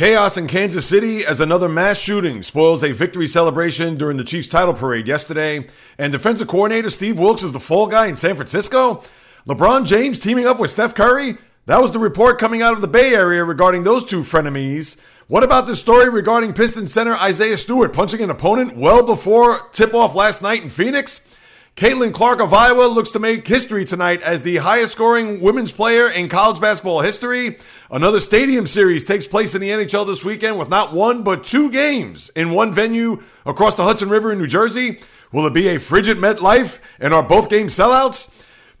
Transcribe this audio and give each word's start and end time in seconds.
Chaos 0.00 0.38
in 0.38 0.46
Kansas 0.46 0.86
City 0.86 1.26
as 1.26 1.42
another 1.42 1.68
mass 1.68 2.00
shooting 2.00 2.42
spoils 2.42 2.82
a 2.82 2.90
victory 2.90 3.26
celebration 3.26 3.98
during 3.98 4.16
the 4.16 4.24
Chiefs 4.24 4.48
title 4.48 4.72
parade 4.72 5.06
yesterday. 5.06 5.66
And 5.98 6.10
defensive 6.10 6.48
coordinator 6.48 6.88
Steve 6.88 7.18
Wilks 7.18 7.42
is 7.42 7.52
the 7.52 7.60
fall 7.60 7.86
guy 7.86 8.06
in 8.06 8.16
San 8.16 8.34
Francisco. 8.34 9.04
LeBron 9.46 9.84
James 9.84 10.18
teaming 10.18 10.46
up 10.46 10.58
with 10.58 10.70
Steph 10.70 10.94
Curry. 10.94 11.36
That 11.66 11.82
was 11.82 11.92
the 11.92 11.98
report 11.98 12.38
coming 12.38 12.62
out 12.62 12.72
of 12.72 12.80
the 12.80 12.88
Bay 12.88 13.14
Area 13.14 13.44
regarding 13.44 13.84
those 13.84 14.06
two 14.06 14.20
frenemies. 14.22 14.98
What 15.28 15.42
about 15.42 15.66
the 15.66 15.76
story 15.76 16.08
regarding 16.08 16.54
Piston 16.54 16.88
center 16.88 17.14
Isaiah 17.16 17.58
Stewart 17.58 17.92
punching 17.92 18.22
an 18.22 18.30
opponent 18.30 18.78
well 18.78 19.04
before 19.04 19.68
tip 19.72 19.92
off 19.92 20.14
last 20.14 20.40
night 20.40 20.62
in 20.62 20.70
Phoenix? 20.70 21.20
Caitlin 21.80 22.12
Clark 22.12 22.42
of 22.42 22.52
Iowa 22.52 22.88
looks 22.88 23.08
to 23.12 23.18
make 23.18 23.48
history 23.48 23.86
tonight 23.86 24.20
as 24.20 24.42
the 24.42 24.58
highest 24.58 24.92
scoring 24.92 25.40
women's 25.40 25.72
player 25.72 26.10
in 26.10 26.28
college 26.28 26.60
basketball 26.60 27.00
history. 27.00 27.56
Another 27.90 28.20
stadium 28.20 28.66
series 28.66 29.06
takes 29.06 29.26
place 29.26 29.54
in 29.54 29.62
the 29.62 29.70
NHL 29.70 30.06
this 30.06 30.22
weekend 30.22 30.58
with 30.58 30.68
not 30.68 30.92
one 30.92 31.22
but 31.22 31.42
two 31.42 31.70
games 31.70 32.28
in 32.36 32.50
one 32.50 32.70
venue 32.70 33.22
across 33.46 33.76
the 33.76 33.84
Hudson 33.84 34.10
River 34.10 34.30
in 34.30 34.36
New 34.36 34.46
Jersey. 34.46 35.00
Will 35.32 35.46
it 35.46 35.54
be 35.54 35.68
a 35.68 35.80
frigid 35.80 36.18
MetLife 36.18 36.80
and 36.98 37.14
are 37.14 37.22
both 37.22 37.48
games 37.48 37.74
sellouts? 37.74 38.30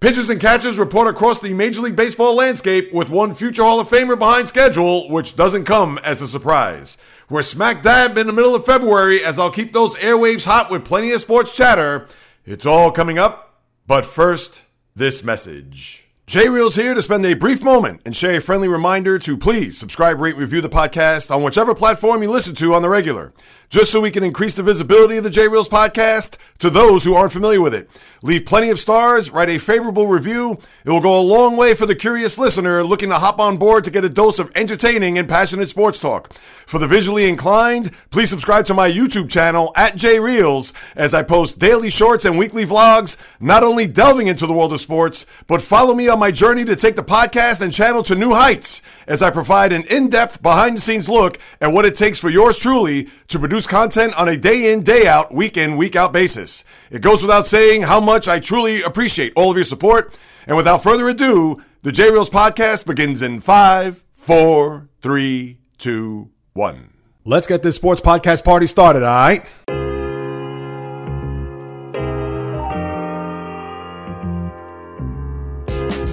Pitchers 0.00 0.28
and 0.28 0.38
catchers 0.38 0.78
report 0.78 1.08
across 1.08 1.40
the 1.40 1.54
Major 1.54 1.80
League 1.80 1.96
Baseball 1.96 2.34
landscape 2.34 2.92
with 2.92 3.08
one 3.08 3.34
future 3.34 3.62
Hall 3.62 3.80
of 3.80 3.88
Famer 3.88 4.18
behind 4.18 4.46
schedule, 4.46 5.08
which 5.08 5.36
doesn't 5.36 5.64
come 5.64 5.96
as 6.04 6.20
a 6.20 6.28
surprise. 6.28 6.98
We're 7.30 7.40
smack 7.40 7.82
dab 7.82 8.18
in 8.18 8.26
the 8.26 8.32
middle 8.34 8.54
of 8.54 8.66
February 8.66 9.24
as 9.24 9.38
I'll 9.38 9.50
keep 9.50 9.72
those 9.72 9.96
airwaves 9.96 10.44
hot 10.44 10.70
with 10.70 10.84
plenty 10.84 11.12
of 11.12 11.22
sports 11.22 11.56
chatter. 11.56 12.06
It's 12.50 12.66
all 12.66 12.90
coming 12.90 13.16
up, 13.16 13.60
but 13.86 14.04
first, 14.04 14.62
this 14.96 15.22
message. 15.22 16.08
J 16.26 16.48
Reel's 16.48 16.74
here 16.74 16.94
to 16.94 17.00
spend 17.00 17.24
a 17.24 17.34
brief 17.34 17.62
moment 17.62 18.00
and 18.04 18.16
share 18.16 18.34
a 18.34 18.40
friendly 18.40 18.66
reminder 18.66 19.20
to 19.20 19.38
please 19.38 19.78
subscribe, 19.78 20.18
rate, 20.18 20.34
review 20.34 20.60
the 20.60 20.68
podcast 20.68 21.32
on 21.32 21.44
whichever 21.44 21.76
platform 21.76 22.24
you 22.24 22.28
listen 22.28 22.56
to 22.56 22.74
on 22.74 22.82
the 22.82 22.88
regular 22.88 23.32
just 23.70 23.92
so 23.92 24.00
we 24.00 24.10
can 24.10 24.24
increase 24.24 24.54
the 24.54 24.62
visibility 24.64 25.16
of 25.16 25.24
the 25.24 25.30
J 25.30 25.46
Reels 25.46 25.68
podcast 25.68 26.36
to 26.58 26.68
those 26.68 27.04
who 27.04 27.14
aren't 27.14 27.32
familiar 27.32 27.60
with 27.60 27.72
it. 27.72 27.88
Leave 28.20 28.44
plenty 28.44 28.68
of 28.68 28.78
stars, 28.78 29.30
write 29.30 29.48
a 29.48 29.58
favorable 29.58 30.08
review. 30.08 30.58
It 30.84 30.90
will 30.90 31.00
go 31.00 31.18
a 31.18 31.22
long 31.22 31.56
way 31.56 31.74
for 31.74 31.86
the 31.86 31.94
curious 31.94 32.36
listener 32.36 32.84
looking 32.84 33.08
to 33.08 33.14
hop 33.14 33.38
on 33.38 33.56
board 33.56 33.84
to 33.84 33.90
get 33.90 34.04
a 34.04 34.08
dose 34.08 34.38
of 34.38 34.50
entertaining 34.54 35.16
and 35.16 35.28
passionate 35.28 35.68
sports 35.68 36.00
talk. 36.00 36.34
For 36.66 36.78
the 36.78 36.88
visually 36.88 37.28
inclined, 37.28 37.92
please 38.10 38.28
subscribe 38.28 38.66
to 38.66 38.74
my 38.74 38.90
YouTube 38.90 39.30
channel 39.30 39.72
at 39.76 39.96
J 39.96 40.18
Reels 40.18 40.72
as 40.96 41.14
I 41.14 41.22
post 41.22 41.58
daily 41.60 41.90
shorts 41.90 42.24
and 42.24 42.36
weekly 42.36 42.66
vlogs, 42.66 43.16
not 43.38 43.62
only 43.62 43.86
delving 43.86 44.26
into 44.26 44.46
the 44.46 44.52
world 44.52 44.72
of 44.72 44.80
sports, 44.80 45.26
but 45.46 45.62
follow 45.62 45.94
me 45.94 46.08
on 46.08 46.18
my 46.18 46.32
journey 46.32 46.64
to 46.64 46.76
take 46.76 46.96
the 46.96 47.02
podcast 47.02 47.60
and 47.60 47.72
channel 47.72 48.02
to 48.02 48.16
new 48.16 48.34
heights 48.34 48.82
as 49.06 49.22
I 49.22 49.30
provide 49.30 49.72
an 49.72 49.84
in-depth 49.84 50.42
behind 50.42 50.76
the 50.76 50.80
scenes 50.80 51.08
look 51.08 51.38
at 51.60 51.72
what 51.72 51.86
it 51.86 51.94
takes 51.94 52.18
for 52.18 52.28
yours 52.28 52.58
truly 52.58 53.08
to 53.28 53.38
produce 53.38 53.59
content 53.66 54.14
on 54.14 54.28
a 54.28 54.36
day 54.36 54.72
in, 54.72 54.82
day 54.82 55.06
out, 55.06 55.32
week 55.32 55.56
in, 55.56 55.76
week 55.76 55.96
out 55.96 56.12
basis. 56.12 56.64
It 56.90 57.02
goes 57.02 57.22
without 57.22 57.46
saying 57.46 57.82
how 57.82 58.00
much 58.00 58.28
I 58.28 58.40
truly 58.40 58.82
appreciate 58.82 59.32
all 59.36 59.50
of 59.50 59.56
your 59.56 59.64
support. 59.64 60.16
And 60.46 60.56
without 60.56 60.82
further 60.82 61.08
ado, 61.08 61.62
the 61.82 61.92
J 61.92 62.10
Reels 62.10 62.30
podcast 62.30 62.86
begins 62.86 63.22
in 63.22 63.40
five, 63.40 64.04
four, 64.12 64.88
three, 65.00 65.58
two, 65.78 66.30
one. 66.52 66.90
Let's 67.24 67.46
get 67.46 67.62
this 67.62 67.76
sports 67.76 68.00
podcast 68.00 68.44
party 68.44 68.66
started, 68.66 69.02
all 69.02 69.08
right? 69.08 69.44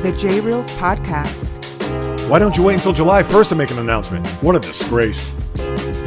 The 0.03 0.15
J 0.17 0.39
Reels 0.39 0.71
podcast. 0.73 1.57
Why 2.29 2.39
don't 2.39 2.57
you 2.57 2.63
wait 2.63 2.75
until 2.75 2.93
July 2.93 3.23
1st 3.23 3.49
to 3.49 3.55
make 3.55 3.71
an 3.71 3.79
announcement? 3.79 4.27
What 4.43 4.55
a 4.55 4.59
disgrace. 4.59 5.31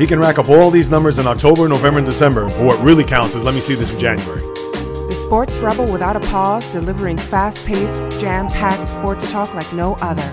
He 0.01 0.07
can 0.07 0.19
rack 0.19 0.39
up 0.39 0.49
all 0.49 0.71
these 0.71 0.91
numbers 0.91 1.19
in 1.19 1.27
October, 1.27 1.69
November, 1.69 1.99
and 1.99 2.07
December, 2.07 2.49
but 2.49 2.65
what 2.65 2.83
really 2.83 3.05
counts 3.05 3.35
is 3.35 3.45
let 3.45 3.55
me 3.55 3.61
see 3.61 3.75
this 3.75 3.93
in 3.93 3.99
January. 3.99 4.41
The 4.41 5.13
sports 5.15 5.59
rebel 5.59 5.85
without 5.93 6.17
a 6.17 6.21
pause, 6.21 6.67
delivering 6.73 7.19
fast 7.19 7.67
paced, 7.67 8.19
jam 8.19 8.49
packed 8.49 8.89
sports 8.89 9.31
talk 9.31 9.53
like 9.53 9.71
no 9.75 9.97
other. 10.01 10.33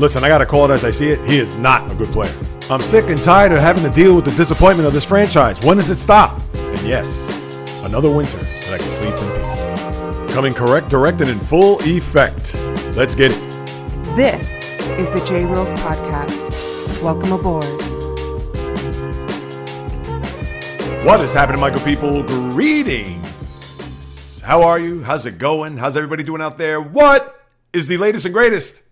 Listen, 0.00 0.24
I 0.24 0.28
gotta 0.28 0.44
call 0.44 0.68
it 0.68 0.74
as 0.74 0.84
I 0.84 0.90
see 0.90 1.06
it. 1.06 1.20
He 1.20 1.38
is 1.38 1.54
not 1.54 1.88
a 1.88 1.94
good 1.94 2.08
player. 2.08 2.36
I'm 2.68 2.82
sick 2.82 3.08
and 3.08 3.22
tired 3.22 3.52
of 3.52 3.58
having 3.58 3.84
to 3.84 3.90
deal 3.90 4.16
with 4.16 4.24
the 4.24 4.32
disappointment 4.32 4.88
of 4.88 4.92
this 4.92 5.04
franchise. 5.04 5.64
When 5.64 5.76
does 5.76 5.88
it 5.88 5.98
stop? 5.98 6.40
And 6.56 6.84
yes, 6.84 7.30
another 7.84 8.10
winter 8.10 8.38
that 8.38 8.72
I 8.72 8.78
can 8.78 8.90
sleep 8.90 9.10
in 9.10 10.26
peace. 10.26 10.34
Coming 10.34 10.52
correct, 10.52 10.88
direct, 10.88 11.20
and 11.20 11.30
in 11.30 11.38
full 11.38 11.78
effect. 11.82 12.56
Let's 12.96 13.14
get 13.14 13.30
it. 13.30 13.38
This 14.16 14.50
is 14.98 15.08
the 15.10 15.24
J 15.28 15.44
Reels 15.44 15.72
podcast. 15.74 17.00
Welcome 17.04 17.30
aboard. 17.30 17.95
What 21.06 21.20
is 21.20 21.32
happening, 21.32 21.60
Michael 21.60 21.78
people? 21.82 22.24
Greetings. 22.24 24.40
How 24.40 24.64
are 24.64 24.76
you? 24.76 25.04
How's 25.04 25.24
it 25.24 25.38
going? 25.38 25.76
How's 25.76 25.96
everybody 25.96 26.24
doing 26.24 26.42
out 26.42 26.58
there? 26.58 26.80
What 26.80 27.46
is 27.72 27.86
the 27.86 27.96
latest 27.96 28.24
and 28.24 28.34
greatest? 28.34 28.82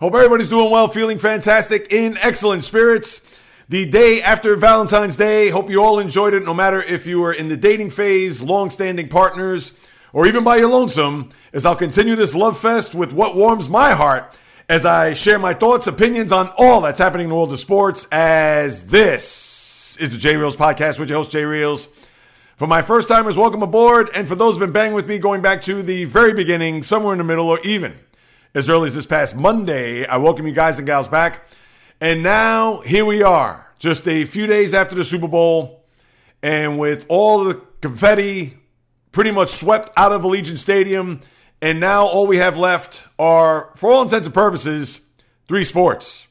Hope 0.00 0.14
everybody's 0.14 0.50
doing 0.50 0.70
well, 0.70 0.86
feeling 0.86 1.18
fantastic, 1.18 1.90
in 1.90 2.18
excellent 2.18 2.62
spirits. 2.62 3.26
The 3.70 3.90
day 3.90 4.20
after 4.20 4.54
Valentine's 4.54 5.16
Day, 5.16 5.48
hope 5.48 5.70
you 5.70 5.82
all 5.82 5.98
enjoyed 5.98 6.34
it, 6.34 6.44
no 6.44 6.52
matter 6.52 6.82
if 6.82 7.06
you 7.06 7.20
were 7.20 7.32
in 7.32 7.48
the 7.48 7.56
dating 7.56 7.88
phase, 7.88 8.42
long 8.42 8.68
standing 8.68 9.08
partners, 9.08 9.72
or 10.12 10.26
even 10.26 10.44
by 10.44 10.58
your 10.58 10.68
lonesome, 10.68 11.30
as 11.54 11.64
I'll 11.64 11.74
continue 11.74 12.16
this 12.16 12.34
love 12.34 12.58
fest 12.58 12.94
with 12.94 13.14
what 13.14 13.34
warms 13.34 13.70
my 13.70 13.92
heart 13.92 14.36
as 14.68 14.84
I 14.84 15.14
share 15.14 15.38
my 15.38 15.54
thoughts, 15.54 15.86
opinions 15.86 16.32
on 16.32 16.50
all 16.58 16.82
that's 16.82 17.00
happening 17.00 17.24
in 17.24 17.30
the 17.30 17.36
world 17.36 17.50
of 17.50 17.60
sports, 17.60 18.06
as 18.12 18.88
this 18.88 19.49
is 20.00 20.10
the 20.10 20.16
J 20.16 20.36
Reels 20.36 20.56
podcast 20.56 20.98
with 20.98 21.10
your 21.10 21.18
host, 21.18 21.30
J 21.30 21.44
Reels. 21.44 21.88
For 22.56 22.66
my 22.66 22.80
first 22.80 23.06
timers, 23.06 23.36
welcome 23.36 23.62
aboard. 23.62 24.08
And 24.14 24.26
for 24.26 24.34
those 24.34 24.54
who've 24.54 24.60
been 24.60 24.72
banging 24.72 24.94
with 24.94 25.06
me 25.06 25.18
going 25.18 25.42
back 25.42 25.60
to 25.62 25.82
the 25.82 26.06
very 26.06 26.32
beginning, 26.32 26.82
somewhere 26.82 27.12
in 27.12 27.18
the 27.18 27.24
middle, 27.24 27.46
or 27.46 27.60
even 27.60 27.98
as 28.54 28.70
early 28.70 28.86
as 28.86 28.94
this 28.94 29.04
past 29.04 29.36
Monday, 29.36 30.06
I 30.06 30.16
welcome 30.16 30.46
you 30.46 30.54
guys 30.54 30.78
and 30.78 30.86
gals 30.86 31.06
back. 31.06 31.46
And 32.00 32.22
now 32.22 32.80
here 32.80 33.04
we 33.04 33.22
are, 33.22 33.74
just 33.78 34.08
a 34.08 34.24
few 34.24 34.46
days 34.46 34.72
after 34.72 34.94
the 34.94 35.04
Super 35.04 35.28
Bowl, 35.28 35.84
and 36.42 36.78
with 36.78 37.04
all 37.10 37.44
the 37.44 37.60
confetti 37.82 38.56
pretty 39.12 39.32
much 39.32 39.50
swept 39.50 39.90
out 39.98 40.12
of 40.12 40.22
Allegiant 40.22 40.56
Stadium. 40.56 41.20
And 41.60 41.78
now 41.78 42.06
all 42.06 42.26
we 42.26 42.38
have 42.38 42.56
left 42.56 43.02
are, 43.18 43.70
for 43.76 43.90
all 43.90 44.00
intents 44.00 44.26
and 44.26 44.34
purposes, 44.34 45.02
three 45.46 45.64
sports 45.64 46.26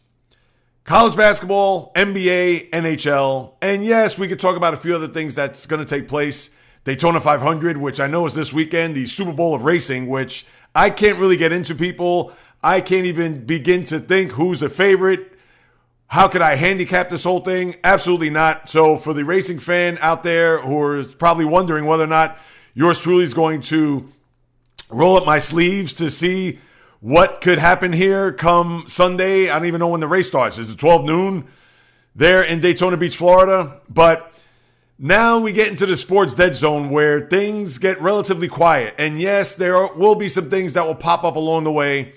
college 0.90 1.16
basketball, 1.16 1.92
NBA, 1.94 2.72
NHL, 2.72 3.54
and 3.62 3.86
yes, 3.86 4.18
we 4.18 4.28
could 4.28 4.40
talk 4.40 4.58
about 4.58 4.74
a 4.74 4.78
few 4.78 4.96
other 4.96 5.08
things 5.08 5.36
that's 5.36 5.68
going 5.68 5.86
to 5.86 5.88
take 5.88 6.08
place. 6.08 6.50
Daytona 6.84 7.22
500, 7.22 7.78
which 7.78 8.00
I 8.00 8.08
know 8.08 8.26
is 8.26 8.34
this 8.34 8.52
weekend, 8.52 8.96
the 8.96 9.06
Super 9.06 9.32
Bowl 9.32 9.54
of 9.54 9.66
racing, 9.66 10.08
which 10.08 10.48
I 10.74 10.90
can't 10.90 11.20
really 11.20 11.38
get 11.38 11.52
into 11.52 11.76
people. 11.76 12.34
I 12.64 12.82
can't 12.82 13.06
even 13.06 13.46
begin 13.46 13.84
to 13.84 14.00
think 14.00 14.32
who's 14.32 14.64
a 14.64 14.70
favorite. 14.70 15.32
How 16.08 16.28
could 16.28 16.42
I 16.42 16.56
handicap 16.56 17.12
this 17.12 17.24
whole 17.24 17.42
thing? 17.42 17.76
Absolutely 17.84 18.32
not. 18.32 18.68
So, 18.68 18.98
for 18.98 19.14
the 19.14 19.24
racing 19.24 19.60
fan 19.60 20.00
out 20.02 20.24
there 20.24 20.60
who 20.60 20.98
is 20.98 21.14
probably 21.14 21.46
wondering 21.46 21.86
whether 21.86 22.06
or 22.06 22.08
not 22.08 22.40
yours 22.74 23.00
truly 23.00 23.24
is 23.26 23.36
going 23.36 23.62
to 23.62 24.10
roll 24.90 25.18
up 25.18 25.26
my 25.28 25.38
sleeves 25.38 25.94
to 25.94 26.10
see 26.10 26.58
what 27.02 27.42
could 27.42 27.60
happen 27.60 27.94
here 27.94 28.32
come 28.32 28.84
Sunday. 28.88 29.50
I 29.50 29.58
don't 29.58 29.68
even 29.68 29.80
know 29.80 29.88
when 29.88 30.02
the 30.02 30.08
race 30.08 30.28
starts. 30.28 30.58
Is 30.58 30.72
it 30.72 30.78
12 30.78 31.06
noon 31.06 31.48
there 32.16 32.44
in 32.44 32.60
Daytona 32.60 32.98
Beach, 32.98 33.16
Florida? 33.16 33.80
But 33.90 34.34
now 34.98 35.40
we 35.40 35.54
get 35.54 35.70
into 35.70 35.86
the 35.86 35.96
sports 35.96 36.36
dead 36.36 36.56
zone 36.56 36.90
where 36.90 37.28
things 37.28 37.78
get 37.78 38.02
relatively 38.02 38.50
quiet. 38.50 38.96
And 38.98 39.20
yes, 39.20 39.56
there 39.56 39.88
will 39.94 40.16
be 40.16 40.28
some 40.28 40.50
things 40.50 40.74
that 40.74 40.86
will 40.86 40.96
pop 40.96 41.24
up 41.24 41.38
along 41.38 41.64
the 41.64 41.72
way 41.72 42.14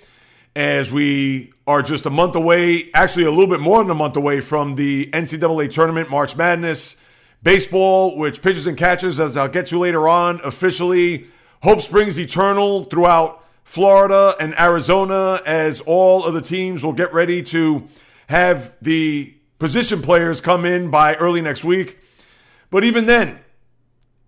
as 0.56 0.90
we 0.90 1.52
are 1.66 1.80
just 1.80 2.04
a 2.04 2.10
month 2.10 2.34
away, 2.34 2.90
actually 2.92 3.24
a 3.24 3.30
little 3.30 3.46
bit 3.46 3.60
more 3.60 3.78
than 3.78 3.90
a 3.90 3.94
month 3.94 4.16
away 4.16 4.40
from 4.40 4.74
the 4.74 5.06
NCAA 5.12 5.70
tournament, 5.70 6.10
March 6.10 6.36
Madness. 6.36 6.96
Baseball, 7.42 8.16
which 8.16 8.40
pitches 8.40 8.68
and 8.68 8.76
catches, 8.76 9.18
as 9.18 9.36
I'll 9.36 9.48
get 9.48 9.66
to 9.66 9.78
later 9.78 10.08
on, 10.08 10.40
officially 10.44 11.26
hope 11.62 11.80
springs 11.80 12.18
eternal 12.18 12.84
throughout 12.84 13.41
Florida 13.64 14.34
and 14.38 14.58
Arizona 14.58 15.40
as 15.46 15.80
all 15.82 16.24
of 16.24 16.34
the 16.34 16.40
teams 16.40 16.84
will 16.84 16.92
get 16.92 17.12
ready 17.12 17.42
to 17.44 17.88
have 18.28 18.76
the 18.82 19.34
position 19.58 20.02
players 20.02 20.40
come 20.40 20.64
in 20.64 20.90
by 20.90 21.14
early 21.16 21.40
next 21.40 21.64
week. 21.64 21.98
But 22.70 22.84
even 22.84 23.06
then, 23.06 23.38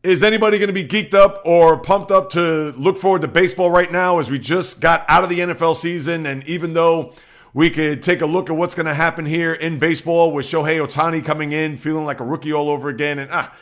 is 0.02 0.22
anybody 0.22 0.58
going 0.58 0.68
to 0.68 0.74
be 0.74 0.84
geeked 0.84 1.14
up 1.14 1.40
or 1.44 1.78
pumped 1.78 2.10
up 2.10 2.30
to 2.30 2.72
look 2.76 2.98
forward 2.98 3.22
to 3.22 3.28
baseball 3.28 3.70
right 3.70 3.90
now 3.90 4.18
as 4.18 4.30
we 4.30 4.38
just 4.38 4.80
got 4.80 5.04
out 5.08 5.24
of 5.24 5.30
the 5.30 5.40
NFL 5.40 5.76
season? 5.76 6.26
And 6.26 6.46
even 6.46 6.74
though 6.74 7.14
we 7.54 7.70
could 7.70 8.02
take 8.02 8.20
a 8.20 8.26
look 8.26 8.50
at 8.50 8.56
what's 8.56 8.74
going 8.74 8.86
to 8.86 8.94
happen 8.94 9.24
here 9.24 9.54
in 9.54 9.78
baseball 9.78 10.32
with 10.32 10.44
Shohei 10.44 10.84
Ohtani 10.84 11.24
coming 11.24 11.52
in, 11.52 11.76
feeling 11.76 12.04
like 12.04 12.20
a 12.20 12.24
rookie 12.24 12.52
all 12.52 12.68
over 12.68 12.88
again. 12.88 13.18
And 13.18 13.30
ah, 13.32 13.56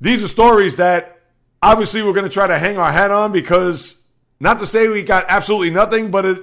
these 0.00 0.22
are 0.22 0.28
stories 0.28 0.76
that 0.76 1.22
obviously 1.62 2.02
we're 2.02 2.12
going 2.12 2.28
to 2.28 2.32
try 2.32 2.46
to 2.46 2.58
hang 2.58 2.78
our 2.78 2.92
hat 2.92 3.10
on 3.10 3.32
because 3.32 4.03
not 4.44 4.58
to 4.58 4.66
say 4.66 4.86
we 4.88 5.02
got 5.02 5.24
absolutely 5.28 5.70
nothing, 5.70 6.10
but 6.10 6.26
it 6.26 6.42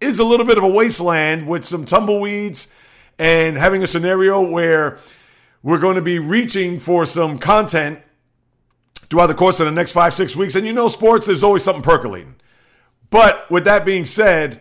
is 0.00 0.18
a 0.18 0.24
little 0.24 0.44
bit 0.44 0.58
of 0.58 0.64
a 0.64 0.68
wasteland 0.68 1.46
with 1.46 1.64
some 1.64 1.84
tumbleweeds 1.84 2.66
and 3.16 3.56
having 3.56 3.80
a 3.82 3.86
scenario 3.86 4.42
where 4.42 4.98
we're 5.62 5.78
going 5.78 5.94
to 5.94 6.02
be 6.02 6.18
reaching 6.18 6.80
for 6.80 7.06
some 7.06 7.38
content 7.38 8.00
throughout 9.08 9.28
the 9.28 9.34
course 9.34 9.60
of 9.60 9.66
the 9.66 9.72
next 9.72 9.92
five, 9.92 10.12
six 10.12 10.34
weeks. 10.34 10.56
And 10.56 10.66
you 10.66 10.72
know, 10.72 10.88
sports, 10.88 11.26
there's 11.26 11.44
always 11.44 11.62
something 11.62 11.82
percolating. 11.82 12.34
But 13.08 13.48
with 13.50 13.64
that 13.64 13.86
being 13.86 14.04
said, 14.04 14.60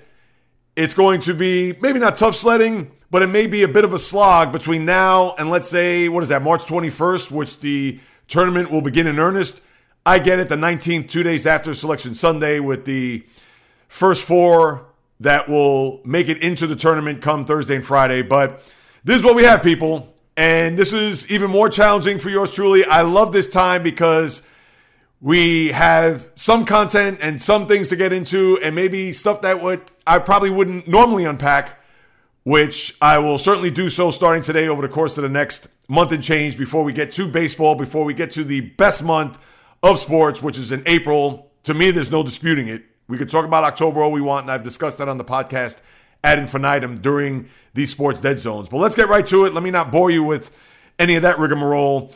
it's 0.76 0.94
going 0.94 1.20
to 1.22 1.34
be 1.34 1.76
maybe 1.82 1.98
not 1.98 2.16
tough 2.16 2.36
sledding, 2.36 2.92
but 3.10 3.24
it 3.24 3.28
may 3.28 3.48
be 3.48 3.64
a 3.64 3.68
bit 3.68 3.86
of 3.86 3.94
a 3.94 4.00
slog 4.00 4.52
between 4.52 4.86
now 4.86 5.34
and 5.40 5.50
let's 5.50 5.68
say, 5.68 6.10
what 6.10 6.22
is 6.22 6.30
that, 6.30 6.44
March 6.44 6.66
21st, 6.66 7.32
which 7.32 7.60
the 7.60 8.00
tournament 8.28 8.70
will 8.70 8.82
begin 8.82 9.08
in 9.08 9.18
earnest. 9.18 9.62
I 10.08 10.20
get 10.20 10.40
it, 10.40 10.48
the 10.48 10.56
19th, 10.56 11.10
two 11.10 11.22
days 11.22 11.46
after 11.46 11.74
Selection 11.74 12.16
Sunday, 12.16 12.62
with 12.62 12.86
the 12.86 13.26
first 13.90 14.24
four 14.24 14.86
that 15.20 15.50
will 15.50 16.00
make 16.06 16.30
it 16.30 16.42
into 16.42 16.66
the 16.66 16.78
tournament 16.78 17.22
come 17.22 17.44
Thursday 17.44 17.76
and 17.76 17.86
Friday. 17.86 18.22
But 18.22 18.64
this 19.04 19.18
is 19.18 19.26
what 19.26 19.36
we 19.36 19.44
have, 19.44 19.62
people. 19.62 20.16
And 20.38 20.80
this 20.80 20.94
is 20.94 21.30
even 21.30 21.52
more 21.52 21.68
challenging 21.68 22.20
for 22.20 22.30
yours 22.30 22.56
truly. 22.56 22.86
I 22.86 23.02
love 23.02 23.34
this 23.34 23.50
time 23.50 23.84
because 23.84 24.48
we 25.20 25.74
have 25.74 26.30
some 26.36 26.64
content 26.64 27.20
and 27.22 27.42
some 27.42 27.68
things 27.68 27.90
to 27.90 27.98
get 27.98 28.14
into, 28.14 28.58
and 28.64 28.74
maybe 28.74 29.12
stuff 29.12 29.42
that 29.42 29.62
would 29.62 29.82
I 30.08 30.20
probably 30.20 30.52
wouldn't 30.52 30.88
normally 30.88 31.26
unpack, 31.26 31.84
which 32.46 32.96
I 33.02 33.18
will 33.18 33.38
certainly 33.38 33.72
do 33.72 33.90
so 33.90 34.12
starting 34.12 34.42
today 34.42 34.70
over 34.70 34.82
the 34.82 34.88
course 34.88 35.18
of 35.18 35.24
the 35.24 35.30
next 35.30 35.68
month 35.90 36.14
and 36.14 36.24
change 36.24 36.58
before 36.58 36.86
we 36.86 36.94
get 36.94 37.12
to 37.14 37.30
baseball, 37.30 37.76
before 37.76 38.06
we 38.06 38.14
get 38.14 38.32
to 38.32 38.46
the 38.46 38.62
best 38.62 39.04
month 39.04 39.38
of 39.84 40.00
sports, 40.00 40.42
which 40.42 40.58
is 40.58 40.72
in 40.72 40.84
April. 40.86 41.52
To 41.64 41.74
me, 41.74 41.92
there's 41.92 42.12
no 42.12 42.24
disputing 42.24 42.68
it. 42.68 42.84
We 43.08 43.18
could 43.18 43.30
talk 43.30 43.46
about 43.46 43.64
October 43.64 44.04
all 44.04 44.12
we 44.12 44.22
want, 44.22 44.44
and 44.44 44.52
I've 44.52 44.64
discussed 44.64 44.98
that 44.98 45.08
on 45.08 45.18
the 45.18 45.24
podcast 45.24 45.80
ad 46.24 46.40
infinitum 46.40 47.00
during 47.00 47.50
these 47.74 47.90
sports 47.92 48.20
dead 48.20 48.40
zones. 48.40 48.70
But 48.70 48.78
let's 48.78 48.96
get 48.96 49.08
right 49.08 49.26
to 49.28 49.46
it. 49.46 49.54
Let 49.54 49.64
me 49.64 49.72
not 49.72 49.92
bore 49.92 50.12
you 50.12 50.24
with 50.24 50.52
any 51.00 51.16
of 51.16 51.22
that 51.22 51.40
rigmarole. 51.40 52.14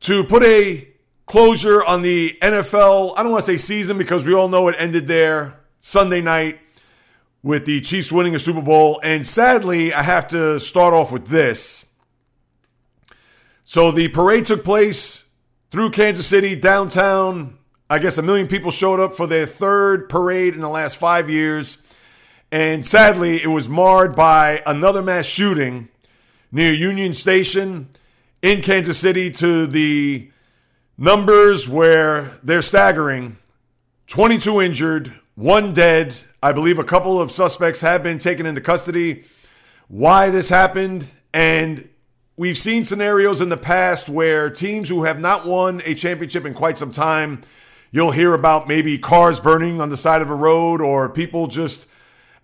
To 0.00 0.22
put 0.24 0.44
a 0.44 0.88
closure 1.26 1.82
on 1.82 2.02
the 2.02 2.38
NFL, 2.42 3.14
I 3.16 3.22
don't 3.22 3.32
want 3.32 3.44
to 3.44 3.52
say 3.52 3.56
season 3.56 3.98
because 3.98 4.24
we 4.24 4.34
all 4.34 4.48
know 4.48 4.68
it 4.68 4.76
ended 4.78 5.06
there 5.06 5.60
Sunday 5.78 6.20
night 6.20 6.60
with 7.42 7.64
the 7.66 7.80
Chiefs 7.80 8.12
winning 8.12 8.34
a 8.34 8.38
Super 8.38 8.62
Bowl. 8.62 9.00
And 9.02 9.26
sadly, 9.26 9.92
I 9.92 10.02
have 10.02 10.28
to 10.28 10.60
start 10.60 10.94
off 10.94 11.10
with 11.10 11.26
this. 11.28 11.84
So 13.64 13.90
the 13.90 14.08
parade 14.08 14.44
took 14.44 14.64
place 14.64 15.23
through 15.74 15.90
Kansas 15.90 16.28
City, 16.28 16.54
downtown. 16.54 17.58
I 17.90 17.98
guess 17.98 18.16
a 18.16 18.22
million 18.22 18.46
people 18.46 18.70
showed 18.70 19.00
up 19.00 19.16
for 19.16 19.26
their 19.26 19.44
third 19.44 20.08
parade 20.08 20.54
in 20.54 20.60
the 20.60 20.68
last 20.68 20.96
five 20.98 21.28
years. 21.28 21.78
And 22.52 22.86
sadly, 22.86 23.42
it 23.42 23.48
was 23.48 23.68
marred 23.68 24.14
by 24.14 24.62
another 24.66 25.02
mass 25.02 25.26
shooting 25.26 25.88
near 26.52 26.72
Union 26.72 27.12
Station 27.12 27.88
in 28.40 28.62
Kansas 28.62 28.98
City 28.98 29.32
to 29.32 29.66
the 29.66 30.30
numbers 30.96 31.68
where 31.68 32.38
they're 32.44 32.62
staggering 32.62 33.36
22 34.06 34.62
injured, 34.62 35.12
one 35.34 35.72
dead. 35.72 36.14
I 36.40 36.52
believe 36.52 36.78
a 36.78 36.84
couple 36.84 37.20
of 37.20 37.32
suspects 37.32 37.80
have 37.80 38.04
been 38.04 38.18
taken 38.18 38.46
into 38.46 38.60
custody. 38.60 39.24
Why 39.88 40.30
this 40.30 40.50
happened, 40.50 41.08
and 41.32 41.88
we've 42.36 42.58
seen 42.58 42.84
scenarios 42.84 43.40
in 43.40 43.48
the 43.48 43.56
past 43.56 44.08
where 44.08 44.50
teams 44.50 44.88
who 44.88 45.04
have 45.04 45.20
not 45.20 45.46
won 45.46 45.80
a 45.84 45.94
championship 45.94 46.44
in 46.44 46.54
quite 46.54 46.76
some 46.76 46.90
time, 46.90 47.42
you'll 47.90 48.10
hear 48.10 48.34
about 48.34 48.66
maybe 48.66 48.98
cars 48.98 49.38
burning 49.38 49.80
on 49.80 49.88
the 49.88 49.96
side 49.96 50.20
of 50.20 50.30
a 50.30 50.34
road 50.34 50.80
or 50.80 51.08
people 51.08 51.46
just 51.46 51.86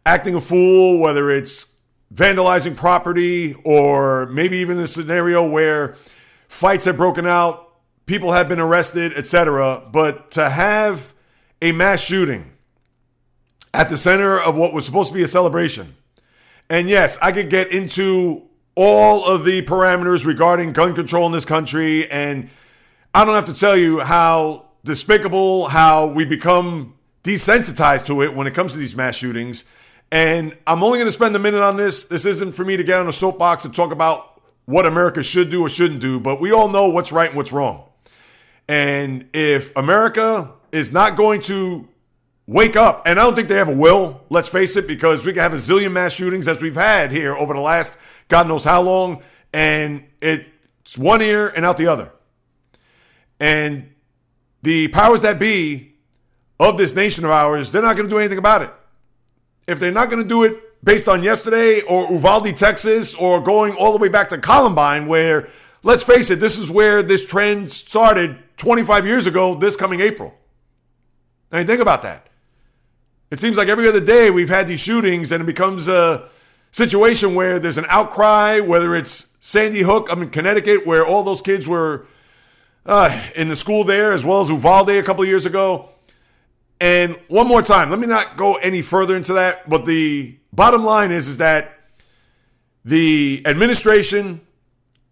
acting 0.06 0.34
a 0.34 0.40
fool, 0.40 0.98
whether 0.98 1.31
it's 1.31 1.66
vandalizing 2.14 2.76
property 2.76 3.54
or 3.64 4.26
maybe 4.26 4.58
even 4.58 4.78
a 4.78 4.87
scenario 4.87 5.46
where 5.48 5.96
fights 6.48 6.84
have 6.84 6.96
broken 6.96 7.26
out, 7.26 7.75
people 8.06 8.32
have 8.32 8.48
been 8.48 8.60
arrested, 8.60 9.12
etc. 9.14 9.82
But 9.93 10.31
to 10.32 10.50
have 10.50 11.14
a 11.60 11.72
mass 11.72 12.00
shooting 12.00 12.52
at 13.75 13.88
the 13.88 13.98
center 13.98 14.40
of 14.40 14.56
what 14.56 14.72
was 14.72 14.84
supposed 14.84 15.08
to 15.08 15.14
be 15.14 15.22
a 15.22 15.28
celebration. 15.28 15.94
And 16.69 16.88
yes, 16.88 17.19
I 17.20 17.32
could 17.32 17.50
get 17.50 17.72
into 17.72 18.50
all 18.82 19.27
of 19.27 19.44
the 19.44 19.61
parameters 19.61 20.25
regarding 20.25 20.73
gun 20.73 20.94
control 20.94 21.27
in 21.27 21.32
this 21.32 21.44
country 21.44 22.11
and 22.11 22.49
I 23.15 23.27
don't 23.27 23.35
have 23.35 23.44
to 23.44 23.55
tell 23.55 23.77
you 23.77 24.00
how 24.00 24.71
despicable 24.85 25.69
how 25.69 26.06
we 26.06 26.25
become 26.25 26.94
desensitized 27.23 28.06
to 28.06 28.23
it 28.23 28.35
when 28.35 28.47
it 28.47 28.55
comes 28.55 28.73
to 28.73 28.79
these 28.79 28.97
mass 28.97 29.17
shootings 29.17 29.67
and 30.11 30.56
I'm 30.67 30.82
only 30.82 30.99
going 30.99 31.09
to 31.09 31.12
spend 31.12 31.37
a 31.37 31.38
minute 31.38 31.62
on 31.62 31.77
this. 31.77 32.05
This 32.05 32.25
isn't 32.25 32.53
for 32.53 32.65
me 32.65 32.79
to 32.79 32.82
get 32.82 32.99
on 32.99 33.06
a 33.06 33.12
soapbox 33.12 33.67
and 33.67 33.75
talk 33.75 33.93
about 33.93 34.41
what 34.65 34.87
America 34.87 35.23
should 35.23 35.50
do 35.50 35.61
or 35.61 35.69
shouldn't 35.69 36.00
do, 36.00 36.19
but 36.19 36.41
we 36.41 36.50
all 36.50 36.69
know 36.69 36.88
what's 36.88 37.12
right 37.12 37.29
and 37.29 37.37
what's 37.37 37.53
wrong. 37.53 37.85
And 38.67 39.29
if 39.35 39.77
America 39.77 40.53
is 40.73 40.91
not 40.91 41.17
going 41.17 41.43
to 41.43 41.87
wake 42.47 42.77
up, 42.77 43.03
and 43.05 43.21
I 43.21 43.25
don't 43.25 43.37
think 43.37 43.49
they 43.49 43.61
ever 43.61 43.75
will, 43.75 44.23
let's 44.31 44.49
face 44.49 44.75
it, 44.77 44.87
because 44.87 45.27
we 45.27 45.35
can 45.35 45.43
have 45.43 45.53
a 45.53 45.56
zillion 45.56 45.93
mass 45.93 46.15
shootings 46.15 46.49
as 46.49 46.62
we've 46.62 46.75
had 46.75 47.12
here 47.12 47.37
over 47.37 47.53
the 47.53 47.61
last 47.61 47.93
God 48.31 48.49
knows 48.49 48.65
how 48.65 48.81
long, 48.81 49.23
and 49.53 50.05
it's 50.23 50.97
one 50.97 51.21
ear 51.21 51.49
and 51.49 51.67
out 51.67 51.77
the 51.77 51.88
other. 51.88 52.11
And 53.38 53.93
the 54.62 54.88
powers 54.88 55.21
that 55.23 55.38
be 55.38 55.93
of 56.59 56.79
this 56.79 56.94
nation 56.94 57.25
of 57.27 57.31
ours, 57.31 57.71
they're 57.71 57.82
not 57.82 57.97
going 57.97 58.09
to 58.09 58.15
do 58.15 58.19
anything 58.19 58.38
about 58.38 58.62
it 58.62 58.73
if 59.71 59.79
they're 59.79 59.93
not 59.93 60.11
going 60.11 60.23
to 60.23 60.29
do 60.29 60.44
it 60.44 60.85
based 60.85 61.09
on 61.09 61.23
yesterday 61.23 61.81
or 61.82 62.11
Uvalde, 62.11 62.56
Texas, 62.56 63.15
or 63.15 63.41
going 63.41 63.75
all 63.75 63.93
the 63.93 63.99
way 63.99 64.09
back 64.09 64.29
to 64.31 64.38
Columbine, 64.38 65.06
where, 65.06 65.49
let's 65.82 66.03
face 66.03 66.31
it, 66.31 66.41
this 66.41 66.59
is 66.59 66.71
where 66.71 67.03
this 67.03 67.25
trend 67.25 67.71
started 67.71 68.38
25 68.56 69.06
years 69.06 69.27
ago, 69.27 69.55
this 69.55 69.77
coming 69.77 70.00
April. 70.00 70.35
I 71.53 71.59
mean, 71.59 71.67
think 71.67 71.81
about 71.81 72.03
that. 72.03 72.29
It 73.31 73.38
seems 73.38 73.56
like 73.56 73.69
every 73.69 73.88
other 73.88 74.00
day 74.00 74.31
we've 74.31 74.49
had 74.49 74.67
these 74.67 74.81
shootings, 74.81 75.31
and 75.31 75.43
it 75.43 75.47
becomes 75.47 75.87
a 75.87 76.29
situation 76.72 77.34
where 77.34 77.58
there's 77.58 77.78
an 77.78 77.87
outcry, 77.88 78.61
whether 78.61 78.94
it's 78.94 79.37
Sandy 79.40 79.82
Hook, 79.82 80.08
I'm 80.11 80.22
in 80.22 80.31
Connecticut, 80.31 80.87
where 80.87 81.05
all 81.05 81.22
those 81.22 81.43
kids 81.43 81.67
were 81.67 82.06
uh, 82.87 83.28
in 83.34 83.49
the 83.49 83.56
school 83.56 83.84
there, 83.84 84.12
as 84.12 84.25
well 84.25 84.40
as 84.40 84.49
Uvalde 84.49 84.90
a 84.90 85.02
couple 85.02 85.25
years 85.25 85.46
ago. 85.46 85.90
And 86.81 87.19
one 87.28 87.46
more 87.46 87.62
time, 87.62 87.90
let 87.90 87.99
me 87.99 88.06
not 88.06 88.37
go 88.37 88.55
any 88.55 88.82
further 88.82 89.14
into 89.14 89.34
that, 89.34 89.69
but 89.69 89.84
the 89.84 90.38
bottom 90.52 90.84
line 90.84 91.11
is 91.11 91.28
is 91.28 91.38
that 91.38 91.78
the 92.84 93.43
administration 93.44 94.40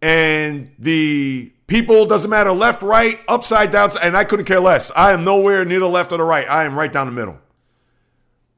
and 0.00 0.70
the 0.78 1.52
people 1.66 2.06
doesn't 2.06 2.30
matter 2.30 2.52
left, 2.52 2.82
right, 2.82 3.20
upside 3.28 3.70
down, 3.70 3.90
and 4.00 4.16
I 4.16 4.24
couldn't 4.24 4.46
care 4.46 4.60
less. 4.60 4.90
I 4.96 5.12
am 5.12 5.24
nowhere 5.24 5.64
near 5.64 5.80
the 5.80 5.88
left 5.88 6.12
or 6.12 6.18
the 6.18 6.24
right. 6.24 6.48
I 6.48 6.64
am 6.64 6.78
right 6.78 6.92
down 6.92 7.06
the 7.06 7.12
middle. 7.12 7.38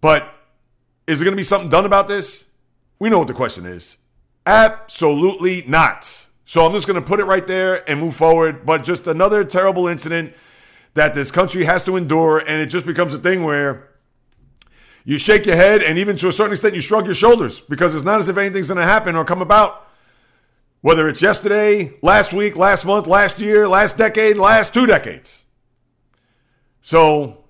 But 0.01 0.33
is 1.07 1.19
there 1.19 1.25
going 1.25 1.37
to 1.37 1.41
be 1.41 1.45
something 1.45 1.71
done 1.71 1.87
about 1.87 2.09
this? 2.09 2.45
We 3.01 3.09
know 3.09 3.19
what 3.19 3.29
the 3.29 3.35
question 3.35 3.67
is. 3.67 3.97
Absolutely 4.47 5.65
not. 5.67 6.27
So 6.45 6.65
I'm 6.65 6.73
just 6.73 6.87
going 6.87 7.01
to 7.01 7.07
put 7.07 7.19
it 7.19 7.25
right 7.25 7.47
there 7.47 7.89
and 7.91 7.99
move 7.99 8.15
forward. 8.15 8.67
But 8.67 8.85
just 8.85 9.07
another 9.07 9.45
terrible 9.45 9.89
incident 9.89 10.35
that 10.95 11.15
this 11.15 11.31
country 11.31 11.65
has 11.65 11.83
to 11.85 11.97
endure, 11.97 12.39
and 12.39 12.61
it 12.61 12.67
just 12.67 12.85
becomes 12.85 13.15
a 13.15 13.19
thing 13.19 13.43
where 13.43 13.89
you 15.05 15.17
shake 15.19 15.47
your 15.47 15.57
head 15.57 15.83
and 15.83 15.99
even 15.99 16.17
to 16.17 16.29
a 16.29 16.33
certain 16.33 16.53
extent 16.53 16.75
you 16.75 16.81
shrug 16.81 17.07
your 17.07 17.15
shoulders 17.15 17.61
because 17.61 17.95
it's 17.95 18.05
not 18.05 18.19
as 18.19 18.29
if 18.29 18.37
anything's 18.37 18.69
going 18.69 18.79
to 18.79 18.85
happen 18.85 19.17
or 19.17 19.25
come 19.25 19.41
about. 19.41 19.87
Whether 20.83 21.09
it's 21.09 21.23
yesterday, 21.23 21.95
last 22.03 22.33
week, 22.33 22.57
last 22.57 22.85
month, 22.85 23.07
last 23.07 23.39
year, 23.39 23.69
last 23.69 23.99
decade, 23.99 24.37
last 24.37 24.73
two 24.75 24.87
decades. 24.87 25.43
So 26.83 27.45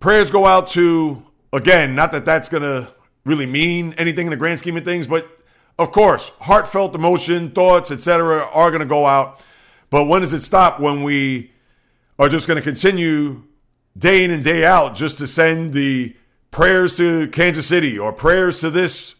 prayers 0.00 0.30
go 0.30 0.46
out 0.46 0.68
to, 0.68 1.24
again, 1.52 1.94
not 1.94 2.12
that 2.12 2.24
that's 2.24 2.48
going 2.48 2.62
to 2.62 2.92
really 3.28 3.46
mean 3.46 3.94
anything 3.98 4.26
in 4.26 4.30
the 4.30 4.36
grand 4.36 4.58
scheme 4.58 4.76
of 4.76 4.84
things, 4.84 5.06
but 5.06 5.28
of 5.78 5.92
course, 5.92 6.32
heartfelt 6.40 6.94
emotion, 6.94 7.50
thoughts, 7.50 7.90
etc., 7.90 8.44
are 8.52 8.70
going 8.70 8.80
to 8.80 8.86
go 8.86 9.06
out. 9.06 9.40
But 9.90 10.06
when 10.06 10.22
does 10.22 10.32
it 10.32 10.42
stop? 10.42 10.80
When 10.80 11.02
we 11.02 11.52
are 12.18 12.28
just 12.28 12.48
going 12.48 12.56
to 12.56 12.62
continue 12.62 13.44
day 13.96 14.24
in 14.24 14.30
and 14.30 14.42
day 14.42 14.64
out 14.64 14.94
just 14.96 15.18
to 15.18 15.26
send 15.26 15.72
the 15.72 16.16
prayers 16.50 16.96
to 16.96 17.28
Kansas 17.28 17.66
City 17.66 17.98
or 17.98 18.12
prayers 18.12 18.60
to 18.60 18.70
this 18.70 19.14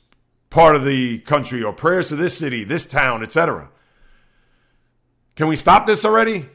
part 0.50 0.74
of 0.74 0.84
the 0.84 1.18
country 1.20 1.62
or 1.62 1.72
prayers 1.72 2.08
to 2.08 2.16
this 2.16 2.36
city, 2.36 2.64
this 2.64 2.86
town, 2.86 3.22
etc. 3.22 3.70
Can 5.36 5.46
we 5.46 5.56
stop 5.56 5.86
this 5.86 6.04
already? 6.04 6.48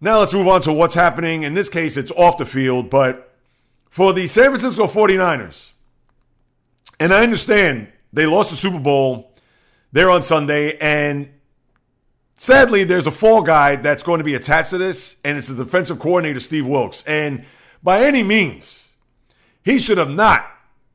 Now 0.00 0.20
let's 0.20 0.32
move 0.32 0.46
on 0.46 0.60
to 0.62 0.72
what's 0.72 0.94
happening. 0.94 1.42
In 1.42 1.54
this 1.54 1.68
case, 1.68 1.96
it's 1.96 2.12
off 2.12 2.36
the 2.36 2.46
field, 2.46 2.88
but 2.90 3.27
for 3.90 4.12
the 4.12 4.26
San 4.26 4.46
Francisco 4.46 4.86
49ers, 4.86 5.72
and 7.00 7.12
I 7.12 7.22
understand 7.22 7.92
they 8.12 8.26
lost 8.26 8.50
the 8.50 8.56
Super 8.56 8.78
Bowl 8.80 9.32
there 9.92 10.10
on 10.10 10.22
Sunday, 10.22 10.76
and 10.78 11.30
Sadly, 12.40 12.84
there's 12.84 13.08
a 13.08 13.10
fall 13.10 13.42
guy 13.42 13.74
that's 13.74 14.04
going 14.04 14.18
to 14.18 14.24
be 14.24 14.34
attached 14.34 14.70
to 14.70 14.78
this, 14.78 15.16
and 15.24 15.36
it's 15.36 15.48
the 15.48 15.56
defensive 15.56 15.98
coordinator, 15.98 16.38
Steve 16.38 16.68
Wilks. 16.68 17.02
And 17.02 17.44
by 17.82 18.04
any 18.04 18.22
means, 18.22 18.92
he 19.64 19.80
should 19.80 19.98
have 19.98 20.10
not 20.10 20.46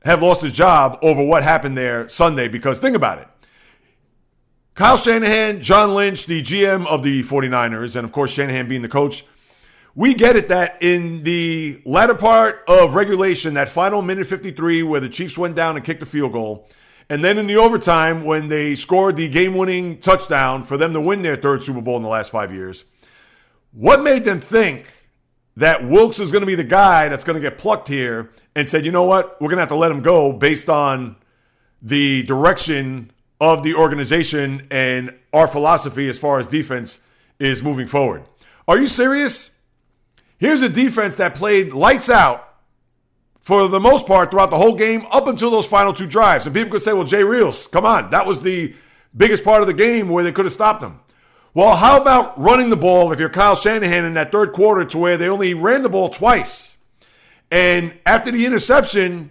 have 0.04 0.22
lost 0.22 0.40
his 0.40 0.54
job 0.54 0.98
over 1.02 1.22
what 1.22 1.42
happened 1.42 1.76
there 1.76 2.08
Sunday 2.08 2.48
because 2.48 2.78
think 2.78 2.96
about 2.96 3.18
it. 3.18 3.28
Kyle 4.74 4.96
Shanahan, 4.96 5.60
John 5.60 5.94
Lynch, 5.94 6.24
the 6.24 6.40
GM 6.40 6.86
of 6.86 7.02
the 7.02 7.22
49ers, 7.22 7.94
and 7.94 8.06
of 8.06 8.12
course 8.12 8.32
Shanahan 8.32 8.66
being 8.66 8.82
the 8.82 8.88
coach, 8.88 9.22
we 9.94 10.14
get 10.14 10.36
it 10.36 10.48
that 10.48 10.82
in 10.82 11.22
the 11.22 11.80
latter 11.84 12.14
part 12.14 12.64
of 12.66 12.94
regulation, 12.94 13.54
that 13.54 13.68
final 13.68 14.02
minute 14.02 14.26
53 14.26 14.82
where 14.82 15.00
the 15.00 15.08
Chiefs 15.08 15.38
went 15.38 15.54
down 15.54 15.76
and 15.76 15.84
kicked 15.84 16.02
a 16.02 16.06
field 16.06 16.32
goal, 16.32 16.68
and 17.08 17.24
then 17.24 17.38
in 17.38 17.46
the 17.46 17.56
overtime 17.56 18.24
when 18.24 18.48
they 18.48 18.74
scored 18.74 19.16
the 19.16 19.28
game 19.28 19.54
winning 19.54 19.98
touchdown 19.98 20.64
for 20.64 20.76
them 20.76 20.92
to 20.92 21.00
win 21.00 21.22
their 21.22 21.36
third 21.36 21.62
Super 21.62 21.80
Bowl 21.80 21.96
in 21.96 22.02
the 22.02 22.08
last 22.08 22.30
five 22.30 22.52
years, 22.52 22.84
what 23.72 24.02
made 24.02 24.24
them 24.24 24.40
think 24.40 24.86
that 25.56 25.86
Wilks 25.86 26.18
is 26.18 26.32
going 26.32 26.42
to 26.42 26.46
be 26.46 26.54
the 26.54 26.64
guy 26.64 27.08
that's 27.08 27.24
going 27.24 27.40
to 27.40 27.40
get 27.40 27.58
plucked 27.58 27.88
here 27.88 28.32
and 28.56 28.68
said, 28.68 28.84
you 28.84 28.90
know 28.90 29.04
what, 29.04 29.40
we're 29.40 29.48
going 29.48 29.58
to 29.58 29.62
have 29.62 29.68
to 29.68 29.76
let 29.76 29.90
him 29.90 30.02
go 30.02 30.32
based 30.32 30.68
on 30.68 31.16
the 31.82 32.22
direction 32.24 33.12
of 33.40 33.62
the 33.62 33.74
organization 33.74 34.66
and 34.70 35.14
our 35.32 35.46
philosophy 35.46 36.08
as 36.08 36.18
far 36.18 36.38
as 36.38 36.48
defense 36.48 37.00
is 37.38 37.62
moving 37.62 37.86
forward. 37.86 38.24
Are 38.66 38.78
you 38.78 38.86
serious? 38.86 39.50
Here's 40.44 40.60
a 40.60 40.68
defense 40.68 41.16
that 41.16 41.34
played 41.34 41.72
lights 41.72 42.10
out 42.10 42.46
for 43.40 43.66
the 43.66 43.80
most 43.80 44.06
part 44.06 44.30
throughout 44.30 44.50
the 44.50 44.58
whole 44.58 44.74
game 44.74 45.06
up 45.10 45.26
until 45.26 45.50
those 45.50 45.66
final 45.66 45.94
two 45.94 46.06
drives. 46.06 46.44
And 46.44 46.54
people 46.54 46.70
could 46.70 46.82
say, 46.82 46.92
well, 46.92 47.04
Jay 47.04 47.24
Reels, 47.24 47.66
come 47.66 47.86
on, 47.86 48.10
that 48.10 48.26
was 48.26 48.42
the 48.42 48.74
biggest 49.16 49.42
part 49.42 49.62
of 49.62 49.68
the 49.68 49.72
game 49.72 50.10
where 50.10 50.22
they 50.22 50.32
could 50.32 50.44
have 50.44 50.52
stopped 50.52 50.82
them. 50.82 51.00
Well, 51.54 51.76
how 51.76 51.98
about 51.98 52.38
running 52.38 52.68
the 52.68 52.76
ball 52.76 53.10
if 53.10 53.18
you're 53.18 53.30
Kyle 53.30 53.56
Shanahan 53.56 54.04
in 54.04 54.12
that 54.14 54.32
third 54.32 54.52
quarter 54.52 54.84
to 54.84 54.98
where 54.98 55.16
they 55.16 55.30
only 55.30 55.54
ran 55.54 55.80
the 55.80 55.88
ball 55.88 56.10
twice? 56.10 56.76
And 57.50 57.98
after 58.04 58.30
the 58.30 58.44
interception, 58.44 59.30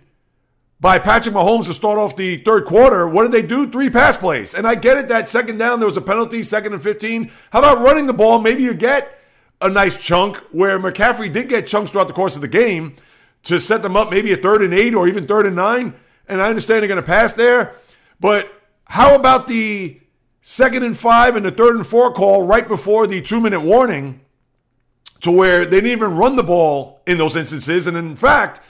by 0.80 0.98
Patrick 0.98 1.36
Mahomes 1.36 1.68
to 1.68 1.76
start 1.76 2.00
off 2.00 2.16
the 2.16 2.38
third 2.38 2.66
quarter. 2.66 3.08
What 3.08 3.22
did 3.22 3.32
they 3.34 3.48
do? 3.48 3.70
Three 3.70 3.92
pass 3.92 4.18
plays. 4.18 4.56
And 4.56 4.66
I 4.66 4.74
get 4.74 4.98
it 4.98 5.10
that 5.10 5.30
second 5.30 5.58
down, 5.60 5.80
there 5.80 5.88
was 5.88 5.96
a 5.96 6.02
penalty, 6.02 6.42
second 6.42 6.74
and 6.74 6.82
15. 6.82 7.32
How 7.52 7.60
about 7.60 7.84
running 7.84 8.08
the 8.08 8.14
ball? 8.14 8.40
Maybe 8.40 8.64
you 8.64 8.74
get 8.74 9.20
a 9.64 9.70
nice 9.70 9.98
chunk 9.98 10.38
where 10.52 10.80
McCaffrey 10.80 11.32
did 11.32 11.50
get 11.50 11.68
chunks 11.68 11.92
throughout 11.92 12.08
the 12.08 12.14
course 12.14 12.36
of 12.36 12.42
the 12.42 12.48
game 12.48 12.96
to 13.44 13.60
set 13.60 13.82
them 13.82 13.96
up 13.96 14.12
maybe 14.12 14.32
a 14.32 14.38
third 14.38 14.62
and 14.62 14.74
eight 14.74 14.94
or 14.94 15.08
even 15.08 15.26
third 15.28 15.46
and 15.46 15.56
nine. 15.56 15.96
And 16.28 16.42
I 16.42 16.50
understand 16.50 16.82
they're 16.82 16.88
going 16.88 17.02
to 17.02 17.06
pass 17.06 17.34
there. 17.34 17.76
But 18.20 18.52
how 18.86 19.16
about 19.16 19.48
the 19.48 20.00
second 20.42 20.84
and 20.84 20.98
five 20.98 21.36
and 21.36 21.46
the 21.46 21.52
third 21.52 21.76
and 21.76 21.86
four 21.86 22.12
call 22.12 22.46
right 22.46 22.68
before 22.68 23.08
the 23.08 23.22
two 23.22 23.42
minute 23.42 23.62
warning 23.62 24.22
to 25.22 25.32
where 25.32 25.66
they 25.66 25.78
didn't 25.82 25.92
even 25.92 26.16
run 26.16 26.36
the 26.36 26.44
ball 26.44 27.02
in 27.06 27.18
those 27.18 27.36
instances? 27.36 27.88
And 27.88 27.98
in 27.98 28.16
fact, 28.16 28.62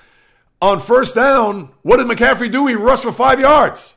on 0.62 0.80
first 0.80 1.16
down, 1.16 1.70
what 1.82 1.98
did 1.98 2.08
McCaffrey 2.08 2.52
do? 2.52 2.68
He 2.68 2.76
rushed 2.76 3.04
for 3.04 3.12
five 3.12 3.40
yards. 3.40 3.96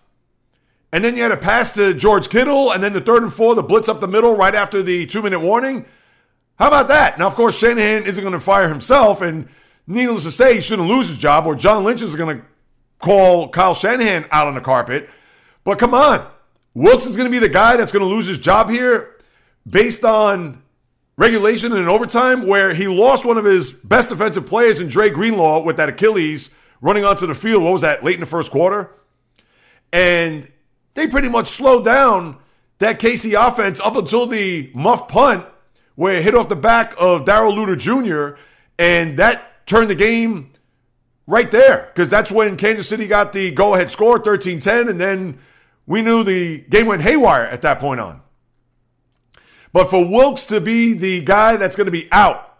And 0.93 1.05
then 1.05 1.17
you 1.17 1.23
had 1.23 1.33
a 1.33 1.37
pass 1.37 1.75
to 1.75 1.95
George 1.95 2.29
Kittle, 2.29 2.71
and 2.73 2.83
then 2.83 2.93
the 2.93 3.01
third 3.01 3.23
and 3.23 3.33
four, 3.33 3.55
the 3.55 3.63
blitz 3.63 3.89
up 3.89 4.01
the 4.01 4.09
middle 4.09 4.37
right 4.37 4.55
after 4.55 4.83
the 4.83 5.07
two 5.07 5.23
minute 5.23 5.41
warning. 5.41 5.85
How 6.59 6.69
about 6.69 6.89
that? 6.89 7.19
Now, 7.19 7.27
of 7.27 7.35
course, 7.35 7.59
Shanahan 7.59 8.05
isn't 8.05 8.23
going 8.23 8.33
to 8.33 8.41
fire 8.41 8.69
himself, 8.69 9.21
and 9.21 9.49
needless 9.87 10.23
to 10.23 10.31
say, 10.31 10.55
he 10.55 10.61
shouldn't 10.61 10.89
lose 10.89 11.09
his 11.09 11.19
job, 11.19 11.47
or 11.47 11.55
John 11.55 11.85
Lynch 11.85 12.03
is 12.03 12.17
going 12.17 12.39
to 12.39 12.45
call 12.99 13.49
Kyle 13.49 13.75
Shanahan 13.75 14.27
out 14.31 14.47
on 14.47 14.55
the 14.55 14.61
carpet. 14.61 15.11
But 15.65 15.79
come 15.79 15.93
on, 15.95 16.27
Wilks 16.75 17.07
is 17.07 17.17
going 17.17 17.31
to 17.31 17.31
be 17.31 17.39
the 17.39 17.53
guy 17.53 17.77
that's 17.77 17.93
going 17.93 18.07
to 18.07 18.09
lose 18.09 18.27
his 18.27 18.39
job 18.39 18.71
here 18.71 19.17
based 19.69 20.05
on 20.05 20.63
regulation 21.19 21.73
and 21.73 21.89
overtime, 21.89 22.47
where 22.47 22.75
he 22.75 22.87
lost 22.87 23.25
one 23.25 23.37
of 23.39 23.45
his 23.45 23.73
best 23.73 24.09
defensive 24.09 24.47
players 24.47 24.81
in 24.81 24.89
Dre 24.89 25.11
Greenlaw 25.11 25.63
with 25.63 25.77
that 25.77 25.89
Achilles 25.89 26.51
running 26.81 27.05
onto 27.05 27.27
the 27.27 27.35
field. 27.35 27.63
What 27.63 27.73
was 27.73 27.83
that, 27.83 28.05
late 28.05 28.15
in 28.15 28.21
the 28.21 28.27
first 28.27 28.51
quarter? 28.51 28.91
And 29.93 30.51
they 30.95 31.07
pretty 31.07 31.29
much 31.29 31.49
slowed 31.49 31.85
down 31.85 32.39
that 32.79 33.01
KC 33.01 33.35
offense 33.35 33.81
up 33.81 33.97
until 33.97 34.27
the 34.27 34.71
muff 34.75 35.09
punt 35.09 35.47
where 35.97 36.15
it 36.15 36.23
hit 36.23 36.35
off 36.35 36.49
the 36.49 36.57
back 36.57 36.95
of 36.99 37.25
Darrell 37.25 37.53
Luter 37.53 37.77
Jr. 37.77 38.39
And 38.79 39.19
that 39.19 39.67
turned 39.67 39.91
the 39.91 39.95
game 39.95 40.53
right 41.27 41.51
there 41.51 41.91
because 41.93 42.09
that's 42.09 42.31
when 42.31 42.57
Kansas 42.57 42.89
City 42.89 43.09
got 43.09 43.33
the 43.33 43.51
go 43.51 43.75
ahead 43.75 43.91
score 43.91 44.19
13 44.19 44.61
10. 44.61 44.89
And 44.89 45.01
then 45.01 45.39
we 45.87 46.03
knew 46.03 46.23
the 46.23 46.59
game 46.59 46.87
went 46.87 47.03
haywire 47.03 47.45
at 47.45 47.63
that 47.63 47.81
point 47.81 48.01
on. 48.01 48.23
But 49.73 49.91
for 49.91 50.09
Wilks 50.09 50.47
to 50.47 50.61
be 50.61 50.95
the 50.95 51.23
guy 51.23 51.57
that's 51.57 51.77
going 51.77 51.87
to 51.87 51.91
be 51.93 52.09
out 52.13 52.59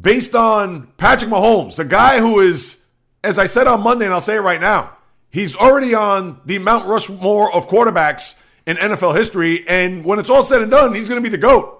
based 0.00 0.34
on 0.34 0.88
Patrick 0.96 1.30
Mahomes, 1.30 1.76
the 1.76 1.84
guy 1.84 2.18
who 2.18 2.40
is, 2.40 2.84
as 3.22 3.38
I 3.38 3.46
said 3.46 3.66
on 3.66 3.82
Monday, 3.82 4.06
and 4.06 4.14
I'll 4.14 4.20
say 4.20 4.36
it 4.36 4.40
right 4.40 4.60
now, 4.60 4.96
he's 5.30 5.54
already 5.54 5.94
on 5.94 6.40
the 6.44 6.58
Mount 6.58 6.86
Rushmore 6.86 7.54
of 7.54 7.68
quarterbacks 7.68 8.36
in 8.66 8.76
NFL 8.76 9.16
history. 9.16 9.66
And 9.68 10.04
when 10.04 10.18
it's 10.18 10.30
all 10.30 10.42
said 10.42 10.62
and 10.62 10.70
done, 10.70 10.94
he's 10.94 11.08
going 11.08 11.22
to 11.22 11.28
be 11.28 11.34
the 11.34 11.40
GOAT. 11.40 11.79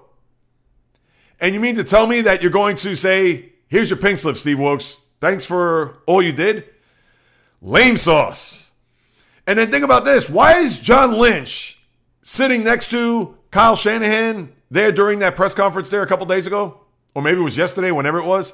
And 1.41 1.53
you 1.53 1.59
mean 1.59 1.75
to 1.75 1.83
tell 1.83 2.07
me 2.07 2.21
that 2.21 2.41
you're 2.41 2.51
going 2.51 2.77
to 2.77 2.95
say, 2.95 3.51
here's 3.67 3.89
your 3.89 3.97
pink 3.97 4.19
slip, 4.19 4.37
Steve 4.37 4.59
Wilks. 4.59 4.97
Thanks 5.19 5.43
for 5.43 5.97
all 6.05 6.21
you 6.21 6.31
did? 6.31 6.65
Lame 7.61 7.97
sauce. 7.97 8.71
And 9.45 9.59
then 9.59 9.71
think 9.71 9.83
about 9.83 10.05
this. 10.05 10.29
Why 10.29 10.53
is 10.59 10.79
John 10.79 11.17
Lynch 11.17 11.83
sitting 12.21 12.63
next 12.63 12.89
to 12.91 13.37
Kyle 13.49 13.75
Shanahan 13.75 14.53
there 14.69 14.91
during 14.91 15.19
that 15.19 15.35
press 15.35 15.53
conference 15.53 15.89
there 15.89 16.01
a 16.01 16.07
couple 16.07 16.25
days 16.25 16.47
ago, 16.47 16.79
or 17.13 17.21
maybe 17.21 17.41
it 17.41 17.43
was 17.43 17.57
yesterday, 17.57 17.91
whenever 17.91 18.19
it 18.19 18.25
was. 18.25 18.53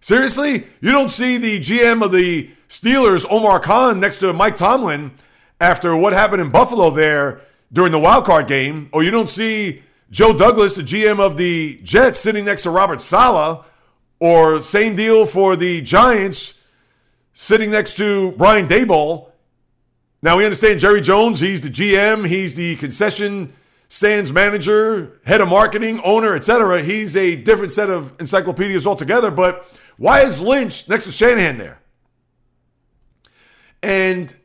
Seriously, 0.00 0.66
you 0.80 0.90
don't 0.90 1.10
see 1.10 1.36
the 1.36 1.60
GM 1.60 2.04
of 2.04 2.10
the 2.10 2.50
Steelers, 2.68 3.24
Omar 3.30 3.60
Khan, 3.60 4.00
next 4.00 4.16
to 4.16 4.32
Mike 4.32 4.56
Tomlin 4.56 5.12
after 5.60 5.96
what 5.96 6.12
happened 6.12 6.42
in 6.42 6.50
Buffalo 6.50 6.90
there 6.90 7.42
during 7.72 7.92
the 7.92 7.98
wild 7.98 8.24
card 8.24 8.48
game, 8.48 8.88
or 8.92 9.04
you 9.04 9.12
don't 9.12 9.28
see 9.28 9.82
Joe 10.12 10.36
Douglas, 10.36 10.74
the 10.74 10.82
GM 10.82 11.20
of 11.20 11.38
the 11.38 11.80
Jets, 11.82 12.20
sitting 12.20 12.44
next 12.44 12.64
to 12.64 12.70
Robert 12.70 13.00
Saleh, 13.00 13.64
or 14.20 14.60
same 14.60 14.94
deal 14.94 15.24
for 15.24 15.56
the 15.56 15.80
Giants, 15.80 16.60
sitting 17.32 17.70
next 17.70 17.96
to 17.96 18.32
Brian 18.32 18.68
Daboll. 18.68 19.30
Now 20.20 20.36
we 20.36 20.44
understand 20.44 20.80
Jerry 20.80 21.00
Jones, 21.00 21.40
he's 21.40 21.62
the 21.62 21.70
GM, 21.70 22.28
he's 22.28 22.54
the 22.54 22.76
concession 22.76 23.54
stands 23.88 24.30
manager, 24.30 25.18
head 25.24 25.40
of 25.40 25.48
marketing, 25.48 25.98
owner, 26.04 26.34
etc. 26.34 26.82
He's 26.82 27.16
a 27.16 27.34
different 27.34 27.72
set 27.72 27.88
of 27.88 28.12
encyclopedias 28.20 28.86
altogether. 28.86 29.30
But 29.30 29.66
why 29.96 30.20
is 30.24 30.42
Lynch 30.42 30.90
next 30.90 31.04
to 31.04 31.12
Shanahan 31.12 31.56
there? 31.56 31.80
And 33.82 34.36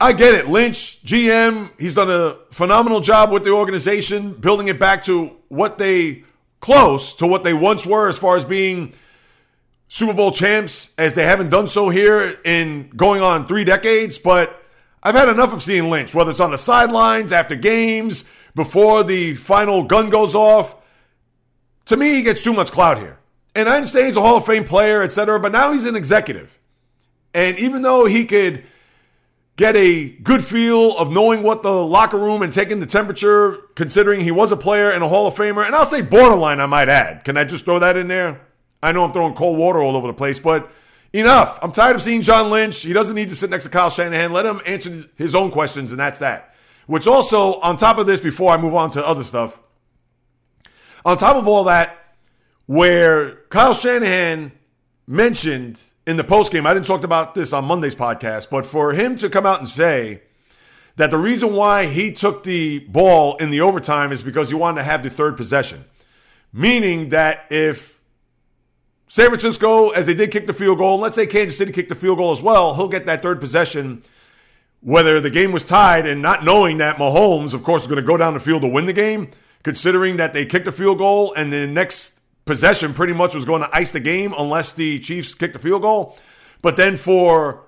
I 0.00 0.12
get 0.12 0.34
it. 0.34 0.48
Lynch, 0.48 1.02
GM, 1.04 1.70
he's 1.78 1.94
done 1.94 2.10
a 2.10 2.36
phenomenal 2.50 3.00
job 3.00 3.30
with 3.30 3.44
the 3.44 3.50
organization, 3.50 4.32
building 4.32 4.68
it 4.68 4.78
back 4.78 5.04
to 5.04 5.36
what 5.48 5.78
they 5.78 6.24
close 6.60 7.12
to 7.14 7.26
what 7.26 7.44
they 7.44 7.52
once 7.52 7.84
were 7.84 8.08
as 8.08 8.18
far 8.18 8.36
as 8.36 8.44
being 8.44 8.94
Super 9.88 10.14
Bowl 10.14 10.32
champs, 10.32 10.94
as 10.96 11.14
they 11.14 11.24
haven't 11.24 11.50
done 11.50 11.66
so 11.66 11.90
here 11.90 12.38
in 12.42 12.88
going 12.96 13.20
on 13.20 13.46
three 13.46 13.64
decades. 13.64 14.18
But 14.18 14.62
I've 15.02 15.14
had 15.14 15.28
enough 15.28 15.52
of 15.52 15.62
seeing 15.62 15.90
Lynch, 15.90 16.14
whether 16.14 16.30
it's 16.30 16.40
on 16.40 16.50
the 16.50 16.58
sidelines, 16.58 17.32
after 17.32 17.54
games, 17.54 18.24
before 18.54 19.04
the 19.04 19.34
final 19.34 19.82
gun 19.84 20.10
goes 20.10 20.34
off. 20.34 20.74
To 21.86 21.96
me, 21.96 22.14
he 22.14 22.22
gets 22.22 22.42
too 22.42 22.54
much 22.54 22.72
clout 22.72 22.98
here. 22.98 23.18
And 23.54 23.68
I 23.68 23.76
understand 23.76 24.06
he's 24.06 24.16
a 24.16 24.22
Hall 24.22 24.38
of 24.38 24.46
Fame 24.46 24.64
player, 24.64 25.02
etc., 25.02 25.38
but 25.38 25.52
now 25.52 25.72
he's 25.72 25.84
an 25.84 25.96
executive. 25.96 26.58
And 27.34 27.58
even 27.58 27.82
though 27.82 28.06
he 28.06 28.24
could 28.24 28.64
get 29.56 29.76
a 29.76 30.08
good 30.08 30.44
feel 30.44 30.96
of 30.96 31.10
knowing 31.10 31.42
what 31.42 31.62
the 31.62 31.72
locker 31.72 32.18
room 32.18 32.42
and 32.42 32.52
taking 32.52 32.80
the 32.80 32.86
temperature, 32.86 33.58
considering 33.74 34.20
he 34.20 34.30
was 34.30 34.50
a 34.50 34.56
player 34.56 34.90
and 34.90 35.04
a 35.04 35.08
Hall 35.08 35.26
of 35.26 35.34
Famer, 35.34 35.64
and 35.64 35.74
I'll 35.74 35.86
say 35.86 36.02
borderline, 36.02 36.60
I 36.60 36.66
might 36.66 36.88
add. 36.88 37.24
Can 37.24 37.36
I 37.36 37.44
just 37.44 37.64
throw 37.64 37.78
that 37.78 37.96
in 37.96 38.08
there? 38.08 38.40
I 38.82 38.92
know 38.92 39.04
I'm 39.04 39.12
throwing 39.12 39.34
cold 39.34 39.56
water 39.56 39.80
all 39.80 39.96
over 39.96 40.08
the 40.08 40.14
place, 40.14 40.38
but 40.38 40.70
enough. 41.12 41.58
I'm 41.62 41.72
tired 41.72 41.96
of 41.96 42.02
seeing 42.02 42.22
John 42.22 42.50
Lynch. 42.50 42.82
He 42.82 42.92
doesn't 42.92 43.14
need 43.14 43.28
to 43.30 43.36
sit 43.36 43.48
next 43.48 43.64
to 43.64 43.70
Kyle 43.70 43.90
Shanahan. 43.90 44.32
Let 44.32 44.44
him 44.44 44.60
answer 44.66 45.04
his 45.16 45.34
own 45.34 45.50
questions, 45.50 45.90
and 45.90 46.00
that's 46.00 46.18
that. 46.18 46.54
Which 46.86 47.06
also, 47.06 47.60
on 47.60 47.76
top 47.76 47.96
of 47.96 48.06
this, 48.06 48.20
before 48.20 48.52
I 48.52 48.60
move 48.60 48.74
on 48.74 48.90
to 48.90 49.06
other 49.06 49.24
stuff, 49.24 49.58
on 51.04 51.16
top 51.16 51.36
of 51.36 51.46
all 51.46 51.64
that, 51.64 51.98
where 52.66 53.36
Kyle 53.48 53.74
Shanahan 53.74 54.52
mentioned 55.06 55.80
in 56.06 56.16
the 56.16 56.24
postgame, 56.24 56.66
I 56.66 56.74
didn't 56.74 56.86
talk 56.86 57.04
about 57.04 57.34
this 57.34 57.52
on 57.52 57.64
Monday's 57.64 57.94
podcast, 57.94 58.50
but 58.50 58.66
for 58.66 58.92
him 58.92 59.16
to 59.16 59.30
come 59.30 59.46
out 59.46 59.58
and 59.58 59.68
say 59.68 60.22
that 60.96 61.10
the 61.10 61.18
reason 61.18 61.54
why 61.54 61.86
he 61.86 62.12
took 62.12 62.44
the 62.44 62.80
ball 62.80 63.36
in 63.36 63.50
the 63.50 63.60
overtime 63.60 64.12
is 64.12 64.22
because 64.22 64.48
he 64.48 64.54
wanted 64.54 64.78
to 64.78 64.84
have 64.84 65.02
the 65.02 65.10
third 65.10 65.36
possession. 65.36 65.84
Meaning 66.52 67.08
that 67.08 67.46
if 67.50 68.00
San 69.08 69.26
Francisco, 69.26 69.90
as 69.90 70.06
they 70.06 70.14
did 70.14 70.30
kick 70.30 70.46
the 70.46 70.52
field 70.52 70.78
goal, 70.78 70.94
and 70.94 71.02
let's 71.02 71.16
say 71.16 71.26
Kansas 71.26 71.58
City 71.58 71.72
kicked 71.72 71.88
the 71.88 71.94
field 71.94 72.18
goal 72.18 72.30
as 72.30 72.42
well, 72.42 72.74
he'll 72.74 72.88
get 72.88 73.06
that 73.06 73.22
third 73.22 73.40
possession 73.40 74.02
whether 74.80 75.18
the 75.20 75.30
game 75.30 75.50
was 75.50 75.64
tied 75.64 76.06
and 76.06 76.20
not 76.20 76.44
knowing 76.44 76.76
that 76.76 76.96
Mahomes, 76.96 77.54
of 77.54 77.64
course, 77.64 77.82
is 77.82 77.88
going 77.88 78.00
to 78.00 78.06
go 78.06 78.18
down 78.18 78.34
the 78.34 78.40
field 78.40 78.60
to 78.60 78.68
win 78.68 78.84
the 78.84 78.92
game, 78.92 79.30
considering 79.62 80.18
that 80.18 80.34
they 80.34 80.44
kicked 80.44 80.66
a 80.66 80.72
field 80.72 80.98
goal 80.98 81.32
and 81.32 81.50
the 81.50 81.66
next 81.66 82.20
possession 82.44 82.94
pretty 82.94 83.12
much 83.12 83.34
was 83.34 83.44
going 83.44 83.62
to 83.62 83.74
ice 83.74 83.90
the 83.90 84.00
game 84.00 84.34
unless 84.36 84.72
the 84.72 84.98
Chiefs 85.00 85.34
kicked 85.34 85.54
the 85.54 85.58
field 85.58 85.82
goal. 85.82 86.18
But 86.62 86.76
then 86.76 86.96
for 86.96 87.64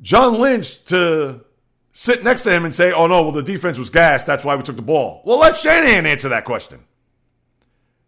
John 0.00 0.40
Lynch 0.40 0.84
to 0.86 1.44
sit 1.92 2.24
next 2.24 2.42
to 2.42 2.50
him 2.50 2.64
and 2.64 2.74
say, 2.74 2.92
oh 2.92 3.06
no, 3.06 3.22
well, 3.22 3.32
the 3.32 3.42
defense 3.42 3.78
was 3.78 3.90
gassed. 3.90 4.26
That's 4.26 4.44
why 4.44 4.56
we 4.56 4.62
took 4.62 4.76
the 4.76 4.82
ball. 4.82 5.22
Well, 5.24 5.38
let 5.38 5.56
Shanahan 5.56 6.06
answer 6.06 6.28
that 6.30 6.44
question. 6.44 6.80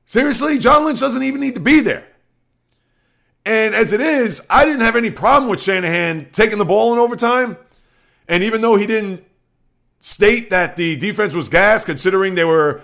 Seriously, 0.05 0.59
John 0.59 0.85
Lynch 0.85 1.00
doesn't 1.00 1.23
even 1.23 1.41
need 1.41 1.55
to 1.55 1.61
be 1.61 1.81
there. 1.81 2.07
And 3.45 3.75
as 3.75 3.93
it 3.93 4.00
is, 4.00 4.45
I 4.50 4.65
didn't 4.65 4.81
have 4.81 4.97
any 4.97 5.11
problem 5.11 5.49
with 5.49 5.62
Shanahan 5.62 6.29
taking 6.33 6.59
the 6.59 6.65
ball 6.65 6.93
in 6.93 6.99
overtime. 6.99 7.57
And 8.29 8.43
even 8.43 8.61
though 8.61 8.76
he 8.76 8.87
didn't 8.87 9.25
state 10.00 10.50
that 10.50 10.76
the 10.76 10.97
defense 10.97 11.33
was 11.35 11.49
gassed, 11.49 11.87
considering 11.87 12.35
they 12.35 12.45
were 12.45 12.83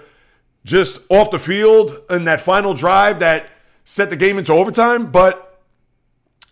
just 0.65 1.01
off 1.11 1.31
the 1.31 1.39
field 1.39 1.99
in 2.11 2.25
that 2.25 2.41
final 2.41 2.75
drive 2.75 3.21
that 3.21 3.51
set 3.85 4.11
the 4.11 4.17
game 4.17 4.39
into 4.39 4.53
overtime, 4.53 5.11
but 5.11 5.61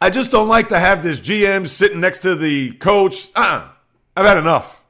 I 0.00 0.10
just 0.10 0.30
don't 0.30 0.48
like 0.48 0.70
to 0.70 0.78
have 0.78 1.02
this 1.02 1.20
GM 1.20 1.68
sitting 1.68 2.00
next 2.00 2.20
to 2.20 2.34
the 2.34 2.72
coach. 2.72 3.28
Uh-uh. 3.36 3.68
I've 4.16 4.26
had 4.26 4.38
enough. 4.38 4.82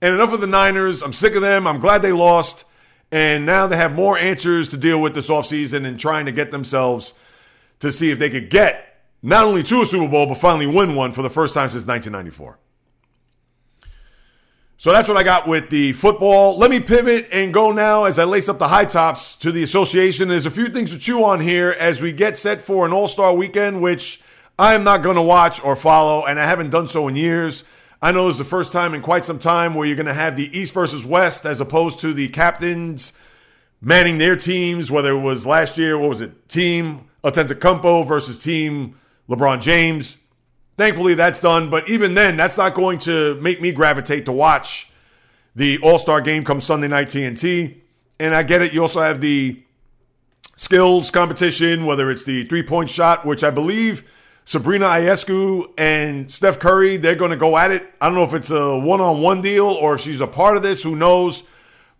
And 0.00 0.14
enough 0.14 0.32
of 0.32 0.40
the 0.40 0.46
Niners. 0.46 1.02
I'm 1.02 1.12
sick 1.12 1.34
of 1.34 1.42
them. 1.42 1.66
I'm 1.66 1.80
glad 1.80 2.02
they 2.02 2.12
lost. 2.12 2.64
And 3.10 3.46
now 3.46 3.66
they 3.66 3.76
have 3.76 3.94
more 3.94 4.18
answers 4.18 4.68
to 4.70 4.76
deal 4.76 5.00
with 5.00 5.14
this 5.14 5.28
offseason 5.28 5.86
and 5.86 5.98
trying 5.98 6.26
to 6.26 6.32
get 6.32 6.50
themselves 6.50 7.14
to 7.80 7.92
see 7.92 8.10
if 8.10 8.18
they 8.18 8.30
could 8.30 8.50
get 8.50 8.92
not 9.22 9.44
only 9.44 9.62
to 9.62 9.82
a 9.82 9.86
Super 9.86 10.08
Bowl, 10.08 10.26
but 10.26 10.38
finally 10.38 10.66
win 10.66 10.94
one 10.94 11.12
for 11.12 11.22
the 11.22 11.30
first 11.30 11.54
time 11.54 11.68
since 11.68 11.86
1994. 11.86 12.58
So 14.82 14.90
that's 14.90 15.06
what 15.06 15.16
I 15.16 15.22
got 15.22 15.46
with 15.46 15.70
the 15.70 15.92
football. 15.92 16.58
Let 16.58 16.68
me 16.68 16.80
pivot 16.80 17.28
and 17.30 17.54
go 17.54 17.70
now 17.70 18.02
as 18.02 18.18
I 18.18 18.24
lace 18.24 18.48
up 18.48 18.58
the 18.58 18.66
high 18.66 18.84
tops 18.84 19.36
to 19.36 19.52
the 19.52 19.62
association. 19.62 20.26
There's 20.26 20.44
a 20.44 20.50
few 20.50 20.70
things 20.70 20.90
to 20.90 20.98
chew 20.98 21.22
on 21.22 21.38
here 21.38 21.70
as 21.78 22.02
we 22.02 22.12
get 22.12 22.36
set 22.36 22.60
for 22.60 22.84
an 22.84 22.92
all 22.92 23.06
star 23.06 23.32
weekend, 23.32 23.80
which 23.80 24.20
I 24.58 24.74
am 24.74 24.82
not 24.82 25.04
going 25.04 25.14
to 25.14 25.22
watch 25.22 25.62
or 25.62 25.76
follow, 25.76 26.26
and 26.26 26.36
I 26.36 26.46
haven't 26.46 26.70
done 26.70 26.88
so 26.88 27.06
in 27.06 27.14
years. 27.14 27.62
I 28.02 28.10
know 28.10 28.28
it's 28.28 28.38
the 28.38 28.44
first 28.44 28.72
time 28.72 28.92
in 28.92 29.02
quite 29.02 29.24
some 29.24 29.38
time 29.38 29.74
where 29.74 29.86
you're 29.86 29.94
going 29.94 30.06
to 30.06 30.14
have 30.14 30.34
the 30.34 30.50
East 30.50 30.74
versus 30.74 31.06
West 31.06 31.46
as 31.46 31.60
opposed 31.60 32.00
to 32.00 32.12
the 32.12 32.26
captains 32.30 33.16
manning 33.80 34.18
their 34.18 34.34
teams, 34.34 34.90
whether 34.90 35.12
it 35.12 35.20
was 35.20 35.46
last 35.46 35.78
year, 35.78 35.96
what 35.96 36.08
was 36.08 36.20
it, 36.20 36.48
Team 36.48 37.08
Antetokounmpo 37.22 38.04
versus 38.04 38.42
Team 38.42 38.98
LeBron 39.28 39.62
James. 39.62 40.16
Thankfully, 40.76 41.14
that's 41.14 41.40
done, 41.40 41.70
but 41.70 41.88
even 41.88 42.14
then, 42.14 42.36
that's 42.36 42.56
not 42.56 42.74
going 42.74 42.98
to 43.00 43.34
make 43.40 43.60
me 43.60 43.72
gravitate 43.72 44.24
to 44.24 44.32
watch 44.32 44.90
the 45.54 45.78
All 45.78 45.98
Star 45.98 46.20
game 46.20 46.44
come 46.44 46.60
Sunday 46.60 46.88
night 46.88 47.08
TNT. 47.08 47.76
And 48.18 48.34
I 48.34 48.42
get 48.42 48.62
it, 48.62 48.72
you 48.72 48.82
also 48.82 49.00
have 49.00 49.20
the 49.20 49.62
skills 50.56 51.10
competition, 51.10 51.84
whether 51.86 52.10
it's 52.10 52.24
the 52.24 52.44
three 52.44 52.62
point 52.62 52.90
shot, 52.90 53.24
which 53.24 53.44
I 53.44 53.50
believe– 53.50 54.04
Sabrina 54.44 54.86
Ionescu 54.86 55.72
and 55.78 56.30
Steph 56.30 56.58
Curry, 56.58 56.96
they're 56.96 57.14
going 57.14 57.30
to 57.30 57.36
go 57.36 57.56
at 57.56 57.70
it. 57.70 57.92
I 58.00 58.06
don't 58.06 58.16
know 58.16 58.24
if 58.24 58.34
it's 58.34 58.50
a 58.50 58.76
one 58.76 59.00
on 59.00 59.20
one 59.20 59.40
deal 59.40 59.66
or 59.66 59.94
if 59.94 60.00
she's 60.00 60.20
a 60.20 60.26
part 60.26 60.56
of 60.56 60.62
this, 60.62 60.82
who 60.82 60.96
knows? 60.96 61.44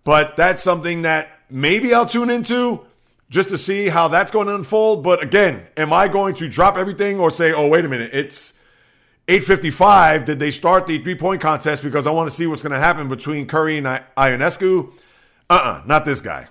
But 0.05 0.37
that's 0.37 0.63
something 0.63 1.03
that 1.03 1.41
maybe 1.49 1.95
I'll 1.95 2.07
tune 2.07 2.31
into 2.31 2.85
just 3.31 3.49
to 3.51 3.59
see 3.59 3.89
how 3.89 4.09
that's 4.09 4.33
going 4.33 4.49
to 4.49 4.57
unfold. 4.57 5.05
But 5.05 5.23
again, 5.23 5.67
am 5.77 5.93
I 5.93 6.09
going 6.09 6.35
to 6.37 6.49
drop 6.49 6.77
everything 6.77 7.21
or 7.21 7.31
say, 7.31 7.53
oh, 7.53 7.69
wait 7.69 7.85
a 7.85 7.89
minute, 7.89 8.11
it's 8.13 8.59
8.55. 9.33 10.27
Did 10.27 10.39
they 10.39 10.51
start 10.51 10.87
the 10.87 10.99
three 10.99 11.15
point 11.15 11.41
contest 11.41 11.83
because 11.83 12.07
I 12.07 12.11
want 12.11 12.29
to 12.29 12.37
see 12.37 12.47
what's 12.47 12.61
going 12.61 12.73
to 12.73 12.79
happen 12.79 13.09
between 13.09 13.47
Curry 13.47 13.79
and 13.79 13.87
Ionescu? 13.87 14.93
Uh 15.49 15.55
uh-uh, 15.55 15.71
uh, 15.71 15.83
not 15.87 16.05
this 16.05 16.21
guy. 16.21 16.49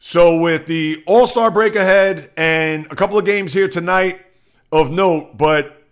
So, 0.00 0.40
with 0.40 0.66
the 0.66 1.04
All 1.06 1.28
Star 1.28 1.52
break 1.52 1.76
ahead 1.76 2.32
and 2.36 2.86
a 2.90 2.96
couple 2.96 3.16
of 3.16 3.24
games 3.24 3.52
here 3.52 3.68
tonight 3.68 4.26
of 4.72 4.90
note, 4.90 5.38
but 5.38 5.84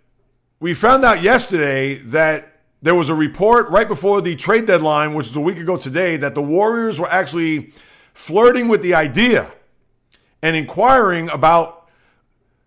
we 0.59 0.73
found 0.73 1.05
out 1.05 1.21
yesterday 1.21 1.95
that 1.95 2.59
there 2.81 2.93
was 2.93 3.09
a 3.09 3.15
report 3.15 3.69
right 3.69 3.87
before 3.87 4.19
the 4.19 4.35
trade 4.35 4.65
deadline, 4.65 5.13
which 5.13 5.27
is 5.27 5.35
a 5.37 5.41
week 5.41 5.57
ago 5.57 5.77
today, 5.77 6.17
that 6.17 6.35
the 6.35 6.41
Warriors 6.41 6.99
were 6.99 7.09
actually 7.09 7.71
flirting 8.13 8.67
with 8.67 8.81
the 8.81 8.93
idea 8.93 9.53
and 10.41 10.57
inquiring 10.57 11.29
about 11.29 11.87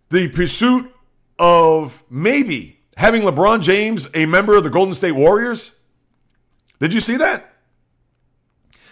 the 0.09 0.29
pursuit 0.29 0.91
of 1.39 2.03
maybe 2.09 2.81
having 2.97 3.23
LeBron 3.23 3.63
James 3.63 4.09
a 4.15 4.27
member 4.27 4.57
of 4.57 4.65
the 4.65 4.71
Golden 4.71 4.95
State 4.95 5.13
Warriors. 5.13 5.73
Did 6.81 6.95
you 6.95 7.01
see 7.01 7.17
that? 7.17 7.53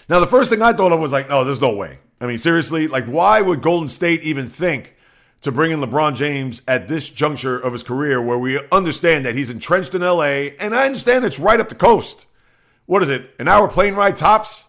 Now, 0.09 0.21
the 0.21 0.27
first 0.27 0.51
thing 0.51 0.63
I 0.63 0.73
thought 0.73 0.93
of 0.93 1.01
was 1.01 1.13
like, 1.13 1.29
no, 1.29 1.45
there's 1.45 1.61
no 1.61 1.75
way. 1.75 1.99
I 2.21 2.27
mean, 2.27 2.39
seriously, 2.39 2.89
like, 2.89 3.07
why 3.07 3.41
would 3.41 3.63
Golden 3.63 3.89
State 3.89 4.23
even 4.23 4.49
think 4.49 4.95
to 5.41 5.51
bring 5.51 5.73
in 5.73 5.81
LeBron 5.81 6.15
James 6.15 6.63
at 6.69 6.89
this 6.89 7.11
juncture 7.11 7.59
of 7.59 7.73
his 7.73 7.83
career 7.83 8.21
where 8.21 8.39
we 8.39 8.61
understand 8.71 9.25
that 9.27 9.35
he's 9.35 9.51
entrenched 9.51 9.95
in 9.95 10.03
LA? 10.03 10.51
And 10.61 10.75
I 10.75 10.87
understand 10.87 11.25
it's 11.25 11.39
right 11.39 11.61
up 11.61 11.69
the 11.69 11.75
coast. 11.75 12.27
What 12.87 13.03
is 13.03 13.09
it? 13.09 13.31
An 13.39 13.49
hour 13.49 13.69
plane 13.69 13.95
ride 13.95 14.17
tops? 14.17 14.67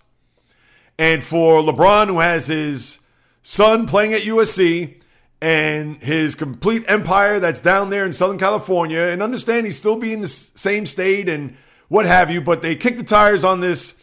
And 0.98 1.22
for 1.22 1.62
LeBron, 1.62 2.08
who 2.08 2.20
has 2.20 2.48
his 2.48 3.00
son 3.44 3.88
playing 3.88 4.14
at 4.14 4.22
USC 4.22 5.02
and 5.42 6.02
his 6.02 6.36
complete 6.36 6.84
empire 6.88 7.40
that's 7.40 7.62
down 7.62 7.90
there 7.90 8.06
in 8.06 8.14
Southern 8.14 8.38
California, 8.38 9.02
and 9.02 9.22
understand 9.22 9.66
he's 9.66 9.78
still 9.78 9.98
being 9.98 10.22
the 10.22 10.28
same 10.28 10.86
state 10.86 11.30
and 11.30 11.58
what 11.88 12.06
have 12.06 12.32
you, 12.32 12.42
but 12.42 12.62
they 12.62 12.76
kicked 12.76 12.98
the 12.98 13.04
tires 13.04 13.44
on 13.44 13.60
this 13.60 13.96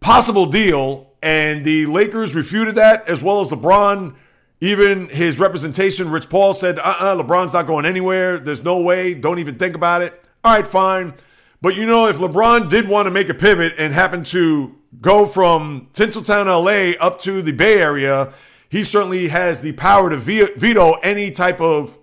possible 0.00 0.46
deal 0.46 1.06
and 1.26 1.64
the 1.64 1.86
Lakers 1.86 2.36
refuted 2.36 2.76
that, 2.76 3.08
as 3.08 3.20
well 3.20 3.40
as 3.40 3.48
LeBron. 3.48 4.14
Even 4.60 5.08
his 5.08 5.40
representation, 5.40 6.10
Rich 6.10 6.30
Paul, 6.30 6.54
said, 6.54 6.78
uh 6.78 6.82
uh-uh, 6.82 7.04
uh 7.04 7.22
LeBron's 7.22 7.52
not 7.52 7.66
going 7.66 7.84
anywhere. 7.84 8.38
There's 8.38 8.62
no 8.62 8.80
way. 8.80 9.12
Don't 9.12 9.40
even 9.40 9.58
think 9.58 9.74
about 9.74 10.02
it. 10.02 10.24
All 10.44 10.52
right, 10.54 10.66
fine. 10.66 11.14
But 11.60 11.74
you 11.74 11.84
know, 11.84 12.06
if 12.06 12.18
LeBron 12.18 12.68
did 12.68 12.88
want 12.88 13.06
to 13.06 13.10
make 13.10 13.28
a 13.28 13.34
pivot 13.34 13.74
and 13.76 13.92
happen 13.92 14.22
to 14.24 14.76
go 15.00 15.26
from 15.26 15.88
Tinseltown, 15.92 16.46
LA 16.46 16.96
up 17.04 17.18
to 17.22 17.42
the 17.42 17.52
Bay 17.52 17.80
Area, 17.80 18.32
he 18.76 18.84
certainly 18.84 19.28
has 19.28 19.62
the 19.62 19.72
power 19.72 20.10
to 20.10 20.18
veto 20.18 20.92
any 20.96 21.30
type 21.30 21.62
of 21.62 21.96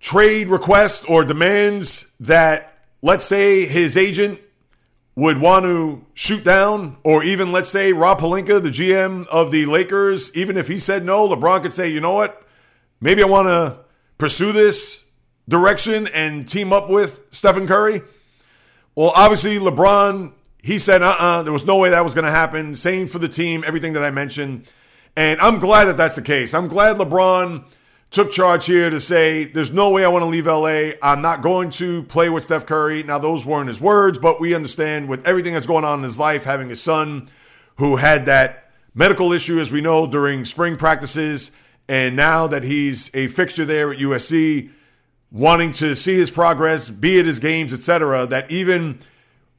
trade 0.00 0.48
request 0.48 1.08
or 1.08 1.24
demands 1.24 2.10
that, 2.18 2.84
let's 3.00 3.24
say, 3.24 3.64
his 3.64 3.96
agent 3.96 4.40
would 5.14 5.38
want 5.38 5.64
to 5.66 6.04
shoot 6.14 6.42
down, 6.42 6.96
or 7.04 7.22
even 7.22 7.52
let's 7.52 7.68
say 7.68 7.92
Rob 7.92 8.18
Pelinka, 8.18 8.60
the 8.60 8.70
GM 8.70 9.24
of 9.28 9.52
the 9.52 9.66
Lakers, 9.66 10.34
even 10.34 10.56
if 10.56 10.66
he 10.66 10.80
said 10.80 11.04
no, 11.04 11.28
LeBron 11.28 11.62
could 11.62 11.72
say, 11.72 11.88
you 11.88 12.00
know 12.00 12.12
what, 12.12 12.44
maybe 13.00 13.22
I 13.22 13.26
want 13.26 13.46
to 13.46 13.84
pursue 14.18 14.50
this 14.50 15.04
direction 15.48 16.08
and 16.08 16.48
team 16.48 16.72
up 16.72 16.90
with 16.90 17.20
Stephen 17.30 17.68
Curry. 17.68 18.02
Well, 18.96 19.12
obviously, 19.14 19.60
LeBron, 19.60 20.32
he 20.62 20.78
said, 20.78 21.02
uh 21.02 21.08
uh-uh, 21.08 21.24
uh 21.24 21.42
there 21.42 21.52
was 21.52 21.66
no 21.66 21.76
way 21.76 21.90
that 21.90 22.04
was 22.04 22.14
going 22.14 22.24
to 22.24 22.30
happen. 22.30 22.74
Same 22.74 23.06
for 23.06 23.18
the 23.18 23.28
team, 23.28 23.64
everything 23.66 23.92
that 23.92 24.02
I 24.02 24.10
mentioned. 24.10 24.66
And 25.16 25.40
I'm 25.40 25.58
glad 25.58 25.84
that 25.86 25.96
that's 25.96 26.14
the 26.14 26.22
case. 26.22 26.54
I'm 26.54 26.68
glad 26.68 26.96
LeBron 26.96 27.64
took 28.10 28.30
charge 28.30 28.66
here 28.66 28.90
to 28.90 29.00
say, 29.00 29.44
there's 29.44 29.72
no 29.72 29.90
way 29.90 30.04
I 30.04 30.08
want 30.08 30.22
to 30.22 30.26
leave 30.26 30.46
LA. 30.46 30.92
I'm 31.02 31.22
not 31.22 31.42
going 31.42 31.70
to 31.70 32.02
play 32.04 32.28
with 32.28 32.44
Steph 32.44 32.66
Curry. 32.66 33.02
Now, 33.02 33.18
those 33.18 33.44
weren't 33.44 33.68
his 33.68 33.80
words, 33.80 34.18
but 34.18 34.40
we 34.40 34.54
understand 34.54 35.08
with 35.08 35.26
everything 35.26 35.54
that's 35.54 35.66
going 35.66 35.84
on 35.84 36.00
in 36.00 36.04
his 36.04 36.18
life, 36.18 36.44
having 36.44 36.70
a 36.70 36.76
son 36.76 37.28
who 37.76 37.96
had 37.96 38.26
that 38.26 38.70
medical 38.94 39.32
issue, 39.32 39.58
as 39.58 39.70
we 39.70 39.80
know, 39.80 40.06
during 40.06 40.44
spring 40.44 40.76
practices, 40.76 41.52
and 41.88 42.14
now 42.14 42.46
that 42.46 42.62
he's 42.62 43.10
a 43.14 43.28
fixture 43.28 43.64
there 43.64 43.92
at 43.92 43.98
USC, 43.98 44.70
wanting 45.30 45.72
to 45.72 45.96
see 45.96 46.14
his 46.14 46.30
progress, 46.30 46.90
be 46.90 47.18
at 47.18 47.24
his 47.24 47.38
games, 47.38 47.72
etc., 47.72 48.26
that 48.26 48.50
even 48.50 48.98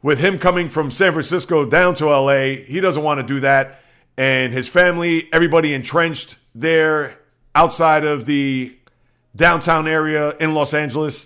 with 0.04 0.20
him 0.20 0.38
coming 0.38 0.70
from 0.70 0.92
San 0.92 1.13
Francisco 1.13 1.66
down 1.66 1.96
to 1.96 2.06
LA, 2.06 2.62
he 2.66 2.80
doesn't 2.80 3.02
want 3.02 3.22
to 3.22 3.26
do 3.26 3.39
that. 3.39 3.80
And 4.18 4.54
his 4.54 4.68
family, 4.68 5.30
everybody 5.34 5.74
entrenched 5.74 6.36
there 6.54 7.18
outside 7.56 8.04
of 8.04 8.26
the 8.26 8.78
downtown 9.36 9.88
area 9.88 10.36
in 10.38 10.54
Los 10.54 10.74
Angeles. 10.74 11.26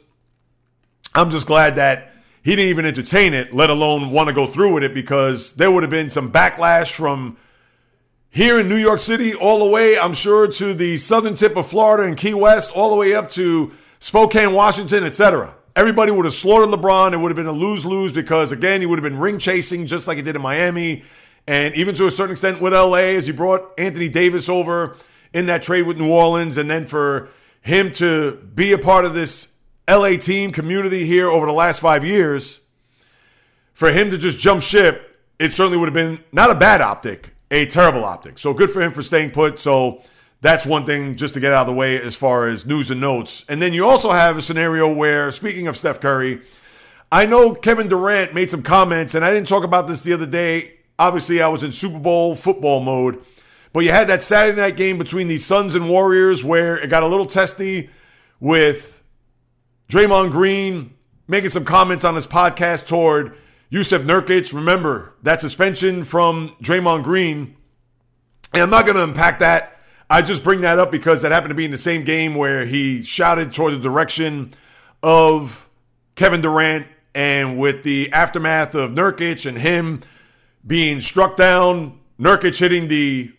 I'm 1.13 1.32
just 1.32 1.48
glad 1.48 1.76
that 1.76 2.13
he 2.44 2.56
didn't 2.56 2.70
even 2.70 2.86
entertain 2.86 3.34
it, 3.34 3.54
let 3.54 3.70
alone 3.70 4.12
want 4.12 4.30
to 4.30 4.34
go 4.34 4.48
through 4.48 4.76
with 4.76 4.84
it, 4.84 4.94
because 4.94 5.54
there 5.54 5.72
would 5.72 5.84
have 5.84 5.90
been 5.90 6.10
some 6.10 6.32
backlash 6.32 6.94
from 6.94 7.36
here 8.30 8.60
in 8.60 8.70
New 8.70 8.78
York 8.78 9.00
City 9.00 9.34
all 9.34 9.60
the 9.60 9.70
way, 9.70 9.98
I'm 9.98 10.13
sure, 10.13 10.48
to 10.48 10.74
the 10.74 10.98
southern 10.98 11.34
tip 11.34 11.58
of 11.58 11.68
Florida 11.68 12.04
and 12.04 12.16
Key 12.16 12.36
West, 12.36 12.72
all 12.74 12.92
the 12.92 12.96
way 12.96 13.13
up 13.16 13.28
to 13.30 13.74
Spokane, 14.00 14.54
Washington, 14.54 15.04
etc. 15.04 15.56
Everybody 15.78 16.12
would 16.12 16.26
have 16.26 16.34
slaughtered 16.34 16.70
LeBron. 16.70 17.13
It 17.13 17.18
would 17.18 17.30
have 17.30 17.36
been 17.36 17.46
a 17.46 17.52
lose 17.52 17.86
lose 17.86 18.12
because, 18.12 18.52
again, 18.52 18.82
he 18.82 18.88
would 18.88 18.98
have 18.98 19.04
been 19.04 19.20
ring 19.20 19.38
chasing 19.38 19.86
just 19.86 20.08
like 20.08 20.18
he 20.18 20.24
did 20.24 20.36
in 20.36 20.42
Miami. 20.42 21.04
And 21.46 21.76
even 21.76 21.94
to 21.96 22.08
a 22.08 22.12
certain 22.12 22.32
extent 22.32 22.60
with 22.60 22.74
LA, 22.74 23.13
as 23.13 23.28
he 23.28 23.32
brought 23.32 23.74
Anthony 23.78 24.10
Davis 24.10 24.50
over 24.50 24.98
in 25.34 25.46
that 25.46 25.62
trade 25.62 25.84
with 25.84 26.00
New 26.00 26.12
Orleans, 26.12 26.58
and 26.58 26.68
then 26.68 26.88
for 26.88 27.30
him 27.62 27.92
to 27.92 28.38
be 28.56 28.72
a 28.72 28.80
part 28.80 29.06
of 29.06 29.13
this 29.13 29.54
LA 29.88 30.18
team 30.18 30.52
community 30.52 31.06
here 31.06 31.30
over 31.30 31.46
the 31.46 31.54
last 31.54 31.80
five 31.80 32.04
years, 32.04 32.60
for 33.76 33.92
him 33.92 34.10
to 34.10 34.18
just 34.18 34.40
jump 34.40 34.63
ship, 34.63 35.16
it 35.38 35.54
certainly 35.54 35.78
would 35.78 35.86
have 35.86 35.94
been 35.94 36.24
not 36.32 36.50
a 36.50 36.56
bad 36.56 36.82
optic, 36.82 37.36
a 37.52 37.68
terrible 37.68 38.04
optic. 38.04 38.40
So 38.40 38.52
good 38.52 38.72
for 38.72 38.82
him 38.82 38.94
for 38.94 39.04
staying 39.04 39.30
put. 39.30 39.60
So 39.60 40.02
that's 40.41 40.65
one 40.65 40.86
thing 40.86 41.15
just 41.15 41.34
to 41.34 41.39
get 41.39 41.54
out 41.54 41.62
of 41.62 41.67
the 41.67 41.73
way 41.73 42.00
as 42.02 42.15
far 42.15 42.47
as 42.47 42.65
news 42.65 42.91
and 42.91 43.02
notes. 43.02 43.43
And 43.50 43.62
then 43.62 43.73
you 43.73 43.86
also 43.86 44.12
have 44.12 44.38
a 44.38 44.41
scenario 44.41 44.91
where, 44.91 45.32
speaking 45.32 45.67
of 45.67 45.78
Steph 45.78 46.00
Curry, 46.00 46.41
I 47.12 47.26
know 47.26 47.54
Kevin 47.54 47.88
Durant 47.88 48.34
made 48.34 48.52
some 48.52 48.63
comments, 48.63 49.15
and 49.15 49.23
I 49.23 49.34
didn't 49.34 49.47
talk 49.47 49.63
about 49.63 49.88
this 49.88 50.04
the 50.04 50.13
other 50.13 50.26
day. 50.26 50.73
Obviously, 51.00 51.41
I 51.41 51.47
was 51.47 51.63
in 51.63 51.71
Super 51.71 52.00
Bowl 52.00 52.36
football 52.36 52.82
mode, 52.82 53.23
but 53.73 53.82
you 53.82 53.91
had 53.91 54.08
that 54.10 54.23
Saturday 54.23 54.60
night 54.60 54.78
game 54.78 54.97
between 54.97 55.28
the 55.28 55.38
Suns 55.38 55.73
and 55.73 55.89
Warriors 55.89 56.43
where 56.43 56.78
it 56.78 56.89
got 56.89 57.04
a 57.04 57.08
little 57.08 57.26
testy 57.26 57.89
with 58.39 59.02
Draymond 59.89 60.32
Green 60.32 60.93
making 61.28 61.50
some 61.50 61.65
comments 61.65 62.04
on 62.04 62.15
his 62.15 62.28
podcast 62.28 62.88
toward 62.88 63.36
Jusuf 63.71 64.06
Nurkic. 64.06 64.54
Remember 64.54 65.13
that 65.23 65.41
suspension 65.41 66.04
from 66.04 66.56
Draymond 66.62 67.04
Green. 67.04 67.56
And 68.54 68.63
I'm 68.63 68.69
not 68.69 68.86
going 68.86 68.95
to 68.95 69.04
unpack 69.04 69.39
that 69.39 69.77
I 70.10 70.22
just 70.22 70.43
bring 70.43 70.62
that 70.62 70.80
up 70.80 70.89
because 70.89 71.22
that 71.22 71.32
happened 71.32 71.50
to 71.50 71.56
be 71.56 71.65
in 71.65 71.72
the 71.72 71.78
same 71.78 72.04
game 72.04 72.36
where 72.36 72.65
he 72.65 73.04
shouted 73.04 73.52
toward 73.52 73.74
the 73.74 73.80
direction 73.80 74.54
of 75.04 75.67
Kevin 76.15 76.41
Durant 76.41 76.88
and 77.13 77.60
with 77.60 77.84
the 77.84 78.12
aftermath 78.13 78.74
of 78.74 78.91
Nurkic 78.91 79.46
and 79.46 79.58
him 79.58 80.02
being 80.65 81.02
struck 81.02 81.36
down, 81.36 82.00
Nurkic 82.20 82.58
hitting 82.58 82.88
the 82.88 83.34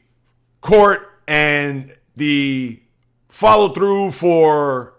court 0.60 1.00
and 1.26 1.94
the 2.16 2.80
follow 3.28 3.70
through 3.70 4.10
for 4.10 4.94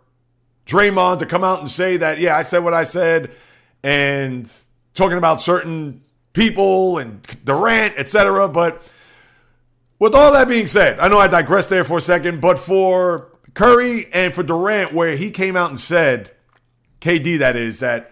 Draymond 0.66 1.20
to 1.20 1.26
come 1.26 1.44
out 1.44 1.60
and 1.60 1.70
say 1.70 1.98
that, 1.98 2.20
yeah, 2.20 2.36
I 2.36 2.44
said 2.44 2.64
what 2.64 2.74
I 2.74 2.84
said 2.84 3.32
and 3.84 4.52
talking 4.94 5.18
about 5.18 5.42
certain 5.42 6.04
people 6.34 6.98
and 6.98 7.22
Durant, 7.44 7.96
etc. 7.98 8.48
But 8.48 8.84
with 10.00 10.16
all 10.16 10.32
that 10.32 10.48
being 10.48 10.68
said, 10.68 11.00
I 11.00 11.10
know 11.10 11.20
I 11.20 11.28
digressed 11.28 11.70
there 11.70 11.84
for 11.84 11.98
a 11.98 12.02
second, 12.02 12.42
but 12.42 12.58
for 12.58 13.38
Curry 13.54 14.12
and 14.14 14.34
for 14.34 14.44
Durant, 14.44 14.94
where 14.94 15.16
he 15.16 15.30
came 15.30 15.56
out 15.56 15.70
and 15.70 15.80
said, 15.80 16.32
KD 17.02 17.40
that 17.40 17.56
is, 17.56 17.80
that 17.80 18.12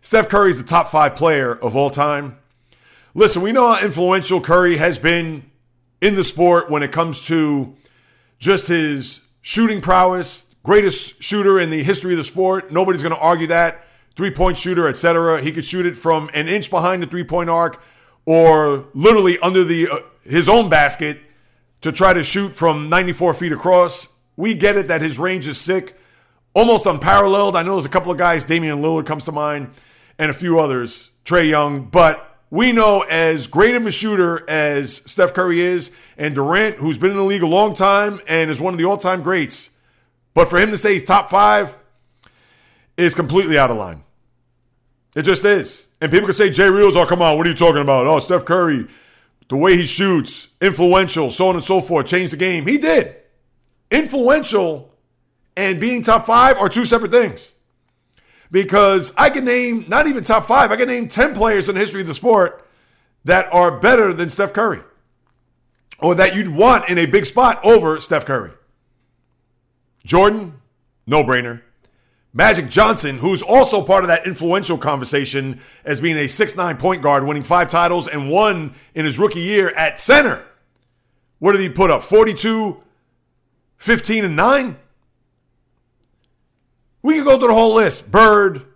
Steph 0.00 0.28
Curry 0.28 0.50
is 0.50 0.58
the 0.58 0.68
top 0.68 0.88
five 0.88 1.14
player 1.14 1.54
of 1.54 1.76
all 1.76 1.90
time. 1.90 2.38
Listen, 3.14 3.42
we 3.42 3.52
know 3.52 3.72
how 3.72 3.84
influential 3.84 4.40
Curry 4.40 4.76
has 4.76 4.98
been 4.98 5.50
in 6.00 6.14
the 6.14 6.24
sport 6.24 6.70
when 6.70 6.82
it 6.82 6.92
comes 6.92 7.26
to 7.26 7.74
just 8.38 8.68
his 8.68 9.22
shooting 9.40 9.80
prowess, 9.80 10.54
greatest 10.62 11.22
shooter 11.22 11.58
in 11.58 11.70
the 11.70 11.82
history 11.82 12.12
of 12.12 12.18
the 12.18 12.24
sport. 12.24 12.72
Nobody's 12.72 13.02
going 13.02 13.14
to 13.14 13.20
argue 13.20 13.48
that. 13.48 13.84
Three 14.16 14.30
point 14.32 14.58
shooter, 14.58 14.88
etc. 14.88 15.40
He 15.40 15.52
could 15.52 15.64
shoot 15.64 15.86
it 15.86 15.96
from 15.96 16.28
an 16.34 16.48
inch 16.48 16.70
behind 16.70 17.02
the 17.02 17.06
three 17.06 17.24
point 17.24 17.48
arc 17.48 17.80
or 18.24 18.86
literally 18.92 19.38
under 19.38 19.64
the 19.64 19.88
uh, 19.88 19.98
his 20.22 20.48
own 20.48 20.68
basket 20.68 21.20
to 21.80 21.92
try 21.92 22.12
to 22.12 22.22
shoot 22.22 22.50
from 22.50 22.88
94 22.88 23.34
feet 23.34 23.52
across. 23.52 24.08
We 24.36 24.54
get 24.54 24.76
it 24.76 24.88
that 24.88 25.00
his 25.00 25.18
range 25.18 25.46
is 25.46 25.58
sick, 25.58 25.96
almost 26.54 26.86
unparalleled. 26.86 27.56
I 27.56 27.62
know 27.62 27.74
there's 27.74 27.84
a 27.84 27.90
couple 27.90 28.12
of 28.12 28.18
guys, 28.18 28.44
Damian 28.44 28.80
Lillard 28.82 29.06
comes 29.06 29.24
to 29.24 29.32
mind, 29.32 29.70
and 30.18 30.30
a 30.30 30.34
few 30.34 30.58
others, 30.58 31.10
Trae 31.24 31.48
Young, 31.48 31.84
but 31.86 32.24
we 32.50 32.72
know 32.72 33.02
as 33.02 33.46
great 33.46 33.74
of 33.74 33.86
a 33.86 33.90
shooter 33.90 34.48
as 34.48 34.96
Steph 35.10 35.34
Curry 35.34 35.60
is, 35.60 35.90
and 36.16 36.34
Durant, 36.34 36.78
who's 36.78 36.98
been 36.98 37.10
in 37.10 37.16
the 37.16 37.24
league 37.24 37.42
a 37.42 37.46
long 37.46 37.74
time 37.74 38.20
and 38.26 38.50
is 38.50 38.60
one 38.60 38.74
of 38.74 38.78
the 38.78 38.86
all 38.86 38.96
time 38.96 39.22
greats. 39.22 39.70
But 40.34 40.48
for 40.48 40.58
him 40.58 40.70
to 40.70 40.76
say 40.76 40.94
he's 40.94 41.04
top 41.04 41.30
five 41.30 41.76
is 42.96 43.14
completely 43.14 43.58
out 43.58 43.70
of 43.70 43.76
line. 43.76 44.02
It 45.14 45.22
just 45.22 45.44
is. 45.44 45.88
And 46.00 46.10
people 46.10 46.26
can 46.26 46.34
say, 46.34 46.50
Jay 46.50 46.68
Reels, 46.68 46.96
oh, 46.96 47.06
come 47.06 47.22
on, 47.22 47.36
what 47.36 47.46
are 47.46 47.50
you 47.50 47.56
talking 47.56 47.82
about? 47.82 48.06
Oh, 48.06 48.18
Steph 48.18 48.44
Curry, 48.44 48.86
the 49.48 49.56
way 49.56 49.76
he 49.76 49.86
shoots, 49.86 50.48
influential, 50.60 51.30
so 51.30 51.48
on 51.48 51.56
and 51.56 51.64
so 51.64 51.80
forth, 51.80 52.06
changed 52.06 52.32
the 52.32 52.36
game. 52.36 52.66
He 52.66 52.78
did. 52.78 53.16
Influential 53.90 54.94
and 55.56 55.80
being 55.80 56.02
top 56.02 56.26
five 56.26 56.58
are 56.58 56.68
two 56.68 56.84
separate 56.84 57.10
things. 57.10 57.54
Because 58.50 59.12
I 59.16 59.30
can 59.30 59.44
name 59.44 59.86
not 59.88 60.06
even 60.06 60.24
top 60.24 60.46
five, 60.46 60.70
I 60.70 60.76
can 60.76 60.88
name 60.88 61.08
10 61.08 61.34
players 61.34 61.68
in 61.68 61.74
the 61.74 61.80
history 61.80 62.00
of 62.00 62.06
the 62.06 62.14
sport 62.14 62.66
that 63.24 63.52
are 63.52 63.78
better 63.78 64.12
than 64.12 64.28
Steph 64.28 64.52
Curry 64.52 64.80
or 65.98 66.14
that 66.14 66.34
you'd 66.34 66.48
want 66.48 66.88
in 66.88 66.98
a 66.98 67.06
big 67.06 67.26
spot 67.26 67.62
over 67.64 68.00
Steph 68.00 68.24
Curry. 68.24 68.52
Jordan, 70.04 70.54
no 71.06 71.24
brainer. 71.24 71.62
Magic 72.32 72.68
Johnson, 72.68 73.18
who's 73.18 73.42
also 73.42 73.82
part 73.82 74.04
of 74.04 74.08
that 74.08 74.26
influential 74.26 74.76
conversation 74.76 75.60
as 75.84 76.00
being 76.00 76.16
a 76.16 76.28
six-nine 76.28 76.76
point 76.76 77.02
guard, 77.02 77.24
winning 77.24 77.42
five 77.42 77.68
titles 77.68 78.06
and 78.06 78.30
one 78.30 78.74
in 78.94 79.04
his 79.04 79.18
rookie 79.18 79.40
year 79.40 79.70
at 79.70 79.98
center. 79.98 80.44
What 81.38 81.52
did 81.52 81.60
he 81.60 81.68
put 81.68 81.90
up? 81.90 82.02
42, 82.02 82.82
15, 83.78 84.24
and 84.24 84.36
9? 84.36 84.76
We 87.02 87.14
can 87.14 87.24
go 87.24 87.38
through 87.38 87.48
the 87.48 87.54
whole 87.54 87.74
list. 87.74 88.10
Bird. 88.10 88.66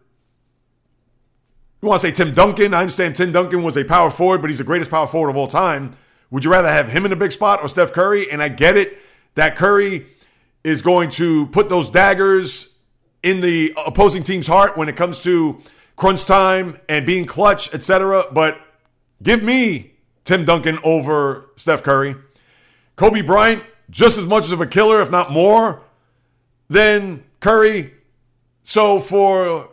You 1.83 1.89
want 1.89 2.01
to 2.01 2.09
say 2.09 2.13
Tim 2.13 2.33
Duncan? 2.33 2.73
I 2.73 2.81
understand 2.81 3.17
Tim 3.17 3.33
Duncan 3.33 3.63
was 3.63 3.77
a 3.77 3.85
power 3.85 4.11
forward, 4.11 4.41
but 4.41 4.49
he's 4.49 4.59
the 4.59 4.65
greatest 4.65 4.91
power 4.91 5.07
forward 5.09 5.31
of 5.31 5.37
all 5.37 5.49
time. 5.49 5.97
Would 6.31 6.45
you 6.45 6.51
rather 6.51 6.69
have 6.69 6.89
him 6.89 7.05
in 7.05 7.13
a 7.13 7.17
big 7.17 7.33
spot 7.33 7.61
or 7.61 7.69
Steph 7.69 7.93
Curry? 7.93 8.31
And 8.31 8.41
I 8.43 8.49
get 8.49 8.77
it 8.77 8.97
that 9.35 9.57
Curry 9.57 10.07
is 10.65 10.81
going 10.81 11.11
to 11.11 11.47
put 11.49 11.69
those 11.69 11.91
daggers 11.91 12.69
in 13.23 13.41
the 13.41 13.73
opposing 13.87 14.23
team's 14.23 14.47
heart 14.47 14.77
when 14.77 14.89
it 14.89 14.97
comes 14.97 15.23
to 15.23 15.61
crunch 15.97 16.25
time 16.25 16.81
and 16.89 17.07
being 17.07 17.27
clutch, 17.27 17.73
etc. 17.75 18.27
But 18.33 18.59
give 19.23 19.43
me 19.43 19.93
Tim 20.25 20.45
Duncan 20.45 20.79
over 20.83 21.51
Steph 21.57 21.83
Curry. 21.83 22.17
Kobe 22.97 23.23
Bryant, 23.23 23.63
just 23.91 24.19
as 24.19 24.27
much 24.27 24.53
of 24.53 24.61
a 24.61 24.67
killer, 24.67 25.01
if 25.01 25.11
not 25.11 25.33
more, 25.33 25.83
than 26.69 27.25
Curry. 27.41 27.93
So 28.63 29.01
for 29.01 29.71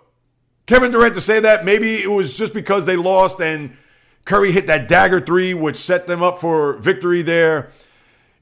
Kevin 0.65 0.91
Durant 0.91 1.15
to 1.15 1.21
say 1.21 1.39
that, 1.39 1.65
maybe 1.65 1.95
it 1.95 2.11
was 2.11 2.37
just 2.37 2.53
because 2.53 2.85
they 2.85 2.95
lost 2.95 3.41
and 3.41 3.75
Curry 4.25 4.51
hit 4.51 4.67
that 4.67 4.87
dagger 4.87 5.19
three, 5.19 5.53
which 5.53 5.75
set 5.75 6.05
them 6.05 6.21
up 6.21 6.39
for 6.39 6.73
victory 6.73 7.21
there 7.21 7.71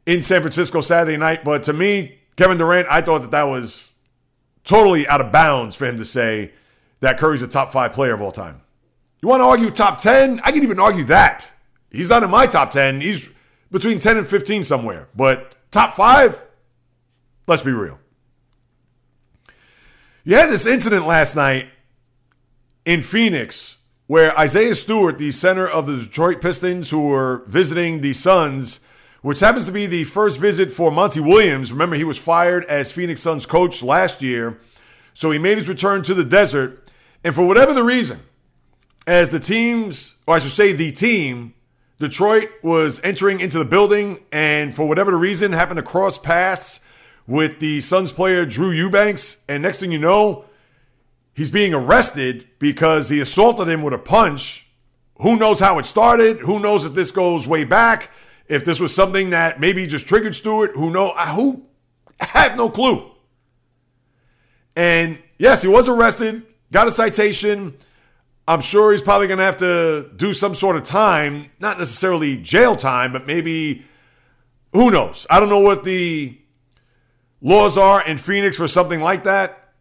in 0.05 0.21
San 0.21 0.41
Francisco 0.41 0.81
Saturday 0.81 1.17
night. 1.17 1.43
But 1.43 1.63
to 1.63 1.73
me, 1.73 2.19
Kevin 2.35 2.57
Durant, 2.57 2.87
I 2.89 3.01
thought 3.01 3.21
that 3.21 3.31
that 3.31 3.43
was 3.43 3.86
totally 4.67 5.07
out 5.07 5.21
of 5.21 5.31
bounds 5.31 5.75
for 5.75 5.85
him 5.85 5.97
to 5.97 6.05
say 6.05 6.51
that 6.99 7.17
Curry's 7.17 7.41
a 7.41 7.47
top 7.47 7.71
five 7.71 7.93
player 7.93 8.13
of 8.13 8.21
all 8.21 8.31
time. 8.31 8.61
You 9.21 9.29
want 9.29 9.39
to 9.39 9.45
argue 9.45 9.71
top 9.71 9.97
10? 9.97 10.41
I 10.43 10.51
can 10.51 10.61
even 10.61 10.79
argue 10.79 11.05
that. 11.05 11.45
He's 11.89 12.09
not 12.09 12.21
in 12.21 12.29
my 12.29 12.45
top 12.45 12.69
10. 12.69 13.01
He's 13.01 13.33
between 13.71 13.97
10 13.97 14.17
and 14.17 14.27
15 14.27 14.63
somewhere. 14.63 15.07
But 15.15 15.57
top 15.71 15.95
five? 15.95 16.39
Let's 17.47 17.63
be 17.63 17.71
real. 17.71 17.99
You 20.23 20.35
had 20.35 20.49
this 20.49 20.65
incident 20.65 21.07
last 21.07 21.35
night 21.35 21.69
in 22.85 23.01
Phoenix 23.01 23.77
where 24.07 24.37
Isaiah 24.37 24.75
Stewart, 24.75 25.17
the 25.17 25.31
center 25.31 25.67
of 25.67 25.87
the 25.87 25.97
Detroit 25.97 26.41
Pistons, 26.41 26.89
who 26.89 27.07
were 27.07 27.43
visiting 27.47 28.01
the 28.01 28.13
Suns, 28.13 28.81
which 29.21 29.39
happens 29.39 29.65
to 29.65 29.71
be 29.71 29.85
the 29.85 30.03
first 30.03 30.39
visit 30.39 30.71
for 30.71 30.91
Monty 30.91 31.19
Williams. 31.19 31.71
Remember, 31.71 31.95
he 31.95 32.03
was 32.03 32.17
fired 32.17 32.65
as 32.65 32.91
Phoenix 32.91 33.21
Suns 33.21 33.45
coach 33.45 33.81
last 33.81 34.21
year. 34.21 34.59
So 35.13 35.31
he 35.31 35.39
made 35.39 35.57
his 35.57 35.67
return 35.67 36.03
to 36.03 36.13
the 36.13 36.23
desert. 36.23 36.87
And 37.23 37.33
for 37.33 37.47
whatever 37.47 37.73
the 37.73 37.83
reason, 37.83 38.19
as 39.07 39.29
the 39.29 39.39
teams, 39.39 40.15
or 40.27 40.35
I 40.35 40.39
should 40.39 40.51
say 40.51 40.73
the 40.73 40.91
team, 40.91 41.53
Detroit 41.99 42.49
was 42.61 42.99
entering 43.03 43.39
into 43.39 43.57
the 43.57 43.65
building 43.65 44.19
and 44.31 44.75
for 44.75 44.87
whatever 44.87 45.11
the 45.11 45.17
reason 45.17 45.51
happened 45.51 45.77
to 45.77 45.83
cross 45.83 46.19
paths 46.19 46.79
with 47.25 47.59
the 47.59 47.81
Suns 47.81 48.11
player 48.11 48.45
Drew 48.45 48.69
Eubanks. 48.69 49.43
And 49.49 49.63
next 49.63 49.79
thing 49.79 49.91
you 49.91 49.97
know, 49.97 50.45
he's 51.33 51.49
being 51.49 51.73
arrested 51.73 52.47
because 52.59 53.09
he 53.09 53.19
assaulted 53.19 53.67
him 53.67 53.81
with 53.81 53.93
a 53.93 53.97
punch. 53.97 54.69
Who 55.21 55.35
knows 55.35 55.59
how 55.59 55.79
it 55.79 55.87
started? 55.87 56.39
Who 56.41 56.59
knows 56.59 56.85
if 56.85 56.93
this 56.93 57.09
goes 57.09 57.47
way 57.47 57.63
back? 57.63 58.11
If 58.47 58.63
this 58.63 58.79
was 58.79 58.93
something 58.93 59.31
that 59.31 59.59
maybe 59.59 59.87
just 59.87 60.07
triggered 60.07 60.35
Stewart, 60.35 60.71
who 60.73 60.89
know 60.89 61.11
I 61.11 61.27
who 61.27 61.65
I 62.19 62.25
have 62.25 62.55
no 62.55 62.69
clue. 62.69 63.11
And 64.75 65.19
yes, 65.37 65.61
he 65.61 65.67
was 65.67 65.89
arrested, 65.89 66.45
got 66.71 66.87
a 66.87 66.91
citation. 66.91 67.77
I'm 68.47 68.61
sure 68.61 68.91
he's 68.91 69.01
probably 69.01 69.27
going 69.27 69.39
to 69.39 69.43
have 69.43 69.57
to 69.57 70.09
do 70.15 70.33
some 70.33 70.55
sort 70.55 70.77
of 70.77 70.83
time, 70.83 71.51
not 71.59 71.77
necessarily 71.77 72.37
jail 72.37 72.77
time, 72.77 73.11
but 73.11 73.27
maybe 73.27 73.85
who 74.71 74.91
knows? 74.91 75.27
I 75.29 75.39
don't 75.39 75.49
know 75.49 75.59
what 75.59 75.83
the 75.83 76.37
laws 77.41 77.77
are 77.77 78.05
in 78.05 78.17
Phoenix 78.17 78.55
for 78.55 78.67
something 78.67 79.01
like 79.01 79.23
that. 79.25 79.73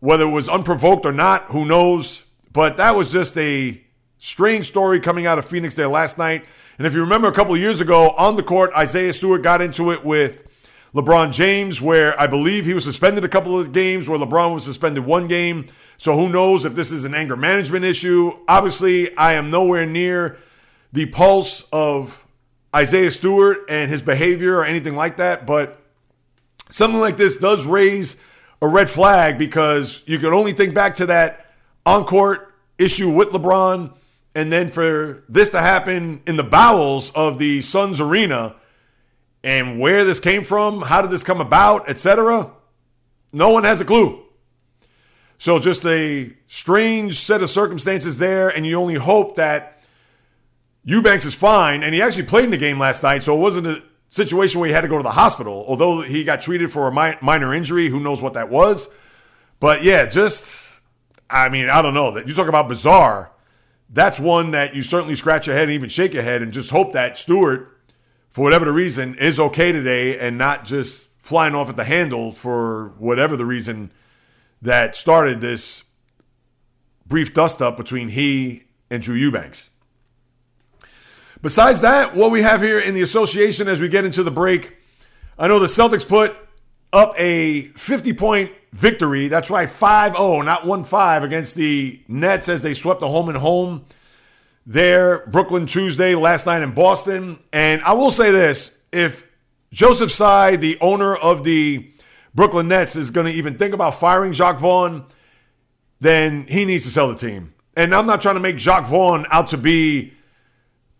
Whether 0.00 0.24
it 0.24 0.30
was 0.30 0.48
unprovoked 0.48 1.04
or 1.04 1.12
not, 1.12 1.44
who 1.46 1.64
knows? 1.64 2.24
But 2.52 2.76
that 2.78 2.94
was 2.94 3.12
just 3.12 3.36
a 3.36 3.80
strange 4.18 4.66
story 4.66 5.00
coming 5.00 5.26
out 5.26 5.38
of 5.38 5.44
Phoenix 5.44 5.74
there 5.74 5.88
last 5.88 6.18
night. 6.18 6.44
And 6.78 6.86
if 6.86 6.94
you 6.94 7.00
remember 7.00 7.26
a 7.26 7.32
couple 7.32 7.54
of 7.54 7.60
years 7.60 7.80
ago 7.80 8.10
on 8.10 8.36
the 8.36 8.42
court, 8.42 8.70
Isaiah 8.76 9.12
Stewart 9.12 9.42
got 9.42 9.60
into 9.60 9.90
it 9.90 10.04
with 10.04 10.46
LeBron 10.94 11.32
James, 11.32 11.82
where 11.82 12.18
I 12.18 12.28
believe 12.28 12.64
he 12.64 12.72
was 12.72 12.84
suspended 12.84 13.24
a 13.24 13.28
couple 13.28 13.58
of 13.58 13.72
games, 13.72 14.08
where 14.08 14.18
LeBron 14.18 14.54
was 14.54 14.64
suspended 14.64 15.04
one 15.04 15.26
game. 15.26 15.66
So 15.96 16.14
who 16.14 16.28
knows 16.28 16.64
if 16.64 16.76
this 16.76 16.92
is 16.92 17.04
an 17.04 17.14
anger 17.14 17.36
management 17.36 17.84
issue? 17.84 18.32
Obviously, 18.46 19.14
I 19.16 19.34
am 19.34 19.50
nowhere 19.50 19.86
near 19.86 20.38
the 20.92 21.06
pulse 21.06 21.66
of 21.72 22.24
Isaiah 22.74 23.10
Stewart 23.10 23.58
and 23.68 23.90
his 23.90 24.00
behavior 24.00 24.56
or 24.56 24.64
anything 24.64 24.94
like 24.94 25.16
that. 25.16 25.46
But 25.46 25.82
something 26.70 27.00
like 27.00 27.16
this 27.16 27.38
does 27.38 27.66
raise 27.66 28.22
a 28.62 28.68
red 28.68 28.88
flag 28.88 29.36
because 29.36 30.02
you 30.06 30.18
can 30.18 30.32
only 30.32 30.52
think 30.52 30.74
back 30.74 30.94
to 30.94 31.06
that 31.06 31.46
on 31.84 32.04
court 32.04 32.54
issue 32.78 33.10
with 33.10 33.30
LeBron. 33.30 33.94
And 34.38 34.52
then 34.52 34.70
for 34.70 35.24
this 35.28 35.48
to 35.48 35.60
happen 35.60 36.22
in 36.24 36.36
the 36.36 36.44
bowels 36.44 37.10
of 37.10 37.40
the 37.40 37.60
Suns 37.60 38.00
arena 38.00 38.54
and 39.42 39.80
where 39.80 40.04
this 40.04 40.20
came 40.20 40.44
from, 40.44 40.82
how 40.82 41.02
did 41.02 41.10
this 41.10 41.24
come 41.24 41.40
about, 41.40 41.88
etc., 41.88 42.52
no 43.32 43.48
one 43.48 43.64
has 43.64 43.80
a 43.80 43.84
clue. 43.84 44.22
So 45.38 45.58
just 45.58 45.84
a 45.84 46.32
strange 46.46 47.18
set 47.18 47.42
of 47.42 47.50
circumstances 47.50 48.18
there, 48.18 48.48
and 48.48 48.64
you 48.64 48.76
only 48.76 48.94
hope 48.94 49.34
that 49.34 49.84
Eubanks 50.84 51.24
is 51.24 51.34
fine. 51.34 51.82
And 51.82 51.92
he 51.92 52.00
actually 52.00 52.26
played 52.26 52.44
in 52.44 52.52
the 52.52 52.58
game 52.58 52.78
last 52.78 53.02
night, 53.02 53.24
so 53.24 53.34
it 53.34 53.40
wasn't 53.40 53.66
a 53.66 53.82
situation 54.08 54.60
where 54.60 54.68
he 54.68 54.72
had 54.72 54.82
to 54.82 54.88
go 54.88 54.98
to 54.98 55.02
the 55.02 55.10
hospital. 55.10 55.64
Although 55.66 56.02
he 56.02 56.22
got 56.22 56.42
treated 56.42 56.70
for 56.70 56.86
a 56.86 56.92
mi- 56.94 57.18
minor 57.20 57.52
injury, 57.52 57.88
who 57.88 57.98
knows 57.98 58.22
what 58.22 58.34
that 58.34 58.50
was. 58.50 58.88
But 59.58 59.82
yeah, 59.82 60.06
just 60.06 60.80
I 61.28 61.48
mean, 61.48 61.68
I 61.68 61.82
don't 61.82 61.94
know 61.94 62.12
that 62.12 62.28
you 62.28 62.34
talk 62.34 62.46
about 62.46 62.68
bizarre. 62.68 63.32
That's 63.90 64.20
one 64.20 64.50
that 64.50 64.74
you 64.74 64.82
certainly 64.82 65.14
scratch 65.14 65.46
your 65.46 65.56
head 65.56 65.64
and 65.64 65.72
even 65.72 65.88
shake 65.88 66.12
your 66.12 66.22
head 66.22 66.42
and 66.42 66.52
just 66.52 66.70
hope 66.70 66.92
that 66.92 67.16
Stewart, 67.16 67.76
for 68.30 68.42
whatever 68.42 68.64
the 68.64 68.72
reason, 68.72 69.14
is 69.14 69.40
okay 69.40 69.72
today 69.72 70.18
and 70.18 70.36
not 70.36 70.64
just 70.64 71.08
flying 71.18 71.54
off 71.54 71.68
at 71.68 71.76
the 71.76 71.84
handle 71.84 72.32
for 72.32 72.94
whatever 72.98 73.36
the 73.36 73.46
reason 73.46 73.90
that 74.60 74.96
started 74.96 75.40
this 75.40 75.84
brief 77.06 77.32
dust 77.32 77.62
up 77.62 77.76
between 77.76 78.08
he 78.08 78.64
and 78.90 79.02
Drew 79.02 79.14
Eubanks. 79.14 79.70
Besides 81.40 81.80
that, 81.82 82.14
what 82.14 82.30
we 82.30 82.42
have 82.42 82.60
here 82.60 82.80
in 82.80 82.94
the 82.94 83.02
association 83.02 83.68
as 83.68 83.80
we 83.80 83.88
get 83.88 84.04
into 84.04 84.22
the 84.22 84.30
break, 84.30 84.76
I 85.38 85.46
know 85.48 85.58
the 85.58 85.66
Celtics 85.66 86.06
put 86.06 86.36
up 86.92 87.14
a 87.16 87.68
50 87.68 88.12
point 88.14 88.52
victory. 88.72 89.28
That's 89.28 89.50
right, 89.50 89.68
5 89.68 90.16
0, 90.16 90.42
not 90.42 90.66
1 90.66 90.84
5 90.84 91.22
against 91.22 91.54
the 91.54 92.02
Nets 92.08 92.48
as 92.48 92.62
they 92.62 92.74
swept 92.74 93.00
the 93.00 93.08
home 93.08 93.28
and 93.28 93.38
home 93.38 93.84
there, 94.68 95.26
Brooklyn 95.26 95.64
Tuesday, 95.64 96.14
last 96.14 96.44
night 96.44 96.62
in 96.62 96.72
Boston. 96.72 97.38
And 97.52 97.82
I 97.82 97.94
will 97.94 98.10
say 98.10 98.30
this 98.30 98.78
if 98.92 99.26
Joseph 99.72 100.10
Tsai, 100.10 100.56
the 100.56 100.78
owner 100.80 101.16
of 101.16 101.42
the 101.42 101.90
Brooklyn 102.34 102.68
Nets, 102.68 102.94
is 102.94 103.10
going 103.10 103.26
to 103.26 103.32
even 103.32 103.56
think 103.56 103.72
about 103.72 103.98
firing 103.98 104.32
Jacque 104.32 104.58
Vaughn, 104.58 105.06
then 106.00 106.46
he 106.48 106.66
needs 106.66 106.84
to 106.84 106.90
sell 106.90 107.08
the 107.08 107.16
team. 107.16 107.54
And 107.76 107.94
I'm 107.94 108.06
not 108.06 108.20
trying 108.20 108.34
to 108.34 108.40
make 108.40 108.56
Jacque 108.56 108.86
Vaughn 108.86 109.24
out 109.30 109.48
to 109.48 109.56
be 109.56 110.12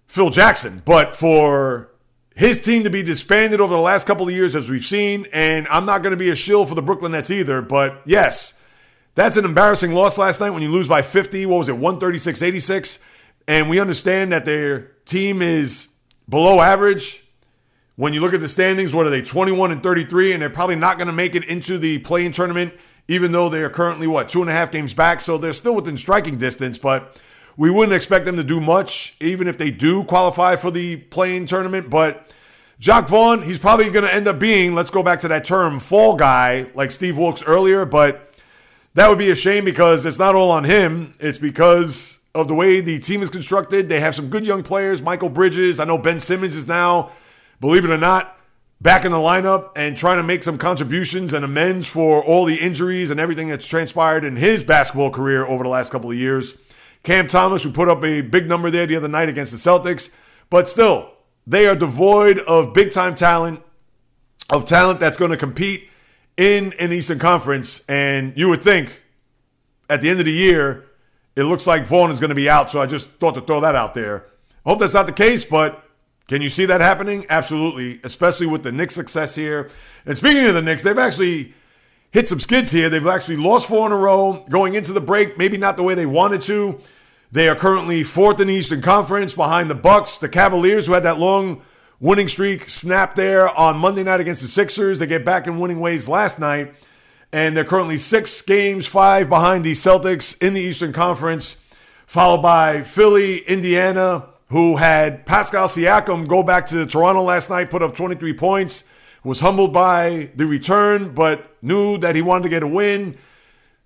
Phil 0.06 0.30
Jackson. 0.30 0.80
But 0.84 1.14
for 1.14 1.90
his 2.38 2.56
team 2.56 2.84
to 2.84 2.90
be 2.90 3.02
disbanded 3.02 3.60
over 3.60 3.74
the 3.74 3.80
last 3.80 4.06
couple 4.06 4.28
of 4.28 4.32
years, 4.32 4.54
as 4.54 4.70
we've 4.70 4.84
seen, 4.84 5.26
and 5.32 5.66
I'm 5.66 5.84
not 5.84 6.04
going 6.04 6.12
to 6.12 6.16
be 6.16 6.30
a 6.30 6.36
shill 6.36 6.64
for 6.66 6.76
the 6.76 6.82
Brooklyn 6.82 7.10
Nets 7.10 7.32
either, 7.32 7.60
but 7.60 8.00
yes, 8.06 8.54
that's 9.16 9.36
an 9.36 9.44
embarrassing 9.44 9.92
loss 9.92 10.16
last 10.16 10.40
night 10.40 10.50
when 10.50 10.62
you 10.62 10.70
lose 10.70 10.86
by 10.86 11.02
50. 11.02 11.46
What 11.46 11.58
was 11.58 11.68
it, 11.68 11.76
136 11.76 12.40
86? 12.40 13.00
And 13.48 13.68
we 13.68 13.80
understand 13.80 14.30
that 14.30 14.44
their 14.44 14.92
team 15.04 15.42
is 15.42 15.88
below 16.28 16.60
average. 16.60 17.24
When 17.96 18.12
you 18.12 18.20
look 18.20 18.34
at 18.34 18.40
the 18.40 18.48
standings, 18.48 18.94
what 18.94 19.04
are 19.04 19.10
they, 19.10 19.22
21 19.22 19.72
and 19.72 19.82
33? 19.82 20.32
And 20.34 20.40
they're 20.40 20.48
probably 20.48 20.76
not 20.76 20.96
going 20.96 21.08
to 21.08 21.12
make 21.12 21.34
it 21.34 21.44
into 21.46 21.76
the 21.76 21.98
play-in 21.98 22.30
tournament, 22.30 22.72
even 23.08 23.32
though 23.32 23.48
they 23.48 23.64
are 23.64 23.70
currently, 23.70 24.06
what, 24.06 24.28
two 24.28 24.42
and 24.42 24.48
a 24.48 24.52
half 24.52 24.70
games 24.70 24.94
back. 24.94 25.20
So 25.20 25.38
they're 25.38 25.52
still 25.52 25.74
within 25.74 25.96
striking 25.96 26.38
distance, 26.38 26.78
but 26.78 27.20
we 27.58 27.70
wouldn't 27.70 27.94
expect 27.94 28.24
them 28.24 28.36
to 28.36 28.44
do 28.44 28.60
much, 28.60 29.16
even 29.20 29.48
if 29.48 29.58
they 29.58 29.72
do 29.72 30.04
qualify 30.04 30.54
for 30.54 30.70
the 30.70 30.96
play-in 30.96 31.44
tournament. 31.44 31.90
But 31.90 32.30
Jacque 32.78 33.08
Vaughn, 33.08 33.42
he's 33.42 33.58
probably 33.58 33.90
going 33.90 34.04
to 34.04 34.14
end 34.14 34.28
up 34.28 34.38
being, 34.38 34.76
let's 34.76 34.90
go 34.90 35.02
back 35.02 35.18
to 35.20 35.28
that 35.28 35.44
term, 35.44 35.80
fall 35.80 36.14
guy, 36.14 36.70
like 36.74 36.92
Steve 36.92 37.18
Wilks 37.18 37.42
earlier. 37.42 37.84
But 37.84 38.32
that 38.94 39.08
would 39.08 39.18
be 39.18 39.30
a 39.30 39.34
shame 39.34 39.64
because 39.64 40.06
it's 40.06 40.20
not 40.20 40.36
all 40.36 40.52
on 40.52 40.62
him. 40.62 41.14
It's 41.18 41.38
because 41.38 42.20
of 42.32 42.46
the 42.46 42.54
way 42.54 42.80
the 42.80 43.00
team 43.00 43.22
is 43.22 43.28
constructed. 43.28 43.88
They 43.88 43.98
have 43.98 44.14
some 44.14 44.30
good 44.30 44.46
young 44.46 44.62
players. 44.62 45.00
Mikal 45.00 45.34
Bridges, 45.34 45.80
I 45.80 45.84
know 45.84 45.98
Ben 45.98 46.20
Simmons 46.20 46.54
is 46.54 46.68
now, 46.68 47.10
believe 47.60 47.84
it 47.84 47.90
or 47.90 47.98
not, 47.98 48.38
back 48.80 49.04
in 49.04 49.10
the 49.10 49.18
lineup 49.18 49.72
and 49.74 49.96
trying 49.96 50.18
to 50.18 50.22
make 50.22 50.44
some 50.44 50.58
contributions 50.58 51.32
and 51.32 51.44
amends 51.44 51.88
for 51.88 52.24
all 52.24 52.44
the 52.44 52.54
injuries 52.54 53.10
and 53.10 53.18
everything 53.18 53.48
that's 53.48 53.66
transpired 53.66 54.24
in 54.24 54.36
his 54.36 54.62
basketball 54.62 55.10
career 55.10 55.44
over 55.44 55.64
the 55.64 55.70
last 55.70 55.90
couple 55.90 56.08
of 56.08 56.16
years. 56.16 56.56
Cam 57.02 57.26
Thomas, 57.26 57.62
who 57.62 57.72
put 57.72 57.88
up 57.88 58.04
a 58.04 58.20
big 58.20 58.48
number 58.48 58.70
there 58.70 58.86
the 58.86 58.96
other 58.96 59.08
night 59.08 59.28
against 59.28 59.52
the 59.52 59.58
Celtics. 59.58 60.10
But 60.50 60.68
still, 60.68 61.12
they 61.46 61.66
are 61.66 61.74
devoid 61.74 62.38
of 62.40 62.74
big 62.74 62.90
time 62.90 63.14
talent, 63.14 63.60
of 64.50 64.64
talent 64.64 65.00
that's 65.00 65.16
going 65.16 65.30
to 65.30 65.36
compete 65.36 65.88
in 66.36 66.72
an 66.74 66.92
Eastern 66.92 67.18
Conference. 67.18 67.84
And 67.88 68.36
you 68.36 68.48
would 68.48 68.62
think 68.62 69.02
at 69.88 70.00
the 70.00 70.10
end 70.10 70.20
of 70.20 70.26
the 70.26 70.32
year, 70.32 70.86
it 71.36 71.44
looks 71.44 71.66
like 71.66 71.86
Vaughn 71.86 72.10
is 72.10 72.20
going 72.20 72.30
to 72.30 72.34
be 72.34 72.50
out. 72.50 72.70
So 72.70 72.80
I 72.80 72.86
just 72.86 73.08
thought 73.12 73.34
to 73.34 73.40
throw 73.40 73.60
that 73.60 73.74
out 73.74 73.94
there. 73.94 74.26
Hope 74.66 74.80
that's 74.80 74.94
not 74.94 75.06
the 75.06 75.12
case, 75.12 75.44
but 75.44 75.84
can 76.26 76.42
you 76.42 76.50
see 76.50 76.66
that 76.66 76.80
happening? 76.80 77.24
Absolutely, 77.30 78.00
especially 78.04 78.46
with 78.46 78.62
the 78.62 78.72
Knicks' 78.72 78.94
success 78.94 79.34
here. 79.34 79.70
And 80.04 80.18
speaking 80.18 80.44
of 80.46 80.54
the 80.54 80.60
Knicks, 80.60 80.82
they've 80.82 80.98
actually 80.98 81.54
hit 82.10 82.28
some 82.28 82.40
skids 82.40 82.70
here. 82.70 82.88
They've 82.88 83.06
actually 83.06 83.36
lost 83.36 83.68
four 83.68 83.86
in 83.86 83.92
a 83.92 83.96
row 83.96 84.44
going 84.48 84.74
into 84.74 84.92
the 84.92 85.00
break, 85.00 85.38
maybe 85.38 85.56
not 85.56 85.76
the 85.76 85.82
way 85.82 85.94
they 85.94 86.06
wanted 86.06 86.40
to. 86.42 86.80
They 87.30 87.48
are 87.48 87.54
currently 87.54 88.04
fourth 88.04 88.40
in 88.40 88.48
the 88.48 88.54
Eastern 88.54 88.80
Conference 88.80 89.34
behind 89.34 89.68
the 89.68 89.74
Bucks, 89.74 90.18
the 90.18 90.28
Cavaliers, 90.28 90.86
who 90.86 90.94
had 90.94 91.02
that 91.02 91.18
long 91.18 91.62
winning 92.00 92.28
streak 92.28 92.70
snapped 92.70 93.16
there 93.16 93.48
on 93.48 93.76
Monday 93.76 94.02
night 94.02 94.20
against 94.20 94.40
the 94.40 94.48
Sixers. 94.48 94.98
They 94.98 95.06
get 95.06 95.24
back 95.24 95.46
in 95.46 95.58
winning 95.58 95.80
ways 95.80 96.08
last 96.08 96.38
night, 96.38 96.74
and 97.32 97.54
they're 97.54 97.64
currently 97.64 97.98
six 97.98 98.40
games, 98.40 98.86
five 98.86 99.28
behind 99.28 99.64
the 99.64 99.72
Celtics 99.72 100.40
in 100.40 100.54
the 100.54 100.60
Eastern 100.60 100.92
Conference, 100.94 101.56
followed 102.06 102.40
by 102.40 102.82
Philly, 102.82 103.38
Indiana, 103.40 104.28
who 104.48 104.76
had 104.76 105.26
Pascal 105.26 105.68
Siakam 105.68 106.26
go 106.26 106.42
back 106.42 106.66
to 106.68 106.86
Toronto 106.86 107.22
last 107.22 107.50
night, 107.50 107.70
put 107.70 107.82
up 107.82 107.94
23 107.94 108.32
points, 108.32 108.84
was 109.24 109.40
humbled 109.40 109.72
by 109.72 110.30
the 110.36 110.46
return, 110.46 111.14
but 111.14 111.56
knew 111.62 111.98
that 111.98 112.16
he 112.16 112.22
wanted 112.22 112.44
to 112.44 112.48
get 112.48 112.62
a 112.62 112.68
win. 112.68 113.16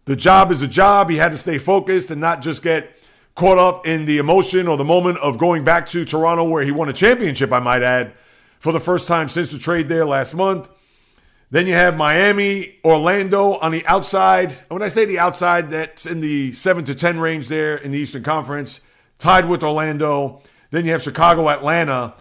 The 0.05 0.17
job 0.17 0.51
is 0.51 0.63
a 0.63 0.69
job. 0.69 1.11
He 1.11 1.17
had 1.17 1.31
to 1.31 1.39
stay 1.39 1.59
focused 1.59 2.11
and 2.11 2.21
not 2.21 2.43
just 2.43 2.63
get 2.63 2.97
caught 3.35 3.59
up 3.59 3.87
in 3.87 4.05
the 4.05 4.19
emotion 4.19 4.69
or 4.69 4.77
the 4.77 4.85
moment 4.85 5.19
of 5.19 5.39
going 5.39 5.65
back 5.65 5.87
to 5.87 6.05
Toronto 6.05 6.45
where 6.45 6.63
he 6.65 6.71
won 6.71 6.89
a 6.89 6.93
championship, 6.93 7.53
I 7.53 7.61
might 7.61 7.83
add, 7.83 8.13
for 8.59 8.73
the 8.73 8.81
first 8.81 9.09
time 9.09 9.29
since 9.29 9.51
the 9.53 9.59
trade 9.59 9.89
there 9.89 10.05
last 10.05 10.35
month. 10.35 10.69
Then 11.51 11.67
you 11.67 11.75
have 11.75 11.97
Miami, 11.97 12.79
Orlando 12.85 13.59
on 13.59 13.73
the 13.73 13.87
outside. 13.87 14.51
And 14.51 14.71
when 14.71 14.83
I 14.83 14.89
say 14.89 15.05
the 15.05 15.19
outside, 15.19 15.71
that's 15.71 16.07
in 16.07 16.21
the 16.21 16.53
7 16.53 16.85
to 16.87 16.95
10 16.95 17.21
range 17.21 17.49
there 17.49 17.77
in 17.77 17.91
the 17.93 17.99
Eastern 17.99 18.23
Conference, 18.23 18.81
tied 19.19 19.49
with 19.49 19.63
Orlando. 19.63 20.41
Then 20.71 20.87
you 20.87 20.93
have 20.93 21.03
Chicago, 21.03 21.51
Atlanta 21.51 22.15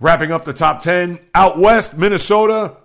wrapping 0.00 0.32
up 0.32 0.44
the 0.44 0.52
top 0.52 0.80
10. 0.80 1.18
Out 1.34 1.58
west, 1.58 1.96
Minnesota 1.96 2.76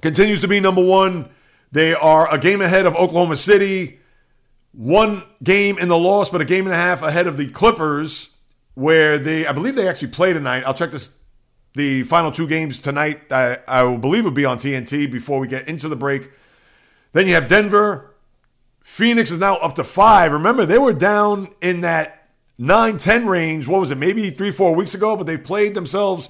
continues 0.00 0.40
to 0.40 0.48
be 0.48 0.60
number 0.60 0.84
one. 0.84 1.30
They 1.72 1.94
are 1.94 2.32
a 2.32 2.38
game 2.38 2.60
ahead 2.60 2.86
of 2.86 2.96
Oklahoma 2.96 3.36
City 3.36 4.00
one 4.72 5.24
game 5.42 5.78
in 5.78 5.88
the 5.88 5.98
loss, 5.98 6.30
but 6.30 6.40
a 6.40 6.44
game 6.44 6.66
and 6.66 6.74
a 6.74 6.78
half 6.78 7.02
ahead 7.02 7.26
of 7.26 7.36
the 7.36 7.48
Clippers, 7.48 8.30
where 8.74 9.18
they, 9.18 9.46
I 9.46 9.52
believe 9.52 9.74
they 9.74 9.88
actually 9.88 10.08
play 10.08 10.32
tonight. 10.32 10.62
I'll 10.64 10.74
check 10.74 10.92
this, 10.92 11.10
the 11.74 12.04
final 12.04 12.30
two 12.30 12.46
games 12.46 12.78
tonight. 12.78 13.20
I, 13.30 13.58
I 13.66 13.96
believe 13.96 14.24
will 14.24 14.30
be 14.30 14.44
on 14.44 14.58
TNT 14.58 15.10
before 15.10 15.40
we 15.40 15.48
get 15.48 15.68
into 15.68 15.88
the 15.88 15.96
break. 15.96 16.30
Then 17.12 17.26
you 17.26 17.34
have 17.34 17.48
Denver. 17.48 18.14
Phoenix 18.82 19.30
is 19.30 19.38
now 19.38 19.56
up 19.56 19.74
to 19.76 19.84
five. 19.84 20.32
Remember, 20.32 20.64
they 20.64 20.78
were 20.78 20.92
down 20.92 21.48
in 21.60 21.80
that 21.82 22.19
9 22.60 22.98
10 22.98 23.26
range. 23.26 23.66
What 23.66 23.80
was 23.80 23.90
it, 23.90 23.96
maybe 23.96 24.28
three, 24.28 24.50
four 24.50 24.74
weeks 24.74 24.94
ago? 24.94 25.16
But 25.16 25.26
they 25.26 25.38
played 25.38 25.74
themselves 25.74 26.28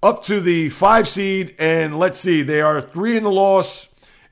up 0.00 0.22
to 0.24 0.40
the 0.40 0.68
five 0.68 1.08
seed. 1.08 1.56
And 1.58 1.98
let's 1.98 2.20
see, 2.20 2.42
they 2.42 2.60
are 2.60 2.80
three 2.80 3.16
in 3.16 3.24
the 3.24 3.32
loss, 3.32 3.88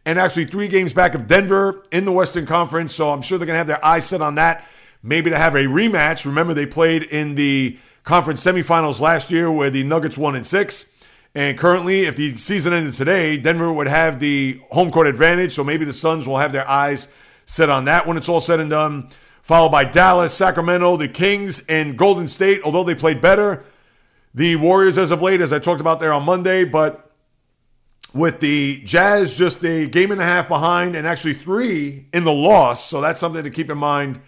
and 0.07 0.17
actually 0.17 0.45
three 0.45 0.69
games 0.69 0.93
back 0.93 1.15
of 1.15 1.27
Denver 1.27 1.85
in 1.91 2.05
the 2.05 2.13
Western 2.13 2.47
Conference. 2.47 2.95
So 2.95 3.11
I'm 3.11 3.21
sure 3.21 3.37
they're 3.37 3.47
going 3.47 3.55
to 3.55 3.59
have 3.59 3.67
their 3.67 3.85
eyes 3.85 4.07
set 4.07 4.23
on 4.23 4.37
that. 4.37 4.65
Maybe 5.03 5.31
to 5.31 5.37
have 5.37 5.57
a 5.57 5.65
rematch. 5.65 6.25
Remember, 6.25 6.55
they 6.55 6.67
played 6.67 7.03
in 7.03 7.35
the 7.35 7.79
conference 8.05 8.45
semifinals 8.45 9.01
last 9.01 9.33
year 9.33 9.51
where 9.51 9.71
the 9.71 9.83
Nuggets 9.83 10.17
won 10.17 10.37
in 10.37 10.45
six. 10.45 10.87
And 11.35 11.59
currently, 11.59 12.05
if 12.05 12.15
the 12.15 12.37
season 12.37 12.73
ended 12.73 12.95
today, 12.95 13.37
Denver 13.39 13.73
would 13.73 13.89
have 13.89 14.21
the 14.21 14.61
home 14.71 14.93
court 14.93 15.09
advantage. 15.09 15.53
So 15.55 15.65
maybe 15.65 15.85
the 15.85 15.93
Suns 15.93 16.29
will 16.29 16.39
have 16.39 16.53
their 16.53 16.69
eyes 16.69 17.09
set 17.47 17.71
on 17.71 17.87
that 17.87 18.07
when 18.07 18.17
it's 18.17 18.29
all 18.29 18.41
said 18.41 18.61
and 18.61 18.71
done. 18.71 19.11
Followed 19.51 19.71
by 19.71 19.83
Dallas, 19.83 20.33
Sacramento, 20.33 20.97
the 20.97 21.09
Kings, 21.09 21.67
and 21.67 21.99
Golden 21.99 22.29
State, 22.29 22.61
although 22.63 22.85
they 22.85 22.95
played 22.95 23.21
better. 23.21 23.65
The 24.33 24.55
Warriors, 24.55 24.97
as 24.97 25.11
of 25.11 25.23
late, 25.23 25.41
as 25.41 25.53
I 25.53 25.59
talked 25.59 25.81
about 25.81 25.99
there 25.99 26.13
on 26.13 26.23
Monday, 26.23 26.63
but 26.65 27.11
with 28.15 28.39
the 28.39 28.81
Jazz 28.85 29.37
just 29.37 29.65
a 29.65 29.89
game 29.89 30.13
and 30.13 30.21
a 30.21 30.25
half 30.25 30.47
behind 30.47 30.95
and 30.95 31.05
actually 31.05 31.35
three 31.35 32.07
in 32.15 32.23
the 32.23 32.33
loss. 32.33 32.89
So 32.89 33.01
that's 33.01 33.19
something 33.19 33.43
to 33.43 33.51
keep 33.51 33.69
in 33.71 33.79
mind 33.79 34.21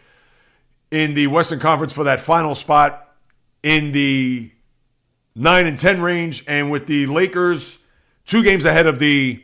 in 0.90 1.14
the 1.14 1.28
Western 1.28 1.60
Conference 1.60 1.92
for 1.92 2.02
that 2.02 2.18
final 2.18 2.56
spot 2.56 3.14
in 3.62 3.92
the 3.92 4.50
9 5.36 5.66
and 5.68 5.78
10 5.78 6.02
range. 6.02 6.42
And 6.48 6.68
with 6.68 6.88
the 6.88 7.06
Lakers 7.06 7.78
two 8.24 8.42
games 8.42 8.64
ahead 8.64 8.88
of 8.88 8.98
the 8.98 9.40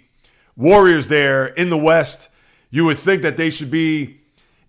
Warriors 0.57 1.07
there 1.07 1.47
in 1.47 1.71
the 1.71 1.79
West, 1.79 2.31
you 2.69 2.85
would 2.87 2.99
think 2.99 3.23
that 3.23 3.37
they 3.37 3.51
should 3.51 3.71
be 3.71 4.18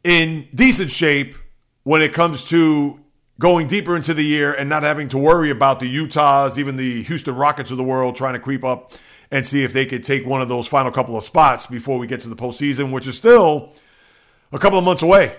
in 0.04 0.48
decent 0.54 0.92
shape 0.92 1.36
when 1.84 2.02
it 2.02 2.14
comes 2.14 2.48
to 2.50 3.00
going 3.40 3.68
deeper 3.68 3.96
into 3.96 4.14
the 4.14 4.24
year 4.24 4.54
and 4.54 4.70
not 4.70 4.84
having 4.84 5.10
to 5.10 5.18
worry 5.18 5.50
about 5.50 5.80
the 5.80 5.88
Utahs, 5.88 6.60
even 6.60 6.76
the 6.76 7.04
Houston 7.04 7.36
Rockets 7.36 7.72
of 7.72 7.78
the 7.78 7.84
world 7.84 8.16
trying 8.16 8.34
to 8.34 8.40
creep 8.40 8.64
up 8.64 8.94
and 9.32 9.46
see 9.46 9.64
if 9.64 9.72
they 9.74 9.86
could 9.86 10.04
take 10.04 10.26
one 10.26 10.42
of 10.42 10.50
those 10.50 10.68
final 10.68 10.92
couple 10.92 11.16
of 11.16 11.24
spots 11.24 11.68
before 11.68 11.98
we 11.98 12.08
get 12.08 12.20
to 12.22 12.30
the 12.30 12.36
postseason, 12.36 12.92
which 12.92 13.08
is 13.08 13.16
still 13.16 13.74
a 14.52 14.60
couple 14.60 14.78
of 14.78 14.84
months 14.84 15.02
away. 15.02 15.36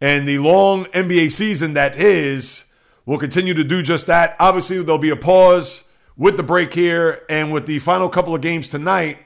And 0.00 0.28
the 0.28 0.38
long 0.38 0.84
NBA 0.86 1.32
season 1.32 1.74
that 1.74 1.96
is 1.96 2.64
will 3.06 3.18
continue 3.18 3.54
to 3.54 3.64
do 3.64 3.82
just 3.82 4.06
that. 4.06 4.36
Obviously, 4.38 4.80
there'll 4.82 4.98
be 4.98 5.10
a 5.10 5.16
pause 5.16 5.82
with 6.16 6.36
the 6.36 6.42
break 6.42 6.72
here 6.72 7.22
and 7.28 7.52
with 7.52 7.66
the 7.66 7.78
final 7.80 8.08
couple 8.08 8.34
of 8.34 8.40
games 8.40 8.68
tonight 8.68 9.18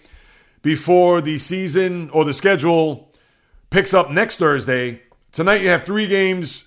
before 0.63 1.21
the 1.21 1.37
season 1.39 2.09
or 2.11 2.25
the 2.25 2.33
schedule 2.33 3.12
picks 3.73 3.95
up 3.95 4.11
next 4.11 4.37
Thursday. 4.37 5.01
Tonight, 5.33 5.63
you 5.63 5.71
have 5.71 5.83
three 5.83 6.07
games 6.07 6.67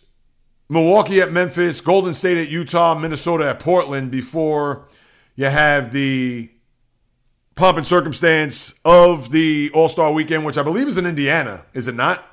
Milwaukee 0.67 1.21
at 1.21 1.31
Memphis, 1.31 1.79
Golden 1.79 2.15
State 2.15 2.37
at 2.37 2.49
Utah, 2.49 2.95
Minnesota 2.95 3.47
at 3.47 3.59
Portland 3.59 4.09
before 4.09 4.87
you 5.35 5.45
have 5.45 5.93
the 5.93 6.49
pomp 7.53 7.77
and 7.77 7.85
circumstance 7.85 8.73
of 8.83 9.29
the 9.29 9.69
All 9.75 9.87
Star 9.87 10.11
weekend, 10.11 10.45
which 10.45 10.57
I 10.57 10.63
believe 10.63 10.87
is 10.87 10.97
in 10.97 11.05
Indiana, 11.05 11.65
is 11.75 11.87
it 11.87 11.93
not? 11.93 12.25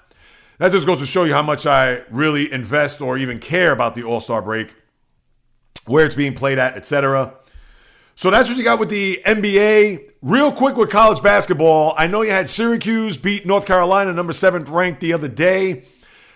That 0.57 0.73
just 0.73 0.87
goes 0.87 1.01
to 1.01 1.07
show 1.07 1.25
you 1.25 1.35
how 1.35 1.43
much 1.43 1.67
I 1.67 2.01
really 2.11 2.51
invest 2.51 3.03
or 3.03 3.19
even 3.19 3.41
care 3.41 3.73
about 3.73 3.95
the 3.95 4.05
All 4.05 4.21
Star 4.21 4.41
break, 4.41 4.75
where 5.85 6.07
it's 6.07 6.15
being 6.15 6.33
played 6.33 6.59
at, 6.59 6.77
etc. 6.77 7.35
So 8.15 8.31
that's 8.31 8.49
what 8.49 8.59
you 8.59 8.65
got 8.65 8.79
with 8.79 8.91
the 8.91 9.21
NBA. 9.25 10.11
Real 10.23 10.53
quick 10.53 10.77
with 10.77 10.91
college 10.91 11.23
basketball, 11.23 11.95
I 11.97 12.07
know 12.07 12.23
you 12.23 12.31
had 12.31 12.49
Syracuse 12.49 13.17
beat 13.17 13.47
North 13.47 13.67
Carolina, 13.67 14.13
number 14.13 14.33
seventh 14.33 14.69
ranked, 14.69 15.01
the 15.01 15.13
other 15.13 15.29
day. 15.29 15.87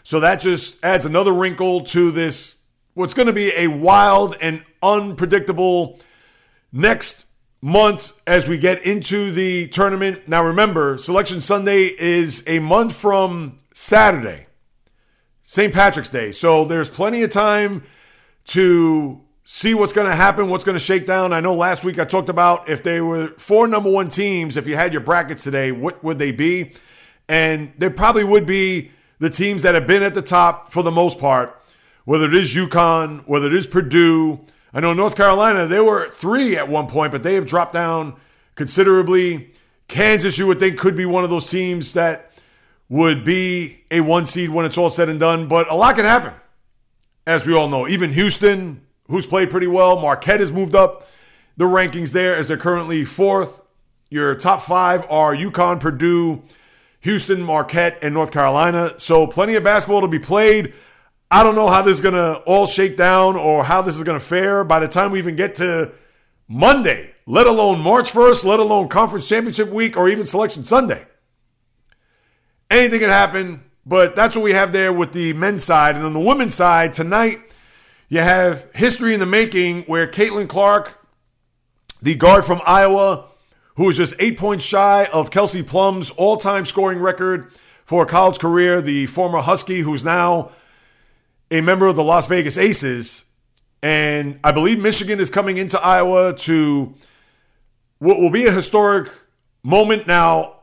So 0.02 0.20
that 0.20 0.40
just 0.40 0.82
adds 0.84 1.04
another 1.04 1.32
wrinkle 1.32 1.82
to 1.84 2.10
this, 2.10 2.56
what's 2.94 3.14
going 3.14 3.26
to 3.26 3.32
be 3.32 3.52
a 3.56 3.68
wild 3.68 4.36
and 4.40 4.64
unpredictable 4.82 6.00
next 6.72 7.24
month 7.60 8.12
as 8.26 8.48
we 8.48 8.58
get 8.58 8.82
into 8.82 9.32
the 9.32 9.68
tournament. 9.68 10.28
Now, 10.28 10.44
remember, 10.44 10.98
Selection 10.98 11.40
Sunday 11.40 11.86
is 11.86 12.44
a 12.46 12.60
month 12.60 12.94
from 12.94 13.56
Saturday, 13.74 14.46
St. 15.42 15.72
Patrick's 15.72 16.08
Day. 16.08 16.32
So 16.32 16.64
there's 16.64 16.90
plenty 16.90 17.22
of 17.22 17.30
time 17.30 17.82
to 18.46 19.25
see 19.48 19.74
what's 19.74 19.92
going 19.92 20.10
to 20.10 20.16
happen, 20.16 20.48
what's 20.48 20.64
going 20.64 20.76
to 20.76 20.82
shake 20.84 21.06
down. 21.06 21.32
I 21.32 21.38
know 21.38 21.54
last 21.54 21.84
week 21.84 22.00
I 22.00 22.04
talked 22.04 22.28
about 22.28 22.68
if 22.68 22.82
they 22.82 23.00
were 23.00 23.28
four 23.38 23.68
number 23.68 23.88
one 23.88 24.08
teams, 24.08 24.56
if 24.56 24.66
you 24.66 24.74
had 24.74 24.92
your 24.92 25.00
brackets 25.02 25.44
today, 25.44 25.70
what 25.70 26.02
would 26.02 26.18
they 26.18 26.32
be? 26.32 26.72
And 27.28 27.72
they 27.78 27.88
probably 27.88 28.24
would 28.24 28.44
be 28.44 28.90
the 29.20 29.30
teams 29.30 29.62
that 29.62 29.76
have 29.76 29.86
been 29.86 30.02
at 30.02 30.14
the 30.14 30.22
top 30.22 30.72
for 30.72 30.82
the 30.82 30.90
most 30.90 31.20
part, 31.20 31.62
whether 32.04 32.24
it 32.24 32.34
is 32.34 32.56
UConn, 32.56 33.22
whether 33.28 33.46
it 33.46 33.54
is 33.54 33.68
Purdue. 33.68 34.40
I 34.74 34.80
know 34.80 34.92
North 34.92 35.14
Carolina, 35.14 35.68
they 35.68 35.80
were 35.80 36.08
three 36.08 36.56
at 36.56 36.68
one 36.68 36.88
point, 36.88 37.12
but 37.12 37.22
they 37.22 37.34
have 37.34 37.46
dropped 37.46 37.72
down 37.72 38.16
considerably. 38.56 39.52
Kansas, 39.86 40.38
you 40.38 40.48
would 40.48 40.58
think, 40.58 40.76
could 40.76 40.96
be 40.96 41.06
one 41.06 41.22
of 41.22 41.30
those 41.30 41.48
teams 41.48 41.92
that 41.92 42.32
would 42.88 43.24
be 43.24 43.84
a 43.92 44.00
one 44.00 44.26
seed 44.26 44.50
when 44.50 44.66
it's 44.66 44.76
all 44.76 44.90
said 44.90 45.08
and 45.08 45.20
done, 45.20 45.46
but 45.46 45.70
a 45.70 45.74
lot 45.74 45.94
can 45.94 46.04
happen, 46.04 46.34
as 47.28 47.46
we 47.46 47.54
all 47.54 47.68
know. 47.68 47.86
Even 47.86 48.10
Houston, 48.10 48.80
who's 49.08 49.26
played 49.26 49.50
pretty 49.50 49.66
well, 49.66 49.98
Marquette 50.00 50.40
has 50.40 50.52
moved 50.52 50.74
up 50.74 51.08
the 51.56 51.64
rankings 51.64 52.12
there 52.12 52.36
as 52.36 52.48
they're 52.48 52.56
currently 52.56 53.04
fourth. 53.04 53.62
Your 54.10 54.34
top 54.34 54.62
five 54.62 55.04
are 55.10 55.34
UConn, 55.34 55.80
Purdue, 55.80 56.42
Houston, 57.00 57.42
Marquette, 57.42 57.98
and 58.02 58.14
North 58.14 58.30
Carolina. 58.30 58.98
So 58.98 59.26
plenty 59.26 59.54
of 59.54 59.64
basketball 59.64 60.02
to 60.02 60.08
be 60.08 60.18
played. 60.18 60.74
I 61.30 61.42
don't 61.42 61.56
know 61.56 61.68
how 61.68 61.82
this 61.82 61.96
is 61.96 62.02
going 62.02 62.14
to 62.14 62.36
all 62.46 62.66
shake 62.66 62.96
down 62.96 63.36
or 63.36 63.64
how 63.64 63.82
this 63.82 63.96
is 63.96 64.04
going 64.04 64.18
to 64.18 64.24
fare 64.24 64.62
by 64.62 64.78
the 64.78 64.88
time 64.88 65.10
we 65.10 65.18
even 65.18 65.34
get 65.34 65.56
to 65.56 65.92
Monday, 66.48 67.12
let 67.26 67.48
alone 67.48 67.80
March 67.80 68.12
1st, 68.12 68.44
let 68.44 68.60
alone 68.60 68.88
Conference 68.88 69.28
Championship 69.28 69.70
Week 69.70 69.96
or 69.96 70.08
even 70.08 70.26
Selection 70.26 70.64
Sunday. 70.64 71.04
Anything 72.70 73.00
can 73.00 73.10
happen, 73.10 73.64
but 73.84 74.14
that's 74.14 74.36
what 74.36 74.42
we 74.42 74.52
have 74.52 74.72
there 74.72 74.92
with 74.92 75.12
the 75.12 75.32
men's 75.32 75.64
side. 75.64 75.96
And 75.96 76.04
on 76.04 76.12
the 76.12 76.20
women's 76.20 76.54
side, 76.54 76.92
tonight, 76.92 77.40
you 78.08 78.20
have 78.20 78.72
history 78.74 79.14
in 79.14 79.20
the 79.20 79.26
making 79.26 79.82
where 79.82 80.06
Caitlin 80.06 80.48
Clark, 80.48 80.98
the 82.00 82.14
guard 82.14 82.44
from 82.44 82.60
Iowa, 82.66 83.26
who 83.76 83.84
was 83.84 83.96
just 83.96 84.14
eight 84.18 84.38
points 84.38 84.64
shy 84.64 85.06
of 85.12 85.30
Kelsey 85.30 85.62
Plum's 85.62 86.10
all 86.10 86.36
time 86.36 86.64
scoring 86.64 86.98
record 86.98 87.52
for 87.84 88.02
a 88.02 88.06
college 88.06 88.38
career, 88.38 88.80
the 88.80 89.06
former 89.06 89.40
Husky, 89.40 89.80
who's 89.80 90.04
now 90.04 90.50
a 91.50 91.60
member 91.60 91.86
of 91.86 91.96
the 91.96 92.02
Las 92.02 92.26
Vegas 92.26 92.58
Aces. 92.58 93.24
And 93.82 94.40
I 94.42 94.52
believe 94.52 94.80
Michigan 94.80 95.20
is 95.20 95.30
coming 95.30 95.58
into 95.58 95.80
Iowa 95.80 96.34
to 96.34 96.94
what 97.98 98.18
will 98.18 98.30
be 98.30 98.46
a 98.46 98.52
historic 98.52 99.10
moment. 99.62 100.06
Now, 100.06 100.55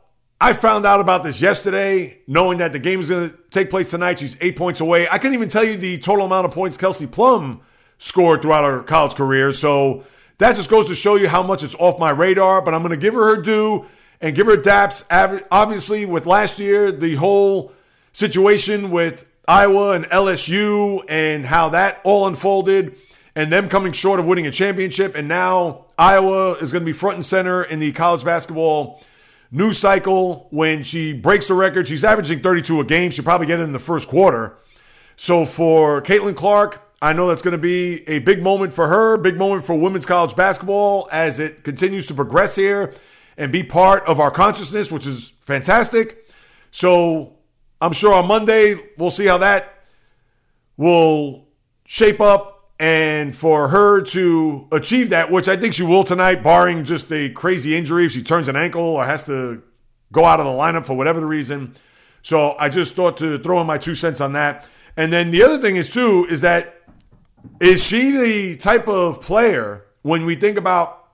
I 0.44 0.52
found 0.52 0.86
out 0.86 1.00
about 1.00 1.24
this 1.24 1.40
yesterday, 1.40 2.18
knowing 2.28 2.58
that 2.58 2.74
the 2.74 2.80
game 2.80 3.00
is 3.00 3.08
going 3.08 3.30
to 3.30 3.38
take 3.50 3.70
place 3.70 3.90
tonight. 3.90 4.20
She's 4.20 4.36
eight 4.42 4.58
points 4.58 4.82
away. 4.82 5.08
I 5.08 5.18
couldn't 5.18 5.36
even 5.36 5.48
tell 5.48 5.64
you 5.64 5.78
the 5.78 6.00
total 6.00 6.26
amount 6.26 6.46
of 6.46 6.52
points 6.52 6.76
Kelsey 6.76 7.08
Plum 7.08 7.62
scored 7.98 8.42
throughout 8.42 8.66
her 8.66 8.84
college 8.84 9.16
career. 9.16 9.54
So 9.54 10.04
that 10.40 10.58
just 10.58 10.70
goes 10.70 10.90
to 10.90 10.96
show 10.96 11.16
you 11.16 11.30
how 11.30 11.44
much 11.44 11.64
it's 11.64 11.76
off 11.76 11.98
my 11.98 12.10
radar, 12.10 12.62
but 12.62 12.74
I'm 12.74 12.82
going 12.82 12.92
to 12.92 12.98
give 12.98 13.14
her 13.14 13.38
her 13.38 13.42
due 13.42 13.86
and 14.20 14.36
give 14.36 14.48
her 14.48 14.58
daps. 14.58 15.06
Obviously, 15.50 16.06
with 16.06 16.26
last 16.26 16.60
year, 16.60 16.92
the 16.92 17.16
whole 17.16 17.72
situation 18.12 18.92
with 18.92 19.26
Iowa 19.48 19.92
and 19.92 20.04
LSU 20.08 21.06
and 21.08 21.46
how 21.46 21.70
that 21.70 22.02
all 22.04 22.28
unfolded 22.28 22.98
and 23.34 23.50
them 23.50 23.70
coming 23.70 23.94
short 23.94 24.20
of 24.20 24.26
winning 24.26 24.46
a 24.46 24.52
championship. 24.52 25.16
And 25.16 25.30
now 25.30 25.86
Iowa 25.98 26.56
is 26.56 26.74
going 26.74 26.82
to 26.82 26.86
be 26.86 26.92
front 26.92 27.16
and 27.16 27.24
center 27.24 27.64
in 27.64 27.80
the 27.80 27.94
college 27.94 28.26
basketball 28.26 29.02
news 29.54 29.78
cycle 29.78 30.48
when 30.50 30.84
she 30.84 31.14
breaks 31.14 31.48
the 31.48 31.54
record. 31.54 31.88
She's 31.88 32.04
averaging 32.04 32.40
32 32.40 32.82
a 32.82 32.84
game. 32.84 33.12
She'll 33.12 33.24
probably 33.24 33.48
get 33.48 33.60
it 33.60 33.64
in 33.64 33.72
the 33.72 33.80
first 33.80 34.10
quarter. 34.10 34.58
So 35.16 35.46
for 35.46 36.02
Caitlin 36.02 36.36
Clark, 36.36 36.82
I 37.02 37.14
know 37.14 37.28
that's 37.28 37.44
going 37.44 37.54
to 37.54 37.60
be 37.60 38.08
a 38.10 38.20
big 38.20 38.42
moment 38.42 38.74
for 38.74 38.88
her, 38.88 39.16
big 39.18 39.38
moment 39.38 39.64
for 39.64 39.76
women's 39.76 40.06
college 40.06 40.36
basketball 40.36 41.08
as 41.12 41.40
it 41.40 41.64
continues 41.64 42.08
to 42.08 42.14
progress 42.16 42.56
here 42.56 42.94
and 43.38 43.52
be 43.52 43.62
part 43.62 44.04
of 44.06 44.20
our 44.20 44.32
consciousness, 44.32 44.92
which 44.92 45.06
is 45.06 45.34
fantastic. 45.40 46.28
So 46.72 47.38
I'm 47.80 47.94
sure 47.94 48.14
on 48.14 48.28
Monday 48.28 48.76
we'll 48.98 49.12
see 49.12 49.28
how 49.28 49.38
that 49.38 49.84
will 50.78 51.48
shape 51.86 52.20
up 52.20 52.63
and 52.84 53.34
for 53.34 53.70
her 53.70 54.02
to 54.02 54.68
achieve 54.74 55.12
that, 55.12 55.32
which 55.32 55.48
I 55.48 55.56
think 55.56 55.74
she 55.74 55.84
will 55.84 56.04
tonight, 56.04 56.44
barring 56.44 56.84
just 56.84 57.10
a 57.14 57.30
crazy 57.30 57.78
injury 57.78 58.08
if 58.08 58.12
she 58.12 58.22
turns 58.22 58.50
an 58.50 58.58
ankle 58.58 58.82
or 58.82 59.06
has 59.06 59.24
to 59.24 59.64
go 60.12 60.26
out 60.26 60.42
of 60.42 60.46
the 60.46 60.52
lineup 60.52 60.86
for 60.86 60.94
whatever 60.94 61.22
the 61.22 61.26
reason. 61.26 61.76
So 62.24 62.58
I 62.60 62.68
just 62.68 62.94
thought 62.94 63.16
to 63.20 63.40
throw 63.40 63.62
in 63.62 63.68
my 63.68 63.78
two 63.78 63.96
cents 63.96 64.20
on 64.20 64.34
that. 64.34 64.68
And 64.98 65.14
then 65.14 65.32
the 65.32 65.44
other 65.44 65.60
thing 65.60 65.78
is 65.78 65.94
too 65.94 66.28
is 66.30 66.42
that 66.42 66.82
is 67.62 67.88
she 67.88 68.12
the 68.12 68.58
type 68.58 68.90
of 68.90 69.22
player 69.22 69.86
when 70.02 70.26
we 70.26 70.36
think 70.36 70.58
about 70.58 71.08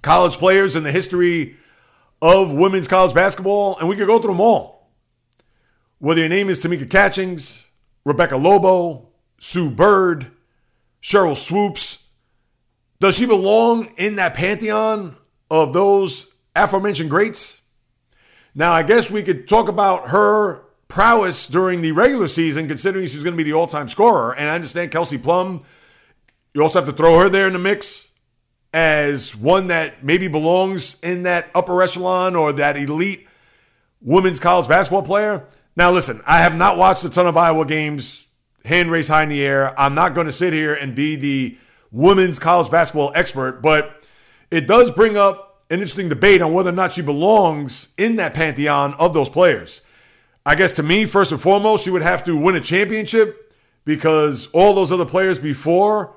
college 0.00 0.36
players 0.36 0.76
in 0.76 0.82
the 0.82 0.92
history 0.92 1.58
of 2.22 2.54
women's 2.54 2.88
college 2.88 3.12
basketball? 3.12 3.76
And 3.78 3.86
we 3.86 3.96
could 3.96 4.06
go 4.06 4.18
through 4.18 4.32
them 4.32 4.40
all. 4.40 4.88
Whether 5.98 6.20
your 6.20 6.30
name 6.30 6.48
is 6.48 6.64
Tamika 6.64 6.88
Catchings, 6.88 7.66
Rebecca 8.06 8.38
Lobo, 8.38 9.10
Sue 9.38 9.70
Bird, 9.70 10.30
Sheryl 11.04 11.36
Swoopes, 11.36 11.98
does 12.98 13.18
she 13.18 13.26
belong 13.26 13.92
in 13.98 14.16
that 14.16 14.32
pantheon 14.32 15.16
of 15.50 15.74
those 15.74 16.32
aforementioned 16.56 17.10
greats? 17.10 17.60
Now, 18.54 18.72
I 18.72 18.82
guess 18.82 19.10
we 19.10 19.22
could 19.22 19.46
talk 19.46 19.68
about 19.68 20.08
her 20.08 20.64
prowess 20.88 21.46
during 21.46 21.82
the 21.82 21.92
regular 21.92 22.26
season, 22.26 22.68
considering 22.68 23.06
she's 23.06 23.22
going 23.22 23.34
to 23.34 23.36
be 23.36 23.42
the 23.42 23.52
all 23.52 23.66
time 23.66 23.88
scorer. 23.88 24.34
And 24.34 24.48
I 24.48 24.54
understand 24.54 24.92
Kelsey 24.92 25.18
Plum, 25.18 25.64
you 26.54 26.62
also 26.62 26.78
have 26.78 26.88
to 26.88 26.94
throw 26.94 27.18
her 27.18 27.28
there 27.28 27.46
in 27.46 27.52
the 27.52 27.58
mix 27.58 28.08
as 28.72 29.36
one 29.36 29.66
that 29.66 30.02
maybe 30.02 30.26
belongs 30.26 30.96
in 31.02 31.24
that 31.24 31.50
upper 31.54 31.82
echelon 31.82 32.34
or 32.34 32.52
that 32.54 32.78
elite 32.78 33.28
women's 34.00 34.40
college 34.40 34.68
basketball 34.68 35.02
player. 35.02 35.44
Now, 35.76 35.90
listen, 35.90 36.22
I 36.26 36.38
have 36.38 36.54
not 36.54 36.78
watched 36.78 37.04
a 37.04 37.10
ton 37.10 37.26
of 37.26 37.36
Iowa 37.36 37.66
games, 37.66 38.23
hand 38.64 38.90
raised 38.90 39.08
high 39.08 39.22
in 39.22 39.28
the 39.28 39.44
air. 39.44 39.78
I'm 39.78 39.94
not 39.94 40.14
going 40.14 40.26
to 40.26 40.32
sit 40.32 40.52
here 40.52 40.74
and 40.74 40.94
be 40.94 41.16
the 41.16 41.58
women's 41.90 42.38
college 42.38 42.70
basketball 42.70 43.12
expert, 43.14 43.62
but 43.62 44.04
it 44.50 44.66
does 44.66 44.90
bring 44.90 45.16
up 45.16 45.62
an 45.70 45.80
interesting 45.80 46.08
debate 46.08 46.42
on 46.42 46.52
whether 46.52 46.70
or 46.70 46.74
not 46.74 46.92
she 46.92 47.02
belongs 47.02 47.88
in 47.96 48.16
that 48.16 48.34
pantheon 48.34 48.94
of 48.94 49.14
those 49.14 49.28
players. 49.28 49.80
I 50.46 50.54
guess 50.54 50.72
to 50.72 50.82
me, 50.82 51.06
first 51.06 51.32
and 51.32 51.40
foremost, 51.40 51.84
she 51.84 51.90
would 51.90 52.02
have 52.02 52.24
to 52.24 52.36
win 52.36 52.54
a 52.54 52.60
championship 52.60 53.54
because 53.84 54.48
all 54.48 54.74
those 54.74 54.92
other 54.92 55.06
players 55.06 55.38
before 55.38 56.16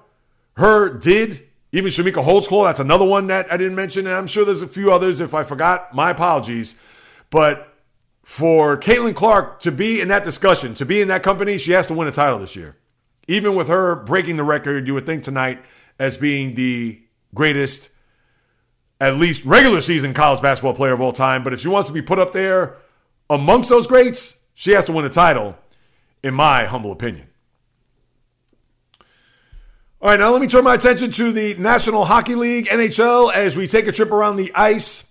her 0.57 0.89
did 0.97 1.43
Even 1.71 1.91
Chamique 1.91 2.23
Holdsclaw, 2.23 2.65
that's 2.65 2.79
another 2.79 3.05
one 3.05 3.27
that 3.27 3.51
I 3.51 3.57
didn't 3.57 3.75
mention. 3.75 4.07
And 4.07 4.15
I'm 4.15 4.27
sure 4.27 4.45
there's 4.45 4.61
a 4.61 4.67
few 4.67 4.91
others. 4.91 5.19
If 5.19 5.33
I 5.33 5.43
forgot, 5.43 5.93
my 5.93 6.11
apologies. 6.11 6.75
But 7.29 7.66
for 8.27 8.75
Caitlin 8.75 9.15
Clark 9.15 9.61
to 9.61 9.71
be 9.71 10.01
in 10.01 10.09
that 10.09 10.25
discussion, 10.25 10.73
to 10.73 10.85
be 10.85 10.99
in 10.99 11.07
that 11.07 11.23
company, 11.23 11.57
she 11.57 11.71
has 11.71 11.87
to 11.87 11.93
win 11.93 12.09
a 12.09 12.11
title 12.11 12.37
this 12.37 12.57
year. 12.57 12.75
Even 13.29 13.55
with 13.55 13.69
her 13.69 13.95
breaking 13.95 14.35
the 14.35 14.43
record, 14.43 14.85
you 14.85 14.93
would 14.93 15.05
think 15.05 15.23
tonight 15.23 15.63
as 15.97 16.17
being 16.17 16.53
the 16.55 17.01
greatest, 17.33 17.87
at 18.99 19.15
least 19.15 19.45
regular 19.45 19.79
season 19.79 20.13
college 20.13 20.41
basketball 20.41 20.73
player 20.73 20.91
of 20.91 20.99
all 20.99 21.13
time. 21.13 21.41
But 21.41 21.53
if 21.53 21.61
she 21.61 21.69
wants 21.69 21.87
to 21.87 21.93
be 21.93 22.01
put 22.01 22.19
up 22.19 22.33
there 22.33 22.75
amongst 23.29 23.69
those 23.69 23.87
greats, 23.87 24.37
she 24.53 24.71
has 24.71 24.83
to 24.85 24.91
win 24.91 25.05
a 25.05 25.09
title, 25.09 25.55
in 26.21 26.33
my 26.33 26.65
humble 26.65 26.91
opinion. 26.91 27.27
All 30.01 30.09
right, 30.09 30.19
now 30.19 30.31
let 30.31 30.41
me 30.41 30.47
turn 30.47 30.65
my 30.65 30.75
attention 30.75 31.11
to 31.11 31.31
the 31.31 31.53
National 31.53 32.03
Hockey 32.03 32.35
League, 32.35 32.65
NHL, 32.65 33.33
as 33.33 33.55
we 33.55 33.67
take 33.67 33.87
a 33.87 33.93
trip 33.93 34.11
around 34.11 34.35
the 34.35 34.53
ice. 34.53 35.06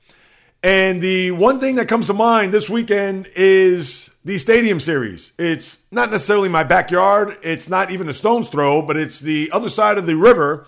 And 0.63 1.01
the 1.01 1.31
one 1.33 1.61
thing 1.61 1.77
that 1.77 1.87
comes 1.87 2.07
to 2.09 2.15
mind 2.15 2.53
this 2.53 2.69
weekend 2.69 3.29
is 3.37 4.11
the 4.25 4.39
Stadium 4.39 4.81
Series. 4.81 5.33
It's 5.39 5.83
not 5.93 6.11
necessarily 6.11 6.49
my 6.49 6.65
backyard, 6.65 7.37
it's 7.43 7.69
not 7.69 7.91
even 7.91 8.09
a 8.09 8.13
stone's 8.13 8.49
throw, 8.49 8.83
but 8.83 8.97
it's 8.97 9.21
the 9.21 9.51
other 9.53 9.69
side 9.69 9.99
of 9.99 10.07
the 10.07 10.17
river. 10.17 10.67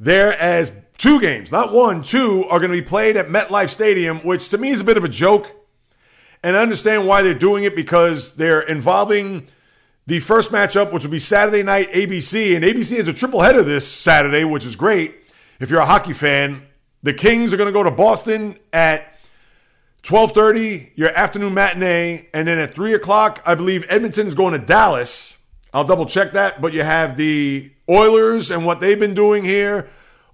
There, 0.00 0.32
as 0.38 0.72
two 0.96 1.20
games, 1.20 1.52
not 1.52 1.72
one, 1.72 2.02
two, 2.02 2.44
are 2.44 2.58
going 2.58 2.70
to 2.70 2.80
be 2.80 2.86
played 2.86 3.16
at 3.16 3.28
MetLife 3.28 3.68
Stadium, 3.68 4.18
which 4.20 4.48
to 4.50 4.58
me 4.58 4.70
is 4.70 4.80
a 4.80 4.84
bit 4.84 4.96
of 4.96 5.04
a 5.04 5.08
joke. 5.08 5.52
And 6.42 6.56
I 6.56 6.62
understand 6.62 7.06
why 7.06 7.22
they're 7.22 7.34
doing 7.34 7.64
it 7.64 7.74
because 7.74 8.34
they're 8.36 8.60
involving 8.60 9.48
the 10.06 10.20
first 10.20 10.52
matchup, 10.52 10.92
which 10.92 11.04
will 11.04 11.10
be 11.10 11.18
Saturday 11.18 11.62
night 11.62 11.90
ABC, 11.92 12.56
and 12.56 12.64
ABC 12.64 12.96
has 12.96 13.08
a 13.08 13.12
triple 13.12 13.42
header 13.42 13.62
this 13.62 13.86
Saturday, 13.86 14.44
which 14.44 14.64
is 14.64 14.76
great. 14.76 15.14
If 15.60 15.68
you're 15.68 15.80
a 15.80 15.86
hockey 15.86 16.14
fan, 16.14 16.62
the 17.08 17.14
Kings 17.14 17.54
are 17.54 17.56
going 17.56 17.68
to 17.68 17.72
go 17.72 17.82
to 17.82 17.90
Boston 17.90 18.58
at 18.70 19.14
12:30, 20.02 20.90
your 20.94 21.08
afternoon 21.16 21.54
matinee, 21.54 22.28
and 22.34 22.46
then 22.46 22.58
at 22.58 22.74
three 22.74 22.92
o'clock, 22.92 23.40
I 23.46 23.54
believe 23.54 23.86
Edmonton 23.88 24.26
is 24.26 24.34
going 24.34 24.52
to 24.52 24.58
Dallas. 24.58 25.38
I'll 25.72 25.84
double 25.84 26.04
check 26.04 26.32
that, 26.32 26.60
but 26.60 26.74
you 26.74 26.82
have 26.82 27.16
the 27.16 27.72
Oilers 27.88 28.50
and 28.50 28.66
what 28.66 28.80
they've 28.80 29.00
been 29.00 29.14
doing 29.14 29.42
here 29.42 29.88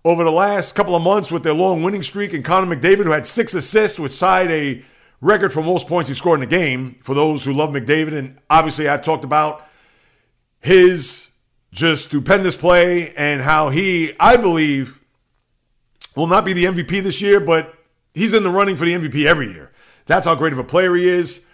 over 0.04 0.24
the 0.24 0.32
last 0.32 0.74
couple 0.74 0.96
of 0.96 1.02
months 1.02 1.30
with 1.30 1.44
their 1.44 1.54
long 1.54 1.84
winning 1.84 2.02
streak, 2.02 2.32
and 2.32 2.44
Connor 2.44 2.74
McDavid, 2.74 3.04
who 3.04 3.12
had 3.12 3.24
six 3.24 3.54
assists, 3.54 3.96
which 3.96 4.18
tied 4.18 4.50
a 4.50 4.84
record 5.20 5.52
for 5.52 5.62
most 5.62 5.86
points 5.86 6.08
he 6.08 6.14
scored 6.14 6.40
in 6.40 6.42
a 6.42 6.50
game. 6.50 6.96
For 7.02 7.14
those 7.14 7.44
who 7.44 7.52
love 7.52 7.70
McDavid, 7.70 8.18
and 8.18 8.40
obviously 8.50 8.90
I 8.90 8.96
talked 8.96 9.24
about 9.24 9.64
his 10.58 11.28
just 11.70 12.06
stupendous 12.06 12.56
play 12.56 13.14
and 13.14 13.42
how 13.42 13.68
he, 13.68 14.12
I 14.18 14.36
believe, 14.36 15.03
will 16.14 16.26
not 16.26 16.44
be 16.44 16.52
the 16.52 16.64
MVP 16.64 17.02
this 17.02 17.20
year, 17.20 17.40
but 17.40 17.74
he's 18.12 18.34
in 18.34 18.42
the 18.42 18.50
running 18.50 18.76
for 18.76 18.84
the 18.84 18.92
MVP 18.92 19.26
every 19.26 19.52
year. 19.52 19.72
That's 20.06 20.26
how 20.26 20.34
great 20.34 20.52
of 20.52 20.58
a 20.58 20.64
player 20.64 20.94
he 20.94 21.08
is. 21.08 21.44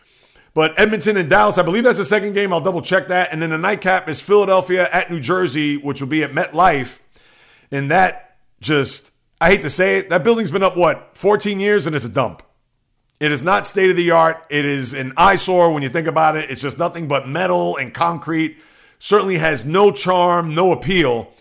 But 0.52 0.78
Edmonton 0.78 1.16
and 1.16 1.30
Dallas, 1.30 1.58
I 1.58 1.62
believe 1.62 1.84
that's 1.84 1.98
the 1.98 2.04
second 2.04 2.32
game. 2.32 2.52
I'll 2.52 2.60
double 2.60 2.82
check 2.82 3.08
that. 3.08 3.32
And 3.32 3.40
then 3.40 3.50
the 3.50 3.58
nightcap 3.58 4.08
is 4.08 4.20
Philadelphia 4.20 4.88
at 4.92 5.10
New 5.10 5.20
Jersey, 5.20 5.76
which 5.76 6.00
will 6.00 6.08
be 6.08 6.24
at 6.24 6.32
MetLife. 6.32 7.00
And 7.70 7.90
that 7.90 8.36
just, 8.60 9.12
I 9.40 9.50
hate 9.50 9.62
to 9.62 9.70
say 9.70 9.98
it, 9.98 10.08
that 10.08 10.24
building's 10.24 10.50
been 10.50 10.64
up, 10.64 10.76
what, 10.76 11.16
14 11.16 11.60
years 11.60 11.86
and 11.86 11.94
it's 11.94 12.04
a 12.04 12.08
dump. 12.08 12.42
It 13.20 13.30
is 13.30 13.42
not 13.42 13.66
state 13.66 13.90
of 13.90 13.96
the 13.96 14.10
art. 14.10 14.44
It 14.50 14.64
is 14.64 14.92
an 14.92 15.12
eyesore 15.16 15.72
when 15.72 15.82
you 15.82 15.88
think 15.88 16.08
about 16.08 16.36
it. 16.36 16.50
It's 16.50 16.62
just 16.62 16.78
nothing 16.78 17.06
but 17.06 17.28
metal 17.28 17.76
and 17.76 17.94
concrete. 17.94 18.58
Certainly 18.98 19.38
has 19.38 19.64
no 19.64 19.92
charm, 19.92 20.54
no 20.54 20.72
appeal. 20.72 21.32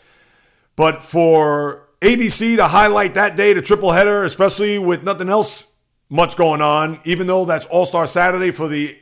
But 0.76 1.03
for 1.03 1.89
ABC 2.02 2.56
to 2.58 2.68
highlight 2.68 3.16
that 3.16 3.36
day, 3.36 3.54
the 3.54 3.62
triple 3.62 3.91
header, 3.91 4.24
especially 4.24 4.80
with 4.80 5.04
nothing 5.04 5.30
else 5.30 5.66
much 6.10 6.38
going 6.38 6.62
on, 6.62 7.00
even 7.04 7.28
though 7.28 7.45
that's 7.45 7.66
All 7.66 7.86
Star 7.86 8.08
Saturday 8.08 8.52
for 8.52 8.68
the 8.68 8.97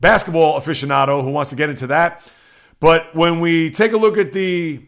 basketball 0.00 0.60
aficionado 0.60 1.22
who 1.22 1.30
wants 1.30 1.50
to 1.50 1.56
get 1.56 1.70
into 1.70 1.86
that. 1.88 2.22
But 2.80 3.14
when 3.14 3.40
we 3.40 3.70
take 3.70 3.92
a 3.92 3.96
look 3.96 4.18
at 4.18 4.32
the 4.32 4.84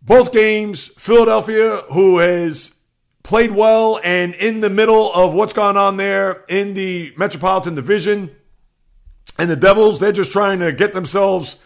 both 0.00 0.32
games, 0.32 0.88
Philadelphia, 0.98 1.82
who 1.92 2.18
has 2.18 2.78
played 3.22 3.50
well 3.50 3.98
and 4.04 4.34
in 4.34 4.60
the 4.60 4.70
middle 4.70 5.12
of 5.12 5.34
what's 5.34 5.54
gone 5.54 5.76
on 5.76 5.96
there 5.96 6.44
in 6.48 6.74
the 6.74 7.12
Metropolitan 7.16 7.74
Division. 7.74 8.30
And 9.38 9.50
the 9.50 9.56
Devils, 9.56 9.98
they're 9.98 10.12
just 10.12 10.30
trying 10.30 10.60
to 10.60 10.72
get 10.72 10.92
themselves 10.92 11.56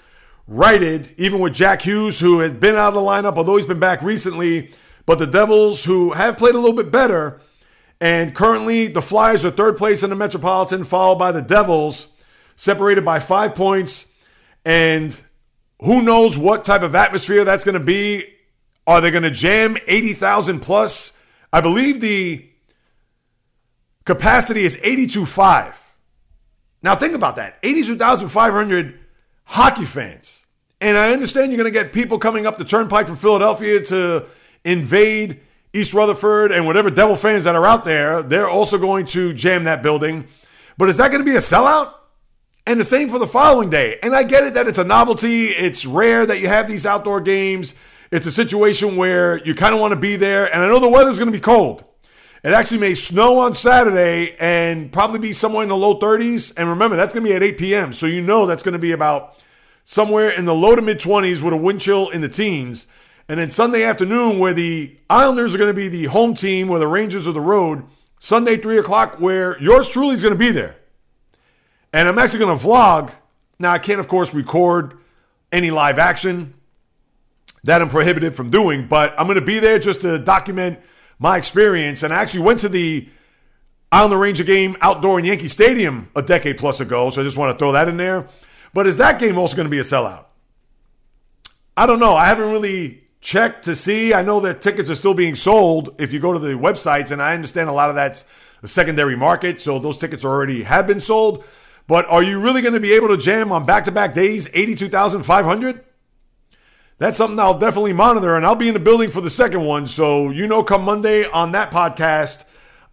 righted, 0.49 1.15
even 1.19 1.39
with 1.39 1.53
Jack 1.53 1.83
Hughes, 1.83 2.19
who 2.19 2.41
has 2.41 2.53
been 2.53 2.75
out 2.75 2.89
of 2.89 2.95
the 2.95 3.01
lineup, 3.01 3.37
although 3.37 3.57
he's 3.57 3.67
been 3.67 3.79
back 3.79 4.03
recently. 4.03 4.73
But 5.07 5.19
the 5.19 5.27
Devils, 5.27 5.85
who 5.85 6.13
have 6.13 6.39
played 6.39 6.55
a 6.55 6.59
little 6.59 6.77
bit 6.77 6.91
better, 6.91 7.41
and 8.01 8.35
currently 8.35 8.89
the 8.89 9.03
Flyers 9.03 9.45
are 9.45 9.51
third 9.51 9.77
place 9.77 10.03
in 10.03 10.11
the 10.11 10.17
Metropolitan, 10.17 10.85
followed 10.85 11.19
by 11.19 11.33
the 11.33 11.43
Devils, 11.43 12.09
separated 12.57 13.05
by 13.05 13.21
five 13.21 13.55
points. 13.55 14.13
And 14.65 15.19
who 15.81 16.03
knows 16.03 16.37
what 16.37 16.65
type 16.65 16.83
of 16.83 16.95
atmosphere 16.95 17.45
that's 17.45 17.65
going 17.65 17.79
to 17.79 17.81
be? 17.81 18.25
Are 18.87 19.01
they 19.01 19.11
going 19.11 19.23
to 19.23 19.31
jam 19.31 19.77
80,000 19.87 20.61
plus? 20.61 21.13
I 21.53 21.61
believe 21.61 22.01
the 22.01 22.49
capacity 24.05 24.65
is 24.65 24.77
82.5. 24.77 25.75
Now 26.83 26.95
think 26.97 27.15
about 27.15 27.37
that 27.37 27.59
82,500 27.63 28.99
hockey 29.45 29.85
fans. 29.85 30.38
And 30.81 30.97
I 30.97 31.13
understand 31.13 31.53
you're 31.53 31.63
going 31.63 31.73
to 31.73 31.79
get 31.79 31.93
people 31.93 32.19
coming 32.19 32.47
up 32.47 32.57
the 32.57 32.65
turnpike 32.65 33.09
from 33.09 33.17
Philadelphia 33.17 33.83
to 33.87 34.27
invade 34.65 35.41
East 35.73 35.93
Rutherford 35.93 36.53
and 36.53 36.67
whatever 36.67 36.89
Devil 36.89 37.17
fans 37.17 37.45
that 37.45 37.57
are 37.57 37.67
out 37.67 37.85
there. 37.85 38.23
They're 38.23 38.49
also 38.49 38.79
going 38.79 39.07
to 39.07 39.35
jam 39.35 39.65
that 39.65 39.83
building. 39.83 40.27
But 40.77 40.89
is 40.89 40.97
that 40.99 41.11
going 41.11 41.25
to 41.25 41.29
be 41.31 41.37
a 41.37 41.41
sellout? 41.41 41.95
And 42.67 42.79
the 42.79 42.85
same 42.85 43.09
for 43.09 43.19
the 43.19 43.27
following 43.27 43.71
day. 43.71 43.99
And 44.03 44.15
I 44.15 44.23
get 44.23 44.45
it 44.45 44.55
that 44.55 44.69
it's 44.69 44.79
a 44.79 44.85
novelty. 44.85 45.47
It's 45.47 45.85
rare 45.85 46.27
that 46.27 46.39
you 46.39 46.49
have 46.49 46.69
these 46.69 46.87
outdoor 46.87 47.21
games. 47.21 47.75
It's 48.11 48.27
a 48.27 48.33
situation 48.33 48.97
where 48.97 49.43
you 49.45 49.55
kind 49.55 49.75
of 49.75 49.81
want 49.81 49.93
to 49.93 49.99
be 49.99 50.17
there. 50.17 50.53
And 50.53 50.63
I 50.63 50.69
know 50.69 50.79
the 50.79 50.89
weather's 50.89 51.19
going 51.19 51.33
to 51.33 51.37
be 51.37 51.41
cold. 51.41 51.85
It 52.45 52.53
actually 52.53 52.79
may 52.79 52.95
snow 52.95 53.41
on 53.41 53.53
Saturday 53.53 54.37
and 54.39 54.93
probably 54.93 55.19
be 55.19 55.33
somewhere 55.33 55.65
in 55.65 55.69
the 55.71 55.77
low 55.77 55.99
30s. 55.99 56.53
And 56.57 56.69
remember, 56.69 56.95
that's 56.97 57.13
going 57.13 57.25
to 57.25 57.31
be 57.31 57.35
at 57.35 57.43
8 57.43 57.59
p.m. 57.59 57.93
So 57.93 58.07
you 58.07 58.23
know 58.23 58.47
that's 58.47 58.63
going 58.63 58.75
to 58.75 58.79
be 58.79 58.93
about 58.93 59.43
somewhere 59.89 60.29
in 60.29 60.45
the 60.45 60.55
low 60.55 60.77
to 60.77 60.83
mid 60.83 60.99
20s 60.99 61.41
with 61.41 61.55
a 61.55 61.57
wind 61.57 61.81
chill 61.81 62.11
in 62.11 62.21
the 62.21 62.29
teens. 62.29 62.87
And 63.27 63.41
then 63.41 63.49
Sunday 63.49 63.85
afternoon, 63.85 64.39
where 64.39 64.53
the 64.53 64.95
Islanders 65.09 65.55
are 65.55 65.59
going 65.59 65.71
to 65.71 65.75
be 65.75 65.89
the 65.89 66.05
home 66.05 66.35
team, 66.35 66.69
where 66.69 66.79
the 66.79 66.87
Rangers 66.87 67.27
are 67.27 67.33
the 67.33 67.41
road, 67.41 67.85
Sunday, 68.19 68.59
3 68.59 68.79
o'clock, 68.79 69.19
where 69.19 69.59
yours 69.63 69.89
truly 69.89 70.13
is 70.13 70.23
going 70.23 70.35
to 70.35 70.39
be 70.39 70.51
there. 70.51 70.77
And 71.91 72.07
I'm 72.07 72.19
actually 72.19 72.41
going 72.41 72.59
to 72.59 72.63
vlog. 72.63 73.13
Now, 73.59 73.73
I 73.73 73.79
can't, 73.79 73.99
of 73.99 74.09
course, 74.09 74.35
record 74.35 74.99
any 75.51 75.71
live 75.71 75.99
action 75.99 76.53
that 77.65 77.81
I'm 77.81 77.89
prohibited 77.89 78.37
from 78.37 78.51
doing, 78.51 78.89
but 78.89 79.19
I'm 79.19 79.27
going 79.27 79.41
to 79.41 79.45
be 79.45 79.59
there 79.59 79.79
just 79.79 80.03
to 80.03 80.19
document 80.19 80.81
my 81.19 81.39
experience. 81.39 82.03
And 82.03 82.13
I 82.13 82.21
actually 82.21 82.43
went 82.45 82.61
to 82.61 82.69
the 82.69 83.09
Islander 83.91 84.19
Ranger 84.19 84.45
game 84.45 84.77
outdoor 84.83 85.19
in 85.19 85.25
Yankee 85.25 85.49
Stadium 85.49 86.11
a 86.15 86.21
decade 86.21 86.59
plus 86.59 86.81
ago, 86.81 87.09
so 87.09 87.23
I 87.23 87.25
just 87.25 87.39
want 87.39 87.53
to 87.53 87.59
throw 87.59 87.73
that 87.73 87.89
in 87.89 87.97
there. 87.97 88.29
But 88.75 88.87
is 88.87 88.97
that 88.99 89.19
game 89.19 89.39
also 89.39 89.57
going 89.57 89.67
to 89.67 89.71
be 89.71 89.79
a 89.79 89.83
sellout? 89.83 90.27
I 91.77 91.87
don't 91.87 92.01
know. 92.01 92.15
I 92.15 92.27
haven't 92.27 92.51
really 92.51 93.05
checked 93.21 93.65
to 93.65 93.77
see. 93.77 94.13
I 94.15 94.23
know 94.23 94.41
that 94.41 94.61
tickets 94.61 94.91
are 94.91 94.95
still 94.95 95.15
being 95.15 95.35
sold 95.35 95.95
if 95.99 96.13
you 96.13 96.21
go 96.21 96.33
to 96.33 96.39
the 96.39 96.55
websites, 96.55 97.11
and 97.11 97.23
I 97.23 97.35
understand 97.35 97.69
a 97.69 97.73
lot 97.73 97.89
of 97.89 97.95
that's 97.95 98.25
the 98.61 98.69
secondary 98.69 99.17
market, 99.17 99.61
so 99.61 99.79
those 99.79 99.99
tickets 99.99 100.25
already 100.25 100.65
have 100.65 100.87
been 100.87 101.01
sold. 101.01 101.45
But 101.87 102.07
are 102.07 102.23
you 102.23 102.41
really 102.41 102.61
going 102.61 102.75
to 102.75 102.81
be 102.81 102.93
able 102.93 103.09
to 103.09 103.17
jam 103.17 103.53
on 103.53 103.65
back 103.65 103.85
to 103.85 103.93
back 103.93 104.15
days 104.15 104.49
82,500? 104.53 105.85
that's 106.99 107.17
something 107.17 107.39
I'll 107.39 107.59
definitely 107.59 107.93
monitor, 107.93 108.35
and 108.37 108.45
I'll 108.45 108.57
be 108.57 108.69
in 108.69 108.75
the 108.75 108.81
building 108.81 109.11
for 109.11 109.21
the 109.21 109.31
second 109.31 109.65
one. 109.65 109.87
So, 109.87 110.31
you 110.31 110.47
know, 110.47 110.65
come 110.65 110.83
Monday 110.83 111.25
on 111.25 111.53
that 111.53 111.71
podcast, 111.71 112.45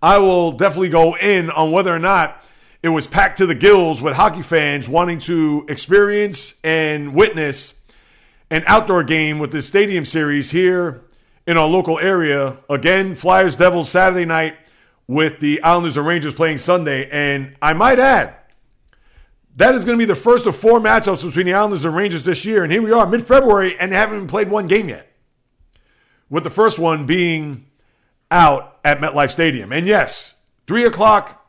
I 0.01 0.19
will 0.19 0.51
definitely 0.51 0.89
go 0.89 1.15
in 1.15 1.49
on 1.49 1.71
whether 1.71 1.93
or 1.93 1.99
not 1.99 2.44
it 2.85 2.89
was 2.89 3.07
packed 3.07 3.39
to 3.39 3.47
the 3.47 3.55
gills 3.55 3.99
with 3.99 4.15
hockey 4.15 4.43
fans 4.43 4.87
wanting 4.87 5.17
to 5.17 5.65
experience 5.67 6.59
and 6.63 7.15
witness 7.15 7.73
an 8.51 8.63
outdoor 8.67 9.03
game 9.03 9.39
with 9.39 9.51
the 9.51 9.63
Stadium 9.63 10.05
Series 10.05 10.51
here 10.51 11.01
in 11.47 11.57
our 11.57 11.67
local 11.67 11.97
area. 11.97 12.57
Again, 12.69 13.15
Flyers 13.15 13.57
Devils 13.57 13.89
Saturday 13.89 14.25
night 14.25 14.55
with 15.07 15.39
the 15.39 15.63
Islanders 15.63 15.97
and 15.97 16.05
Rangers 16.05 16.35
playing 16.35 16.59
Sunday. 16.59 17.09
And 17.09 17.55
I 17.59 17.73
might 17.73 17.97
add, 17.97 18.35
that 19.55 19.73
is 19.73 19.83
going 19.83 19.97
to 19.97 20.01
be 20.01 20.05
the 20.05 20.15
first 20.15 20.45
of 20.45 20.55
four 20.55 20.79
matchups 20.79 21.25
between 21.25 21.47
the 21.47 21.55
Islanders 21.55 21.85
and 21.85 21.95
Rangers 21.95 22.23
this 22.23 22.45
year. 22.45 22.61
And 22.61 22.71
here 22.71 22.83
we 22.83 22.91
are, 22.91 23.07
mid 23.07 23.25
February, 23.25 23.75
and 23.79 23.91
they 23.91 23.95
haven't 23.95 24.17
even 24.17 24.27
played 24.27 24.49
one 24.49 24.67
game 24.67 24.89
yet. 24.89 25.11
With 26.29 26.43
the 26.43 26.51
first 26.51 26.77
one 26.77 27.07
being 27.07 27.65
out 28.29 28.77
at 28.83 28.99
MetLife 28.99 29.31
Stadium. 29.31 29.71
And 29.71 29.87
yes, 29.87 30.35
3 30.67 30.85
o'clock 30.85 31.44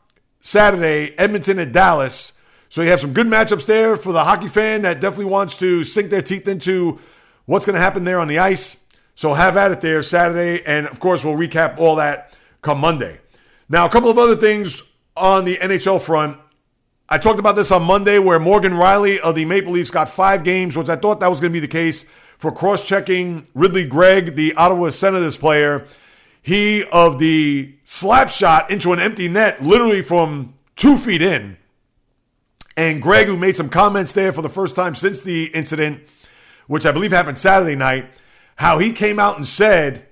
Saturday, 0.47 1.13
Edmonton 1.17 1.59
and 1.59 1.73
Dallas. 1.73 2.31
So 2.69 2.81
you 2.81 2.89
have 2.91 3.01
some 3.01 3.11
good 3.11 3.27
matchups 3.27 3.65
there 3.65 3.97
for 3.97 4.13
the 4.13 4.23
hockey 4.23 4.47
fan 4.47 4.83
that 4.83 5.01
definitely 5.01 5.25
wants 5.25 5.57
to 5.57 5.83
sink 5.83 6.09
their 6.09 6.21
teeth 6.21 6.47
into 6.47 6.99
what's 7.47 7.65
going 7.65 7.73
to 7.73 7.81
happen 7.81 8.05
there 8.05 8.17
on 8.17 8.29
the 8.29 8.39
ice. 8.39 8.81
So 9.15 9.33
have 9.33 9.57
at 9.57 9.71
it 9.71 9.81
there 9.81 10.01
Saturday. 10.01 10.63
And 10.65 10.87
of 10.87 11.01
course, 11.01 11.25
we'll 11.25 11.35
recap 11.35 11.79
all 11.79 11.97
that 11.97 12.33
come 12.61 12.79
Monday. 12.79 13.19
Now, 13.67 13.87
a 13.87 13.89
couple 13.89 14.09
of 14.09 14.17
other 14.17 14.37
things 14.37 14.81
on 15.17 15.43
the 15.43 15.57
NHL 15.57 15.99
front. 15.99 16.37
I 17.09 17.17
talked 17.17 17.39
about 17.39 17.57
this 17.57 17.69
on 17.73 17.83
Monday 17.83 18.17
where 18.17 18.39
Morgan 18.39 18.71
Rielly 18.71 19.19
of 19.19 19.35
the 19.35 19.43
Maple 19.43 19.73
Leafs 19.73 19.91
got 19.91 20.07
five 20.07 20.45
games, 20.45 20.77
which 20.77 20.87
I 20.87 20.95
thought 20.95 21.19
that 21.19 21.29
was 21.29 21.41
going 21.41 21.51
to 21.51 21.59
be 21.59 21.59
the 21.59 21.67
case 21.67 22.05
for 22.37 22.53
cross 22.53 22.87
checking 22.87 23.47
Ridley 23.53 23.85
Greig, 23.85 24.35
the 24.35 24.53
Ottawa 24.53 24.91
Senators 24.91 25.35
player. 25.35 25.85
He 26.41 26.83
of 26.85 27.19
the 27.19 27.75
slap 27.83 28.29
shot 28.29 28.71
into 28.71 28.93
an 28.93 28.99
empty 28.99 29.27
net, 29.27 29.63
literally 29.63 30.01
from 30.01 30.53
two 30.75 30.97
feet 30.97 31.21
in. 31.21 31.57
And 32.75 33.01
Greig, 33.01 33.27
who 33.27 33.37
made 33.37 33.55
some 33.55 33.69
comments 33.69 34.13
there 34.13 34.31
for 34.31 34.41
the 34.41 34.49
first 34.49 34.75
time 34.75 34.95
since 34.95 35.19
the 35.19 35.45
incident, 35.45 36.01
which 36.67 36.85
I 36.85 36.91
believe 36.91 37.11
happened 37.11 37.37
Saturday 37.37 37.75
night, 37.75 38.09
how 38.55 38.77
he 38.77 38.93
came 38.93 39.19
out 39.19 39.37
and 39.37 39.47
said 39.47 40.05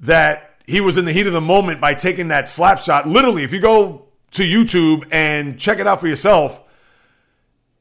that 0.00 0.56
he 0.66 0.80
was 0.80 0.98
in 0.98 1.04
the 1.04 1.12
heat 1.12 1.26
of 1.26 1.32
the 1.32 1.40
moment 1.40 1.80
by 1.80 1.94
taking 1.94 2.28
that 2.28 2.48
slap 2.48 2.78
shot. 2.80 3.08
Literally, 3.08 3.42
if 3.42 3.52
you 3.52 3.60
go 3.60 4.06
to 4.32 4.42
YouTube 4.42 5.08
and 5.10 5.58
check 5.58 5.78
it 5.78 5.86
out 5.86 6.00
for 6.00 6.06
yourself, 6.06 6.62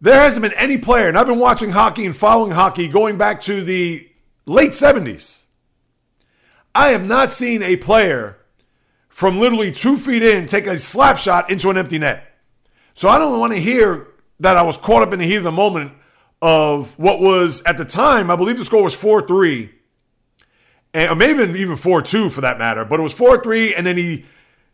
there 0.02 0.20
hasn't 0.20 0.42
been 0.42 0.54
any 0.54 0.78
player, 0.78 1.10
and 1.10 1.18
I've 1.18 1.28
been 1.28 1.40
watching 1.40 1.72
hockey 1.72 2.06
and 2.06 2.16
following 2.16 2.52
hockey 2.52 2.88
going 2.88 3.18
back 3.18 3.42
to 3.42 3.64
the 3.64 4.10
late 4.46 4.72
70s. 4.72 5.39
I 6.80 6.92
have 6.92 7.06
not 7.06 7.34
seen 7.34 7.62
a 7.62 7.76
player 7.76 8.38
from 9.10 9.38
literally 9.38 9.70
two 9.70 9.98
feet 9.98 10.24
in 10.24 10.48
take 10.48 10.66
a 10.66 10.78
slap 10.78 11.18
shot 11.18 11.52
into 11.52 11.70
an 11.70 11.76
empty 11.76 12.00
net. 12.00 12.24
So 12.94 13.10
I 13.10 13.20
don't 13.20 13.38
want 13.38 13.52
to 13.52 13.60
hear 13.60 14.08
that 14.40 14.56
I 14.56 14.62
was 14.62 14.78
caught 14.78 15.02
up 15.02 15.12
in 15.12 15.20
the 15.20 15.26
heat 15.26 15.36
of 15.36 15.44
the 15.44 15.52
moment 15.52 15.92
of 16.42 16.98
what 16.98 17.20
was 17.20 17.62
at 17.64 17.78
the 17.78 17.84
time, 17.84 18.32
I 18.32 18.38
believe 18.38 18.58
the 18.58 18.64
score 18.64 18.82
was 18.82 18.96
4 18.96 19.28
3, 19.28 19.70
or 20.94 21.16
maybe 21.16 21.60
even 21.60 21.76
4 21.76 22.02
2 22.02 22.30
for 22.30 22.40
that 22.40 22.58
matter, 22.58 22.86
but 22.86 23.02
it 23.02 23.04
was 23.04 23.12
4 23.12 23.44
3, 23.44 23.76
and 23.76 23.86
then 23.86 23.98
he 23.98 24.24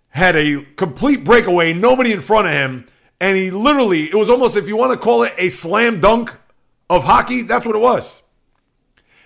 had 0.10 0.36
a 0.36 0.64
complete 0.76 1.24
breakaway, 1.24 1.74
nobody 1.74 2.12
in 2.12 2.22
front 2.22 2.45
of 2.45 2.53
him, 2.53 2.86
and 3.20 3.36
he 3.36 3.49
literally, 3.49 4.03
it 4.03 4.16
was 4.16 4.30
almost, 4.30 4.56
if 4.56 4.68
you 4.68 4.78
want 4.78 4.91
to 4.91 4.99
call 4.99 5.24
it 5.24 5.34
a 5.39 5.49
slam 5.49 5.99
dunk 6.01 6.32
of 6.88 7.03
hockey, 7.03 7.41
that's 7.41 7.66
what 7.66 7.76
it 7.76 7.82
was. 7.82 8.22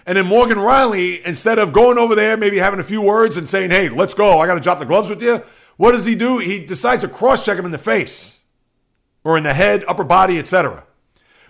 And 0.06 0.18
then 0.18 0.26
Morgan 0.26 0.58
Rielly, 0.58 1.22
instead 1.24 1.60
of 1.60 1.74
going 1.74 1.98
over 1.98 2.16
there, 2.16 2.38
maybe 2.38 2.58
having 2.58 2.80
a 2.80 2.84
few 2.84 3.02
words 3.02 3.38
and 3.38 3.48
saying, 3.48 3.72
hey, 3.72 3.90
let's 3.90 4.14
go, 4.14 4.40
I 4.40 4.48
got 4.48 4.56
to 4.56 4.60
drop 4.60 4.80
the 4.80 4.86
gloves 4.86 5.10
with 5.10 5.22
you, 5.22 5.44
what 5.78 5.92
does 5.92 6.06
he 6.06 6.16
do? 6.16 6.40
He 6.40 6.66
decides 6.66 7.02
to 7.02 7.08
cross 7.08 7.46
check 7.46 7.58
him 7.58 7.66
in 7.66 7.72
the 7.72 7.78
face 7.78 8.40
or 9.24 9.38
in 9.38 9.44
the 9.44 9.54
head, 9.54 9.84
upper 9.88 10.04
body, 10.04 10.40
etc. 10.40 10.84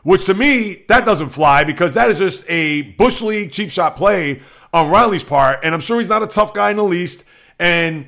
Which 0.04 0.26
to 0.26 0.34
me, 0.34 0.86
that 0.88 1.06
doesn't 1.06 1.30
fly 1.30 1.64
because 1.64 1.94
that 1.94 2.10
is 2.10 2.18
just 2.18 2.44
a 2.50 2.82
Bush 2.82 3.22
League 3.22 3.52
cheap 3.52 3.72
shot 3.72 3.96
play 3.96 4.42
on 4.74 4.92
Rielly's 4.92 5.24
part. 5.24 5.60
And 5.64 5.74
I'm 5.74 5.82
sure 5.82 5.98
he's 6.00 6.10
not 6.10 6.24
a 6.24 6.28
tough 6.28 6.54
guy 6.54 6.72
in 6.72 6.78
the 6.78 6.84
least. 6.84 7.24
And 7.58 8.08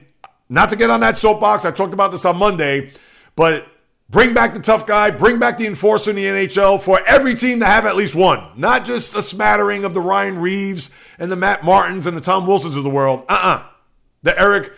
not 0.50 0.70
to 0.70 0.76
get 0.76 0.90
on 0.90 1.00
that 1.00 1.18
soapbox, 1.18 1.66
I 1.66 1.72
talked 1.72 1.94
about 1.94 2.12
this 2.12 2.26
on 2.26 2.38
Monday, 2.38 2.92
but 3.36 3.68
bring 4.12 4.34
back 4.34 4.54
the 4.54 4.60
tough 4.60 4.86
guy, 4.86 5.10
bring 5.10 5.40
back 5.40 5.58
the 5.58 5.66
enforcer 5.66 6.10
in 6.10 6.18
the 6.18 6.26
NHL 6.26 6.82
for 6.82 7.00
every 7.08 7.34
team 7.34 7.62
to 7.62 7.66
have 7.66 7.86
at 7.86 7.96
least 7.96 8.14
one. 8.14 8.52
Not 8.58 8.86
just 8.86 9.16
a 9.16 9.22
smattering 9.22 9.86
of 9.86 9.94
the 9.94 10.02
Ryan 10.02 10.38
Reaves 10.40 10.92
and 11.18 11.32
the 11.32 11.38
Matt 11.38 11.64
Martins 11.64 12.06
and 12.06 12.16
the 12.16 12.22
Tom 12.22 12.46
Wilsons 12.46 12.76
of 12.76 12.84
the 12.84 12.90
world. 12.90 13.26
Uh 13.30 13.40
uh 13.42 13.64
The 14.22 14.40
Eric, 14.40 14.74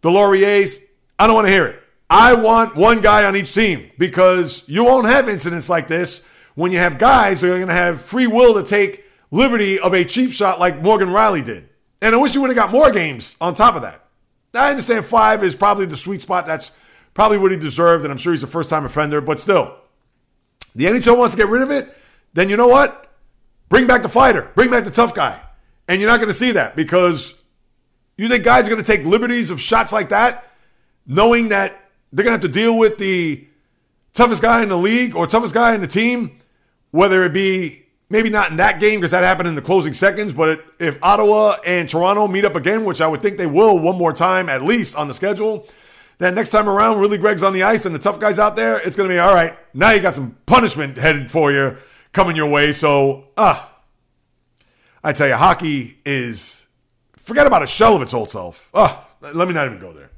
the 0.00 0.10
Lauriers. 0.10 0.80
I 1.18 1.26
don't 1.26 1.34
want 1.34 1.48
to 1.48 1.52
hear 1.52 1.66
it. 1.66 1.82
I 2.08 2.34
want 2.34 2.76
one 2.76 3.00
guy 3.00 3.24
on 3.24 3.36
each 3.36 3.52
team 3.52 3.90
because 3.98 4.66
you 4.68 4.84
won't 4.84 5.06
have 5.06 5.28
incidents 5.28 5.68
like 5.68 5.88
this 5.88 6.24
when 6.54 6.72
you 6.72 6.78
have 6.78 6.98
guys 6.98 7.40
that 7.40 7.48
are 7.48 7.56
going 7.56 7.68
to 7.68 7.74
have 7.74 8.00
free 8.00 8.26
will 8.26 8.54
to 8.54 8.62
take 8.62 9.04
liberty 9.30 9.78
of 9.78 9.92
a 9.92 10.04
cheap 10.04 10.32
shot 10.32 10.58
like 10.58 10.80
Morgan 10.80 11.10
Rielly 11.10 11.44
did. 11.44 11.68
And 12.00 12.14
I 12.14 12.18
wish 12.18 12.34
you 12.34 12.40
would 12.40 12.48
have 12.48 12.56
got 12.56 12.70
more 12.70 12.90
games 12.92 13.36
on 13.40 13.52
top 13.52 13.74
of 13.74 13.82
that. 13.82 14.06
I 14.54 14.70
understand 14.70 15.04
five 15.04 15.44
is 15.44 15.54
probably 15.54 15.84
the 15.84 15.96
sweet 15.96 16.22
spot. 16.22 16.46
That's 16.46 16.70
probably 17.14 17.38
what 17.38 17.50
he 17.50 17.56
deserved, 17.56 18.04
and 18.04 18.12
I'm 18.12 18.18
sure 18.18 18.32
he's 18.32 18.42
a 18.42 18.46
first 18.48 18.70
time 18.70 18.84
offender, 18.84 19.20
but 19.20 19.38
still. 19.38 19.74
The 20.74 20.84
NHL 20.84 21.18
wants 21.18 21.34
to 21.34 21.36
get 21.36 21.48
rid 21.48 21.62
of 21.62 21.70
it, 21.70 21.94
then 22.34 22.48
you 22.48 22.56
know 22.56 22.68
what? 22.68 23.10
Bring 23.68 23.86
back 23.86 24.02
the 24.02 24.08
fighter, 24.08 24.50
bring 24.54 24.70
back 24.70 24.84
the 24.84 24.90
tough 24.90 25.14
guy. 25.14 25.40
And 25.88 26.00
you're 26.00 26.10
not 26.10 26.18
going 26.18 26.28
to 26.28 26.34
see 26.34 26.52
that 26.52 26.76
because 26.76 27.34
you 28.16 28.28
think 28.28 28.44
guys 28.44 28.66
are 28.66 28.70
going 28.70 28.82
to 28.82 28.96
take 28.96 29.06
liberties 29.06 29.50
of 29.50 29.60
shots 29.60 29.92
like 29.92 30.10
that, 30.10 30.52
knowing 31.06 31.48
that 31.48 31.72
they're 32.12 32.24
going 32.24 32.38
to 32.38 32.46
have 32.46 32.52
to 32.52 32.60
deal 32.60 32.76
with 32.76 32.98
the 32.98 33.46
toughest 34.12 34.42
guy 34.42 34.62
in 34.62 34.68
the 34.68 34.76
league 34.76 35.14
or 35.14 35.26
toughest 35.26 35.54
guy 35.54 35.74
in 35.74 35.80
the 35.80 35.86
team, 35.86 36.38
whether 36.90 37.24
it 37.24 37.32
be 37.32 37.86
maybe 38.10 38.30
not 38.30 38.50
in 38.50 38.56
that 38.56 38.80
game 38.80 39.00
because 39.00 39.10
that 39.10 39.24
happened 39.24 39.48
in 39.48 39.54
the 39.54 39.62
closing 39.62 39.92
seconds, 39.92 40.32
but 40.32 40.64
if 40.78 40.98
Ottawa 41.02 41.56
and 41.64 41.88
Toronto 41.88 42.26
meet 42.26 42.44
up 42.44 42.56
again, 42.56 42.84
which 42.84 43.00
I 43.00 43.06
would 43.06 43.22
think 43.22 43.36
they 43.36 43.46
will 43.46 43.78
one 43.78 43.96
more 43.96 44.12
time 44.12 44.48
at 44.48 44.62
least 44.62 44.96
on 44.96 45.08
the 45.08 45.14
schedule, 45.14 45.66
then 46.18 46.34
next 46.34 46.50
time 46.50 46.68
around, 46.68 46.98
Ridley 46.98 47.18
Greig's 47.18 47.42
on 47.42 47.52
the 47.52 47.62
ice 47.62 47.86
and 47.86 47.94
the 47.94 47.98
tough 47.98 48.18
guys 48.18 48.38
out 48.38 48.56
there, 48.56 48.78
it's 48.78 48.96
going 48.96 49.08
to 49.08 49.14
be 49.14 49.18
all 49.18 49.34
right. 49.34 49.56
Now 49.72 49.92
you 49.92 50.00
got 50.00 50.14
some 50.14 50.36
punishment 50.46 50.98
headed 50.98 51.30
for 51.30 51.52
you 51.52 51.76
coming 52.12 52.36
your 52.36 52.50
way. 52.50 52.72
So, 52.72 53.28
ah, 53.36 53.72
I 55.02 55.12
tell 55.12 55.28
you, 55.28 55.34
hockey 55.34 55.98
is 56.04 56.66
forget 57.16 57.46
about 57.46 57.62
a 57.62 57.66
shell 57.66 57.94
of 57.94 58.02
its 58.02 58.14
old 58.14 58.30
self. 58.30 58.68
Ah, 58.74 59.06
let 59.20 59.46
me 59.46 59.54
not 59.54 59.66
even 59.66 59.78
go 59.78 59.92
there. 59.92 60.10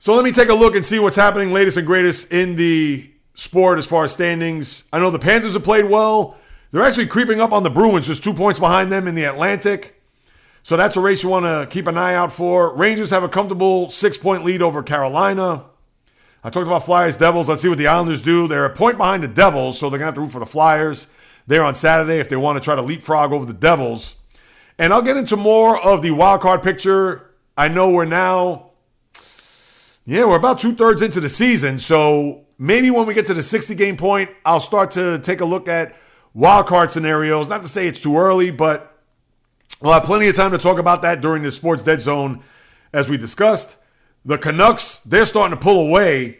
So 0.00 0.14
let 0.14 0.24
me 0.24 0.32
take 0.32 0.48
a 0.48 0.54
look 0.54 0.74
and 0.74 0.84
see 0.84 0.98
what's 0.98 1.16
happening 1.16 1.52
latest 1.52 1.76
and 1.76 1.86
greatest 1.86 2.32
in 2.32 2.56
the 2.56 3.08
sport 3.34 3.78
as 3.78 3.86
far 3.86 4.04
as 4.04 4.12
standings. 4.12 4.82
I 4.92 4.98
know 4.98 5.10
the 5.10 5.18
Panthers 5.18 5.52
have 5.52 5.62
played 5.62 5.84
well. 5.84 6.36
They're 6.72 6.82
actually 6.82 7.06
creeping 7.06 7.40
up 7.40 7.52
on 7.52 7.62
the 7.62 7.70
Bruins, 7.70 8.06
just 8.06 8.24
two 8.24 8.32
points 8.32 8.58
behind 8.58 8.90
them 8.90 9.06
in 9.06 9.14
the 9.14 9.24
Atlantic. 9.24 9.99
So 10.62 10.76
that's 10.76 10.96
a 10.96 11.00
race 11.00 11.22
you 11.22 11.28
want 11.28 11.46
to 11.46 11.66
keep 11.70 11.86
an 11.86 11.96
eye 11.96 12.14
out 12.14 12.32
for. 12.32 12.74
Rangers 12.76 13.10
have 13.10 13.22
a 13.22 13.28
comfortable 13.28 13.90
six 13.90 14.16
point 14.16 14.44
lead 14.44 14.62
over 14.62 14.82
Carolina. 14.82 15.64
I 16.42 16.50
talked 16.50 16.66
about 16.66 16.84
Flyers 16.84 17.16
Devils. 17.16 17.48
Let's 17.48 17.62
see 17.62 17.68
what 17.68 17.78
the 17.78 17.86
Islanders 17.86 18.22
do. 18.22 18.48
They're 18.48 18.64
a 18.64 18.74
point 18.74 18.96
behind 18.96 19.22
the 19.22 19.28
Devils, 19.28 19.78
so 19.78 19.90
they're 19.90 19.98
going 19.98 20.06
to 20.06 20.06
have 20.06 20.14
to 20.14 20.20
root 20.22 20.32
for 20.32 20.38
the 20.38 20.46
Flyers 20.46 21.06
there 21.46 21.62
on 21.62 21.74
Saturday 21.74 22.18
if 22.18 22.28
they 22.28 22.36
want 22.36 22.56
to 22.56 22.64
try 22.64 22.74
to 22.74 22.82
leapfrog 22.82 23.32
over 23.32 23.44
the 23.44 23.52
Devils. 23.52 24.14
And 24.78 24.92
I'll 24.92 25.02
get 25.02 25.16
into 25.16 25.36
more 25.36 25.78
of 25.80 26.00
the 26.02 26.12
wild 26.12 26.40
card 26.40 26.62
picture. 26.62 27.30
I 27.56 27.68
know 27.68 27.90
we're 27.90 28.06
now 28.06 28.70
yeah, 30.06 30.24
we're 30.24 30.36
about 30.36 30.58
two 30.58 30.74
thirds 30.74 31.02
into 31.02 31.20
the 31.20 31.28
season. 31.28 31.78
So 31.78 32.46
maybe 32.58 32.90
when 32.90 33.06
we 33.06 33.14
get 33.14 33.26
to 33.26 33.34
the 33.34 33.42
60 33.42 33.74
game 33.74 33.96
point, 33.96 34.30
I'll 34.44 34.58
start 34.58 34.90
to 34.92 35.18
take 35.20 35.40
a 35.40 35.44
look 35.44 35.68
at 35.68 35.94
wild 36.34 36.66
card 36.66 36.90
scenarios. 36.90 37.48
Not 37.48 37.62
to 37.62 37.68
say 37.68 37.86
it's 37.86 38.00
too 38.00 38.18
early, 38.18 38.50
but 38.50 38.98
we'll 39.80 39.92
have 39.92 40.04
plenty 40.04 40.28
of 40.28 40.36
time 40.36 40.52
to 40.52 40.58
talk 40.58 40.78
about 40.78 41.02
that 41.02 41.20
during 41.20 41.42
the 41.42 41.50
Sports 41.50 41.82
Dead 41.82 42.00
Zone 42.00 42.42
as 42.92 43.08
we 43.08 43.16
discussed. 43.16 43.76
The 44.24 44.38
Canucks, 44.38 44.98
they're 44.98 45.26
starting 45.26 45.56
to 45.56 45.62
pull 45.62 45.86
away 45.86 46.38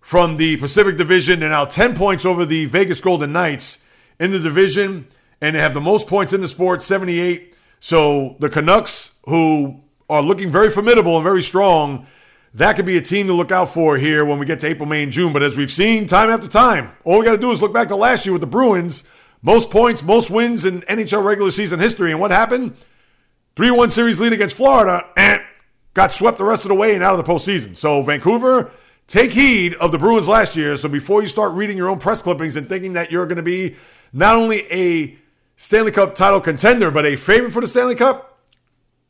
from 0.00 0.36
the 0.36 0.56
Pacific 0.58 0.96
Division. 0.96 1.40
They're 1.40 1.48
now 1.48 1.64
10 1.64 1.96
points 1.96 2.24
over 2.24 2.44
the 2.44 2.66
Vegas 2.66 3.00
Golden 3.00 3.32
Knights 3.32 3.82
in 4.20 4.30
the 4.30 4.38
division, 4.38 5.08
and 5.40 5.56
they 5.56 5.60
have 5.60 5.74
the 5.74 5.80
most 5.80 6.06
points 6.06 6.32
in 6.32 6.40
the 6.40 6.48
sport, 6.48 6.82
78. 6.82 7.56
So 7.80 8.36
the 8.38 8.48
Canucks, 8.48 9.12
who 9.26 9.82
are 10.08 10.22
looking 10.22 10.50
very 10.50 10.70
formidable 10.70 11.16
and 11.16 11.24
very 11.24 11.42
strong, 11.42 12.06
that 12.54 12.76
could 12.76 12.86
be 12.86 12.96
a 12.96 13.02
team 13.02 13.26
to 13.26 13.32
look 13.32 13.50
out 13.50 13.70
for 13.70 13.96
here 13.96 14.24
when 14.24 14.38
we 14.38 14.46
get 14.46 14.60
to 14.60 14.68
April, 14.68 14.88
May, 14.88 15.02
and 15.02 15.10
June. 15.10 15.32
But 15.32 15.42
as 15.42 15.56
we've 15.56 15.72
seen 15.72 16.06
time 16.06 16.30
after 16.30 16.46
time, 16.46 16.92
all 17.02 17.18
we 17.18 17.24
got 17.24 17.32
to 17.32 17.38
do 17.38 17.50
is 17.50 17.60
look 17.60 17.72
back 17.72 17.88
to 17.88 17.96
last 17.96 18.24
year 18.24 18.32
with 18.32 18.40
the 18.42 18.46
Bruins. 18.46 19.02
Most 19.44 19.70
points, 19.70 20.02
most 20.02 20.30
wins 20.30 20.64
in 20.64 20.80
NHL 20.82 21.22
regular 21.22 21.50
season 21.50 21.78
history. 21.78 22.10
And 22.10 22.18
what 22.18 22.30
happened? 22.30 22.76
3 23.56 23.70
1 23.70 23.90
series 23.90 24.18
lead 24.18 24.32
against 24.32 24.56
Florida, 24.56 25.06
and 25.18 25.42
got 25.92 26.10
swept 26.10 26.38
the 26.38 26.44
rest 26.44 26.64
of 26.64 26.70
the 26.70 26.74
way 26.74 26.94
and 26.94 27.04
out 27.04 27.16
of 27.16 27.24
the 27.24 27.30
postseason. 27.30 27.76
So, 27.76 28.02
Vancouver, 28.02 28.72
take 29.06 29.32
heed 29.32 29.74
of 29.74 29.92
the 29.92 29.98
Bruins 29.98 30.26
last 30.26 30.56
year. 30.56 30.78
So, 30.78 30.88
before 30.88 31.20
you 31.20 31.28
start 31.28 31.52
reading 31.52 31.76
your 31.76 31.90
own 31.90 31.98
press 31.98 32.22
clippings 32.22 32.56
and 32.56 32.68
thinking 32.68 32.94
that 32.94 33.12
you're 33.12 33.26
going 33.26 33.36
to 33.36 33.42
be 33.42 33.76
not 34.14 34.34
only 34.34 34.64
a 34.72 35.16
Stanley 35.56 35.92
Cup 35.92 36.14
title 36.14 36.40
contender, 36.40 36.90
but 36.90 37.04
a 37.04 37.14
favorite 37.14 37.52
for 37.52 37.60
the 37.60 37.68
Stanley 37.68 37.94
Cup, 37.94 38.38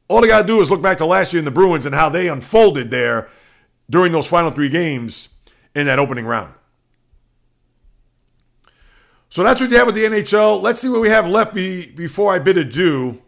all 0.08 0.20
they 0.20 0.26
got 0.26 0.42
to 0.42 0.46
do 0.46 0.60
is 0.60 0.68
look 0.68 0.82
back 0.82 0.98
to 0.98 1.06
last 1.06 1.32
year 1.32 1.38
in 1.38 1.44
the 1.44 1.52
Bruins 1.52 1.86
and 1.86 1.94
how 1.94 2.08
they 2.08 2.28
unfolded 2.28 2.90
there 2.90 3.30
during 3.88 4.10
those 4.10 4.26
final 4.26 4.50
three 4.50 4.68
games 4.68 5.28
in 5.76 5.86
that 5.86 6.00
opening 6.00 6.26
round. 6.26 6.52
So 9.34 9.42
that's 9.42 9.60
what 9.60 9.68
you 9.68 9.76
have 9.78 9.86
with 9.86 9.96
the 9.96 10.04
NHL. 10.04 10.62
Let's 10.62 10.80
see 10.80 10.88
what 10.88 11.00
we 11.00 11.08
have 11.08 11.26
left 11.26 11.54
be, 11.54 11.90
before 11.90 12.32
I 12.32 12.38
bid 12.38 12.56
adieu. 12.56 13.20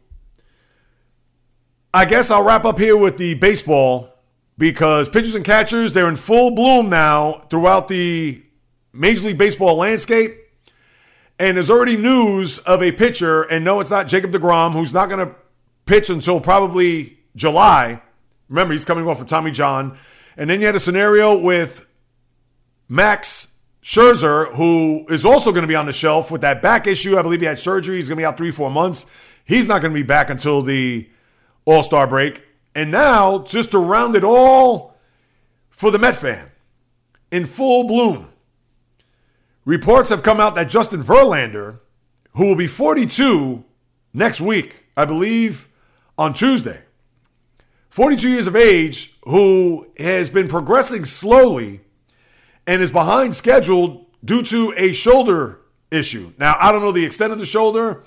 I 1.93 2.05
guess 2.05 2.31
I'll 2.31 2.45
wrap 2.45 2.65
up 2.65 2.79
here 2.79 2.97
with 2.97 3.17
the 3.17 3.35
baseball 3.35 4.11
because 4.57 5.09
pitchers 5.09 5.35
and 5.35 5.45
catchers, 5.45 5.95
they're 5.95 6.09
in 6.09 6.15
full 6.15 6.53
bloom 6.53 6.89
now 6.89 7.33
throughout 7.51 7.89
the 7.89 8.41
Major 8.93 9.27
League 9.27 9.37
Baseball 9.37 9.75
landscape. 9.75 10.39
And 11.41 11.57
there's 11.57 11.71
already 11.71 11.97
news 11.97 12.61
of 12.61 12.85
a 12.85 12.93
pitcher, 12.93 13.43
and 13.43 13.65
no, 13.65 13.81
it's 13.81 13.91
not 13.91 14.07
Jacob 14.07 14.31
deGrom, 14.31 14.75
who's 14.75 14.95
not 14.95 15.09
going 15.09 15.27
to 15.27 15.35
pitch 15.87 16.09
until 16.09 16.39
probably 16.39 17.19
July. 17.35 18.01
Remember, 18.49 18.75
he's 18.75 18.85
coming 18.85 19.09
off 19.09 19.21
of 19.21 19.27
Tommy 19.27 19.51
John. 19.51 19.99
And 20.37 20.49
then 20.49 20.61
you 20.61 20.67
had 20.67 20.77
a 20.77 20.81
scenario 20.81 21.37
with 21.37 21.85
Max 22.89 23.56
Scherzer, 23.87 24.53
who 24.57 25.07
is 25.11 25.25
also 25.25 25.53
going 25.53 25.63
to 25.63 25.69
be 25.69 25.77
on 25.77 25.87
the 25.87 25.93
shelf 25.93 26.33
with 26.33 26.41
that 26.41 26.61
back 26.61 26.89
issue. 26.89 27.17
I 27.17 27.23
believe 27.23 27.39
he 27.39 27.47
had 27.47 27.57
surgery. 27.57 27.99
He's 27.99 28.09
going 28.09 28.17
to 28.17 28.21
be 28.21 28.25
out 28.25 28.37
three, 28.37 28.51
four 28.51 28.69
months. 28.69 29.07
He's 29.45 29.69
not 29.69 29.81
going 29.81 29.95
to 29.95 29.99
be 29.99 30.03
back 30.03 30.29
until 30.29 30.61
the 30.61 31.09
All 31.67 31.85
Star 31.85 32.09
break. 32.09 32.43
And 32.75 32.91
now, 32.91 33.45
just 33.45 33.71
to 33.71 33.79
round 33.79 34.17
it 34.17 34.25
all 34.25 34.97
for 35.71 35.93
the 35.93 36.01
Met 36.01 36.17
fan, 36.17 36.51
in 37.31 37.47
full 37.47 37.87
bloom, 37.87 38.31
reports 39.65 40.11
have 40.11 40.25
come 40.25 40.41
out 40.41 40.57
that 40.57 40.69
Justin 40.69 41.05
Verlander, 41.05 41.79
who 42.35 42.47
will 42.49 42.57
be 42.57 42.67
42 42.67 43.65
next 44.13 44.41
week, 44.41 44.87
I 44.97 45.05
believe 45.05 45.69
on 46.19 46.33
Tuesday, 46.33 46.83
42 47.91 48.31
years 48.31 48.49
of 48.49 48.57
age, 48.57 49.17
who 49.27 49.87
has 49.97 50.29
been 50.29 50.49
progressing 50.49 51.05
slowly 51.05 51.83
and 52.67 52.83
is 52.83 52.91
behind 52.91 53.35
schedule 53.35 54.09
due 54.25 54.43
to 54.43 54.75
a 54.77 54.93
shoulder 54.93 55.61
issue. 55.91 56.33
Now, 56.39 56.57
I 56.59 56.73
don't 56.73 56.83
know 56.83 56.93
the 56.93 57.05
extent 57.05 57.33
of 57.33 57.39
the 57.39 57.47
shoulder. 57.47 58.03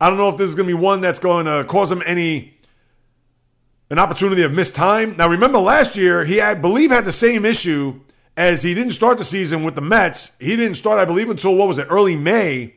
I 0.00 0.08
don't 0.08 0.18
know 0.18 0.28
if 0.28 0.36
this 0.36 0.48
is 0.48 0.54
going 0.54 0.68
to 0.68 0.76
be 0.76 0.80
one 0.80 1.00
that's 1.00 1.18
going 1.18 1.46
to 1.46 1.64
cause 1.64 1.90
him 1.90 2.02
any 2.04 2.54
an 3.90 3.98
opportunity 3.98 4.42
of 4.42 4.52
missed 4.52 4.74
time. 4.74 5.16
Now, 5.16 5.28
remember 5.28 5.58
last 5.58 5.96
year 5.96 6.24
he 6.24 6.40
I 6.40 6.54
believe 6.54 6.90
had 6.90 7.04
the 7.04 7.12
same 7.12 7.44
issue 7.44 8.00
as 8.36 8.62
he 8.62 8.74
didn't 8.74 8.92
start 8.92 9.18
the 9.18 9.24
season 9.24 9.62
with 9.62 9.74
the 9.74 9.80
Mets. 9.80 10.36
He 10.40 10.56
didn't 10.56 10.74
start, 10.74 10.98
I 10.98 11.04
believe, 11.04 11.30
until 11.30 11.54
what 11.54 11.68
was 11.68 11.78
it, 11.78 11.86
early 11.88 12.16
May 12.16 12.74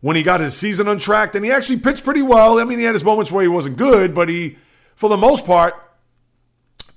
when 0.00 0.16
he 0.16 0.22
got 0.22 0.40
his 0.40 0.56
season 0.56 0.88
untracked, 0.88 1.34
and 1.34 1.44
he 1.44 1.50
actually 1.50 1.78
pitched 1.78 2.04
pretty 2.04 2.22
well. 2.22 2.58
I 2.58 2.64
mean, 2.64 2.78
he 2.78 2.84
had 2.84 2.94
his 2.94 3.04
moments 3.04 3.32
where 3.32 3.42
he 3.42 3.48
wasn't 3.48 3.76
good, 3.76 4.14
but 4.14 4.28
he, 4.28 4.56
for 4.94 5.08
the 5.08 5.16
most 5.16 5.44
part, 5.44 5.74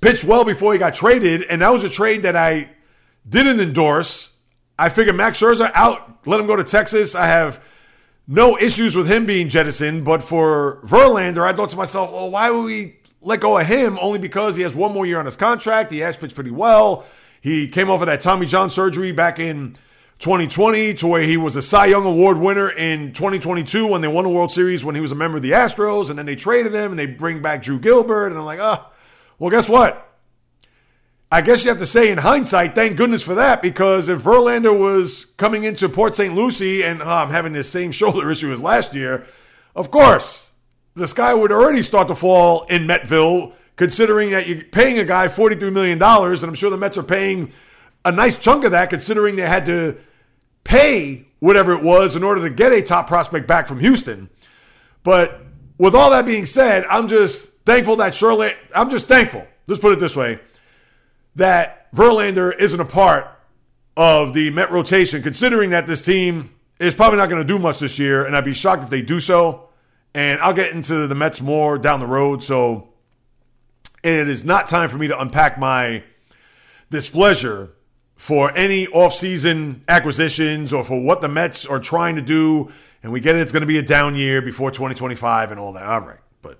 pitched 0.00 0.24
well 0.24 0.44
before 0.44 0.72
he 0.72 0.78
got 0.78 0.94
traded, 0.94 1.42
and 1.42 1.62
that 1.62 1.70
was 1.70 1.84
a 1.84 1.88
trade 1.88 2.22
that 2.22 2.36
I 2.36 2.70
didn't 3.28 3.60
endorse. 3.60 4.30
I 4.78 4.88
figured 4.88 5.16
Max 5.16 5.40
Scherzer 5.40 5.70
out, 5.74 6.26
let 6.26 6.40
him 6.40 6.46
go 6.46 6.56
to 6.56 6.64
Texas. 6.64 7.14
I 7.14 7.26
have 7.26 7.62
no 8.26 8.56
issues 8.58 8.96
with 8.96 9.10
him 9.10 9.26
being 9.26 9.48
jettisoned, 9.48 10.04
but 10.04 10.22
for 10.22 10.80
Verlander, 10.84 11.44
I 11.46 11.52
thought 11.52 11.70
to 11.70 11.76
myself, 11.76 12.12
well, 12.12 12.30
why 12.30 12.50
would 12.50 12.64
we 12.64 12.96
let 13.20 13.40
go 13.40 13.58
of 13.58 13.66
him? 13.66 13.98
Only 14.00 14.18
because 14.18 14.56
he 14.56 14.62
has 14.62 14.74
one 14.74 14.92
more 14.92 15.06
year 15.06 15.18
on 15.18 15.24
his 15.26 15.36
contract. 15.36 15.92
He 15.92 15.98
has 15.98 16.16
pitched 16.16 16.34
pretty 16.34 16.50
well. 16.50 17.04
He 17.40 17.68
came 17.68 17.90
off 17.90 18.00
of 18.00 18.06
that 18.06 18.20
Tommy 18.20 18.46
John 18.46 18.70
surgery 18.70 19.12
back 19.12 19.38
in 19.38 19.76
2020 20.20 20.94
to 20.94 21.06
where 21.08 21.22
he 21.22 21.36
was 21.36 21.56
a 21.56 21.62
Cy 21.62 21.86
Young 21.86 22.06
Award 22.06 22.38
winner 22.38 22.70
in 22.70 23.12
2022 23.12 23.88
when 23.88 24.00
they 24.00 24.08
won 24.08 24.22
the 24.24 24.30
World 24.30 24.52
Series 24.52 24.84
when 24.84 24.94
he 24.94 25.00
was 25.00 25.10
a 25.10 25.16
member 25.16 25.38
of 25.38 25.42
the 25.42 25.50
Astros, 25.50 26.08
and 26.08 26.18
then 26.18 26.26
they 26.26 26.36
traded 26.36 26.72
him 26.72 26.92
and 26.92 26.98
they 26.98 27.06
bring 27.06 27.42
back 27.42 27.62
Drew 27.62 27.80
Gilbert, 27.80 28.28
and 28.28 28.38
I'm 28.38 28.44
like, 28.44 28.60
oh, 28.60 28.86
well, 29.40 29.50
guess 29.50 29.68
what? 29.68 30.11
I 31.32 31.40
guess 31.40 31.64
you 31.64 31.70
have 31.70 31.78
to 31.78 31.86
say 31.86 32.10
in 32.10 32.18
hindsight, 32.18 32.74
thank 32.74 32.98
goodness 32.98 33.22
for 33.22 33.34
that, 33.36 33.62
because 33.62 34.10
if 34.10 34.20
Verlander 34.20 34.78
was 34.78 35.24
coming 35.38 35.64
into 35.64 35.88
Port 35.88 36.14
St. 36.14 36.34
Lucie 36.34 36.84
and 36.84 37.00
oh, 37.00 37.08
I'm 37.08 37.30
having 37.30 37.54
the 37.54 37.64
same 37.64 37.90
shoulder 38.00 38.30
issue 38.30 38.52
as 38.52 38.60
last 38.60 38.92
year, 38.92 39.24
of 39.74 39.90
course, 39.90 40.50
the 40.94 41.06
sky 41.06 41.32
would 41.32 41.50
already 41.50 41.80
start 41.80 42.08
to 42.08 42.14
fall 42.14 42.64
in 42.64 42.86
Metville, 42.86 43.54
considering 43.76 44.28
that 44.32 44.46
you're 44.46 44.62
paying 44.62 44.98
a 44.98 45.06
guy 45.06 45.26
$43 45.26 45.72
million, 45.72 46.02
and 46.02 46.44
I'm 46.44 46.52
sure 46.52 46.68
the 46.68 46.76
Mets 46.76 46.98
are 46.98 47.02
paying 47.02 47.50
a 48.04 48.12
nice 48.12 48.36
chunk 48.36 48.64
of 48.64 48.72
that, 48.72 48.90
considering 48.90 49.36
they 49.36 49.48
had 49.48 49.64
to 49.64 49.96
pay 50.64 51.24
whatever 51.38 51.72
it 51.72 51.82
was 51.82 52.14
in 52.14 52.22
order 52.22 52.46
to 52.46 52.54
get 52.54 52.74
a 52.74 52.82
top 52.82 53.08
prospect 53.08 53.46
back 53.46 53.66
from 53.66 53.80
Houston. 53.80 54.28
But 55.02 55.40
with 55.78 55.94
all 55.94 56.10
that 56.10 56.26
being 56.26 56.44
said, 56.44 56.84
I'm 56.90 57.08
just 57.08 57.48
thankful 57.64 57.96
that 57.96 58.14
Shirley, 58.14 58.52
I'm 58.74 58.90
just 58.90 59.08
thankful, 59.08 59.46
let's 59.66 59.80
put 59.80 59.94
it 59.94 59.98
this 59.98 60.14
way, 60.14 60.38
that 61.36 61.92
Verlander 61.92 62.56
isn't 62.58 62.80
a 62.80 62.84
part 62.84 63.28
of 63.96 64.32
the 64.32 64.50
Met 64.50 64.70
rotation, 64.70 65.22
considering 65.22 65.70
that 65.70 65.86
this 65.86 66.02
team 66.02 66.54
is 66.78 66.94
probably 66.94 67.18
not 67.18 67.28
going 67.28 67.40
to 67.40 67.46
do 67.46 67.58
much 67.58 67.78
this 67.78 67.98
year, 67.98 68.24
and 68.24 68.36
I'd 68.36 68.44
be 68.44 68.54
shocked 68.54 68.82
if 68.82 68.90
they 68.90 69.02
do 69.02 69.20
so. 69.20 69.68
And 70.14 70.40
I'll 70.40 70.52
get 70.52 70.72
into 70.72 71.06
the 71.06 71.14
Mets 71.14 71.40
more 71.40 71.78
down 71.78 72.00
the 72.00 72.06
road. 72.06 72.42
So 72.42 72.90
it 74.02 74.28
is 74.28 74.44
not 74.44 74.68
time 74.68 74.90
for 74.90 74.98
me 74.98 75.08
to 75.08 75.18
unpack 75.18 75.58
my 75.58 76.04
displeasure 76.90 77.72
for 78.16 78.54
any 78.56 78.86
offseason 78.88 79.80
acquisitions 79.88 80.72
or 80.72 80.84
for 80.84 81.00
what 81.00 81.22
the 81.22 81.28
Mets 81.28 81.64
are 81.64 81.80
trying 81.80 82.16
to 82.16 82.22
do. 82.22 82.70
And 83.02 83.10
we 83.10 83.20
get 83.20 83.36
it, 83.36 83.40
it's 83.40 83.52
going 83.52 83.62
to 83.62 83.66
be 83.66 83.78
a 83.78 83.82
down 83.82 84.14
year 84.14 84.42
before 84.42 84.70
2025 84.70 85.50
and 85.50 85.58
all 85.58 85.72
that. 85.72 85.84
All 85.84 86.00
right. 86.00 86.20
But 86.42 86.58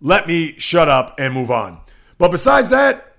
let 0.00 0.26
me 0.26 0.52
shut 0.58 0.88
up 0.88 1.16
and 1.18 1.34
move 1.34 1.50
on. 1.50 1.80
But 2.18 2.30
besides 2.30 2.70
that, 2.70 3.11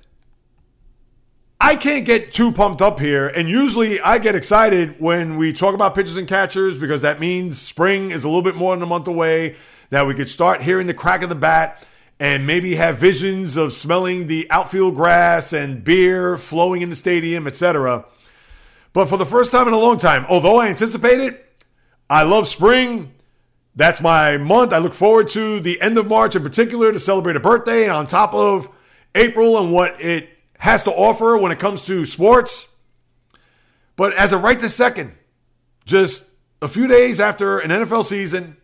I 1.60 1.76
can't 1.76 2.06
get 2.06 2.32
too 2.32 2.51
pumped 2.51 2.82
up 2.82 2.99
here. 2.99 3.28
And 3.28 3.49
usually 3.49 3.99
I 4.01 4.18
get 4.18 4.36
excited 4.36 4.99
when 4.99 5.38
we 5.38 5.54
talk 5.54 5.74
about 5.74 5.95
pitchers 5.95 6.18
and 6.18 6.28
catchers 6.28 6.78
because 6.78 7.01
that 7.04 7.20
means 7.20 7.62
spring 7.62 8.12
is 8.12 8.24
a 8.24 8.28
little 8.28 8.41
bit 8.41 8.56
more 8.56 8.76
than 8.76 8.84
a 8.84 8.88
month 8.88 9.08
away, 9.08 9.56
that 9.89 10.06
we 10.06 10.14
could 10.14 10.30
start 10.30 10.62
hearing 10.64 10.88
the 10.88 10.93
crack 10.93 11.24
of 11.24 11.30
the 11.30 11.36
bat 11.36 11.88
and 12.20 12.45
maybe 12.47 12.76
have 12.76 12.97
visions 12.97 13.58
of 13.58 13.74
smelling 13.74 14.28
the 14.28 14.49
outfield 14.49 14.95
grass 14.95 15.54
and 15.54 15.84
beer 15.84 16.38
flowing 16.38 16.82
in 16.82 16.89
the 16.89 16.95
stadium, 16.95 17.47
etc. 17.47 18.06
But 18.91 19.08
for 19.08 19.18
the 19.18 19.26
first 19.26 19.51
time 19.51 19.68
in 19.68 19.74
a 19.74 19.80
long 19.80 19.97
time, 19.97 20.26
although 20.30 20.58
I 20.58 20.68
anticipate 20.68 21.20
it, 21.20 21.45
I 22.10 22.24
love 22.24 22.47
spring. 22.47 23.14
That's 23.76 24.01
my 24.01 24.38
month. 24.38 24.72
I 24.72 24.78
look 24.78 24.93
forward 24.93 25.28
to 25.30 25.60
the 25.60 25.82
end 25.82 25.97
of 25.97 26.08
March 26.08 26.36
in 26.36 26.43
particular 26.43 26.91
to 26.91 26.99
celebrate 26.99 27.36
a 27.36 27.39
birthday, 27.39 27.84
and 27.84 27.93
on 27.93 28.06
top 28.06 28.34
of 28.34 28.70
April 29.16 29.58
and 29.58 29.74
what 29.74 29.99
it 29.99 30.30
has 30.64 30.82
to 30.82 30.91
offer 30.91 31.38
when 31.38 31.51
it 31.51 31.59
comes 31.59 31.86
to 31.86 32.05
sports. 32.05 32.70
But 33.97 34.14
as 34.14 34.32
of 34.32 34.43
right 34.43 34.57
this 34.57 34.74
second, 34.74 35.11
just 35.84 36.26
a 36.61 36.70
few 36.70 36.88
days 36.88 37.20
after 37.20 37.59
an 37.59 37.70
NFL 37.70 38.05
season, 38.05 38.55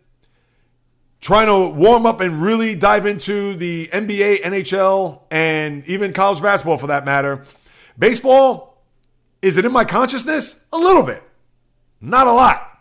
trying 1.20 1.48
to 1.48 1.68
warm 1.68 2.06
up 2.06 2.22
and 2.22 2.40
really 2.40 2.74
dive 2.74 3.04
into 3.04 3.54
the 3.54 3.90
NBA, 3.92 4.40
NHL, 4.40 5.24
and 5.30 5.86
even 5.86 6.14
college 6.14 6.40
basketball 6.40 6.78
for 6.78 6.86
that 6.86 7.04
matter. 7.04 7.44
Baseball, 7.98 8.82
is 9.42 9.58
it 9.58 9.66
in 9.66 9.72
my 9.72 9.84
consciousness? 9.84 10.64
A 10.72 10.78
little 10.78 11.02
bit, 11.02 11.22
not 12.00 12.26
a 12.26 12.32
lot. 12.32 12.80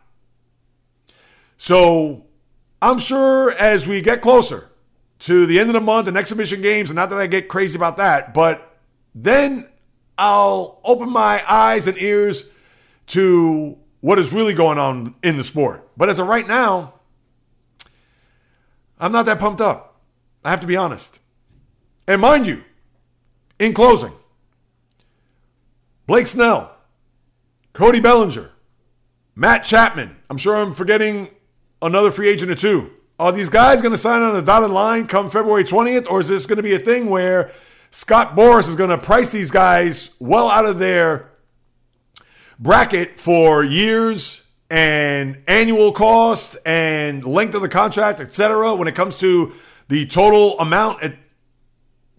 So 1.58 2.24
I'm 2.82 3.00
sure 3.00 3.52
as 3.52 3.86
we 3.86 4.02
get 4.02 4.22
closer 4.22 4.70
to 5.20 5.46
the 5.46 5.60
end 5.60 5.68
of 5.70 5.74
the 5.74 5.82
month 5.82 6.08
and 6.08 6.16
exhibition 6.16 6.62
games, 6.62 6.90
and 6.90 6.96
not 6.96 7.10
that 7.10 7.20
I 7.20 7.28
get 7.28 7.50
crazy 7.50 7.78
about 7.78 7.98
that, 7.98 8.34
but 8.34 8.69
then 9.24 9.68
I'll 10.18 10.80
open 10.84 11.10
my 11.10 11.44
eyes 11.50 11.88
and 11.88 11.98
ears 11.98 12.50
to 13.08 13.78
what 14.02 14.20
is 14.20 14.32
really 14.32 14.54
going 14.54 14.78
on 14.78 15.16
in 15.24 15.38
the 15.38 15.44
sport. 15.44 15.90
But 15.98 16.10
as 16.10 16.20
of 16.20 16.28
right 16.28 16.48
now, 16.48 16.94
I'm 19.00 19.12
not 19.12 19.26
that 19.26 19.40
pumped 19.40 19.62
up. 19.62 20.02
I 20.44 20.50
have 20.50 20.62
to 20.62 20.68
be 20.68 20.78
honest. 20.78 21.20
And 22.08 22.22
mind 22.22 22.48
you, 22.48 22.64
in 23.60 23.74
closing, 23.74 24.14
Blake 26.08 26.28
Snell, 26.28 26.76
Cody 27.74 28.00
Bellinger, 28.00 28.52
Matt 29.36 29.64
Chapman. 29.64 30.16
I'm 30.30 30.38
sure 30.38 30.56
I'm 30.56 30.74
forgetting 30.74 31.30
another 31.82 32.12
free 32.12 32.30
agent 32.30 32.52
or 32.52 32.56
two. 32.56 32.92
Are 33.20 33.32
these 33.32 33.50
guys 33.50 33.82
going 33.82 33.92
to 33.92 33.98
sign 33.98 34.22
on 34.22 34.34
the 34.34 34.42
dotted 34.42 34.70
line 34.70 35.08
come 35.08 35.30
February 35.30 35.66
20th, 35.66 36.10
or 36.10 36.22
is 36.22 36.30
this 36.30 36.46
going 36.46 36.58
to 36.58 36.64
be 36.64 36.74
a 36.74 36.80
thing 36.80 37.10
where 37.10 37.52
Scott 37.92 38.36
Boras 38.36 38.68
is 38.68 38.76
going 38.76 38.92
to 38.92 38.98
price 38.98 39.30
these 39.30 39.52
guys 39.52 40.12
well 40.20 40.50
out 40.50 40.66
of 40.66 40.78
their 40.78 41.32
bracket 42.60 43.20
for 43.20 43.64
years 43.64 44.44
and 44.70 45.42
annual 45.48 45.92
cost 45.92 46.58
and 46.66 47.26
length 47.26 47.56
of 47.56 47.62
the 47.62 47.70
contract, 47.70 48.20
etc. 48.20 48.76
When 48.76 48.88
it 48.88 48.96
comes 48.96 49.18
to 49.20 49.54
the 49.88 50.06
total 50.06 50.60
amount, 50.60 51.02
it, 51.02 51.16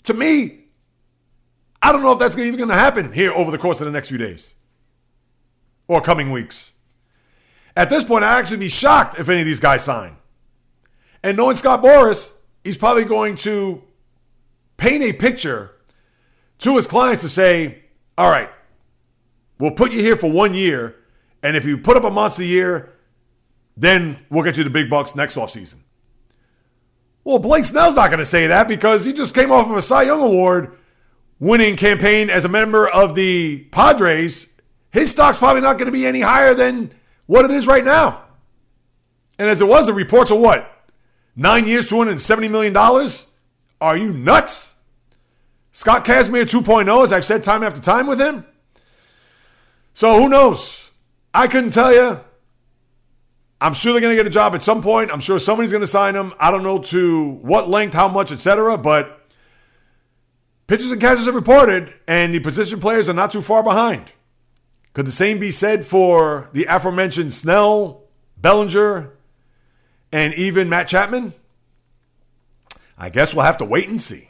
to 0.04 0.14
me, 0.14 0.64
I 1.80 1.92
don't 1.92 2.02
know 2.02 2.12
if 2.12 2.18
that's 2.18 2.36
even 2.36 2.56
going 2.56 2.68
to 2.68 2.74
happen 2.74 3.12
here 3.12 3.32
over 3.32 3.50
the 3.50 3.58
course 3.58 3.80
of 3.80 3.84
the 3.84 3.92
next 3.92 4.08
few 4.08 4.18
days 4.18 4.54
or 5.86 6.00
coming 6.00 6.32
weeks. 6.32 6.72
At 7.76 7.90
this 7.90 8.02
point, 8.02 8.24
I'd 8.24 8.40
actually 8.40 8.58
be 8.58 8.68
shocked 8.68 9.18
if 9.20 9.28
any 9.28 9.40
of 9.40 9.46
these 9.46 9.60
guys 9.60 9.84
sign. 9.84 10.16
And 11.22 11.36
knowing 11.36 11.56
Scott 11.56 11.82
Boras, 11.82 12.34
he's 12.64 12.76
probably 12.76 13.04
going 13.04 13.36
to 13.36 13.82
paint 14.80 15.04
a 15.04 15.12
picture 15.12 15.72
to 16.58 16.76
his 16.76 16.86
clients 16.86 17.22
to 17.22 17.28
say, 17.28 17.82
all 18.16 18.30
right, 18.30 18.50
we'll 19.58 19.72
put 19.72 19.92
you 19.92 20.00
here 20.00 20.16
for 20.16 20.30
one 20.30 20.54
year 20.54 20.96
and 21.42 21.56
if 21.56 21.64
you 21.64 21.78
put 21.78 21.96
up 21.96 22.04
a 22.04 22.10
monster 22.10 22.42
year, 22.42 22.94
then 23.76 24.18
we'll 24.30 24.42
get 24.42 24.56
you 24.56 24.64
the 24.64 24.70
big 24.70 24.90
bucks 24.90 25.14
next 25.14 25.36
offseason. 25.36 25.76
Well, 27.24 27.38
Blake 27.38 27.64
Snell's 27.64 27.94
not 27.94 28.08
going 28.08 28.18
to 28.18 28.26
say 28.26 28.46
that 28.46 28.68
because 28.68 29.04
he 29.04 29.12
just 29.12 29.34
came 29.34 29.52
off 29.52 29.70
of 29.70 29.76
a 29.76 29.82
Cy 29.82 30.04
Young 30.04 30.22
Award 30.22 30.76
winning 31.38 31.76
campaign 31.76 32.30
as 32.30 32.44
a 32.44 32.48
member 32.48 32.88
of 32.88 33.14
the 33.14 33.64
Padres. 33.70 34.52
His 34.90 35.10
stock's 35.10 35.38
probably 35.38 35.62
not 35.62 35.74
going 35.74 35.86
to 35.86 35.92
be 35.92 36.06
any 36.06 36.20
higher 36.20 36.54
than 36.54 36.92
what 37.26 37.44
it 37.44 37.50
is 37.50 37.66
right 37.66 37.84
now. 37.84 38.24
And 39.38 39.48
as 39.48 39.60
it 39.60 39.68
was, 39.68 39.86
the 39.86 39.92
reports 39.92 40.30
are 40.30 40.38
what? 40.38 40.70
Nine 41.36 41.66
years, 41.66 41.88
$270 41.88 42.50
million? 42.50 42.76
Are 43.80 43.96
you 43.96 44.12
nuts? 44.12 44.69
Scott 45.72 46.04
Kazmir 46.04 46.44
2.0, 46.44 47.02
as 47.02 47.12
I've 47.12 47.24
said 47.24 47.42
time 47.42 47.62
after 47.62 47.80
time 47.80 48.06
with 48.06 48.20
him. 48.20 48.44
So 49.94 50.20
who 50.20 50.28
knows? 50.28 50.90
I 51.32 51.46
couldn't 51.46 51.70
tell 51.70 51.92
you 51.92 52.20
I'm 53.60 53.74
sure 53.74 53.92
they're 53.92 54.00
going 54.00 54.16
to 54.16 54.20
get 54.20 54.26
a 54.26 54.30
job 54.30 54.54
at 54.54 54.62
some 54.62 54.80
point. 54.80 55.10
I'm 55.10 55.20
sure 55.20 55.38
somebody's 55.38 55.70
going 55.70 55.82
to 55.82 55.86
sign 55.86 56.14
them. 56.14 56.32
I 56.40 56.50
don't 56.50 56.62
know 56.62 56.78
to 56.78 57.30
what 57.42 57.68
length, 57.68 57.94
how 57.94 58.08
much, 58.08 58.32
etc. 58.32 58.78
But 58.78 59.20
pitchers 60.66 60.90
and 60.90 61.00
catchers 61.00 61.26
have 61.26 61.34
reported, 61.34 61.92
and 62.08 62.32
the 62.32 62.40
position 62.40 62.80
players 62.80 63.08
are 63.08 63.14
not 63.14 63.30
too 63.30 63.42
far 63.42 63.62
behind. 63.62 64.12
Could 64.94 65.06
the 65.06 65.12
same 65.12 65.38
be 65.38 65.50
said 65.50 65.84
for 65.84 66.48
the 66.52 66.64
aforementioned 66.64 67.32
Snell, 67.34 68.02
Bellinger, 68.38 69.12
and 70.10 70.32
even 70.34 70.70
Matt 70.70 70.88
Chapman? 70.88 71.34
I 72.96 73.10
guess 73.10 73.34
we'll 73.34 73.44
have 73.44 73.58
to 73.58 73.64
wait 73.64 73.88
and 73.88 74.00
see. 74.00 74.29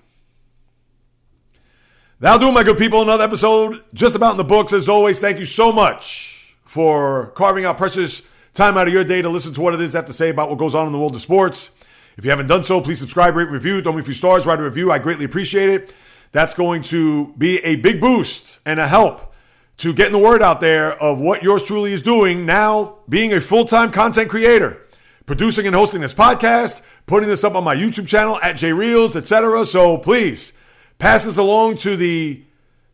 That'll 2.22 2.38
do, 2.38 2.52
my 2.52 2.62
good 2.62 2.76
people. 2.76 3.00
Another 3.00 3.24
episode 3.24 3.82
just 3.94 4.14
about 4.14 4.32
in 4.32 4.36
the 4.36 4.44
books. 4.44 4.74
As 4.74 4.90
always, 4.90 5.18
thank 5.18 5.38
you 5.38 5.46
so 5.46 5.72
much 5.72 6.54
for 6.66 7.28
carving 7.28 7.64
out 7.64 7.78
precious 7.78 8.20
time 8.52 8.76
out 8.76 8.86
of 8.86 8.92
your 8.92 9.04
day 9.04 9.22
to 9.22 9.30
listen 9.30 9.54
to 9.54 9.60
what 9.62 9.72
it 9.72 9.80
is 9.80 9.94
I 9.94 10.00
have 10.00 10.06
to 10.06 10.12
say 10.12 10.28
about 10.28 10.50
what 10.50 10.58
goes 10.58 10.74
on 10.74 10.84
in 10.84 10.92
the 10.92 10.98
world 10.98 11.14
of 11.14 11.22
sports. 11.22 11.70
If 12.18 12.26
you 12.26 12.30
haven't 12.30 12.48
done 12.48 12.62
so, 12.62 12.82
please 12.82 13.00
subscribe, 13.00 13.36
rate, 13.36 13.48
review. 13.48 13.80
Don't 13.80 13.94
me 13.94 14.02
a 14.02 14.04
few 14.04 14.12
stars, 14.12 14.44
write 14.44 14.60
a 14.60 14.62
review. 14.62 14.92
I 14.92 14.98
greatly 14.98 15.24
appreciate 15.24 15.70
it. 15.70 15.94
That's 16.30 16.52
going 16.52 16.82
to 16.82 17.32
be 17.38 17.56
a 17.60 17.76
big 17.76 18.02
boost 18.02 18.58
and 18.66 18.78
a 18.78 18.86
help 18.86 19.34
to 19.78 19.94
getting 19.94 20.12
the 20.12 20.18
word 20.18 20.42
out 20.42 20.60
there 20.60 21.02
of 21.02 21.18
what 21.18 21.42
yours 21.42 21.62
truly 21.62 21.94
is 21.94 22.02
doing 22.02 22.44
now, 22.44 22.98
being 23.08 23.32
a 23.32 23.40
full 23.40 23.64
time 23.64 23.90
content 23.92 24.28
creator, 24.28 24.78
producing 25.24 25.66
and 25.66 25.74
hosting 25.74 26.02
this 26.02 26.12
podcast, 26.12 26.82
putting 27.06 27.30
this 27.30 27.44
up 27.44 27.54
on 27.54 27.64
my 27.64 27.74
YouTube 27.74 28.06
channel 28.06 28.38
at 28.42 28.56
JReels, 28.56 29.16
etc. 29.16 29.64
So 29.64 29.96
please 29.96 30.52
pass 31.00 31.24
this 31.24 31.38
along 31.38 31.76
to 31.76 31.96
the 31.96 32.42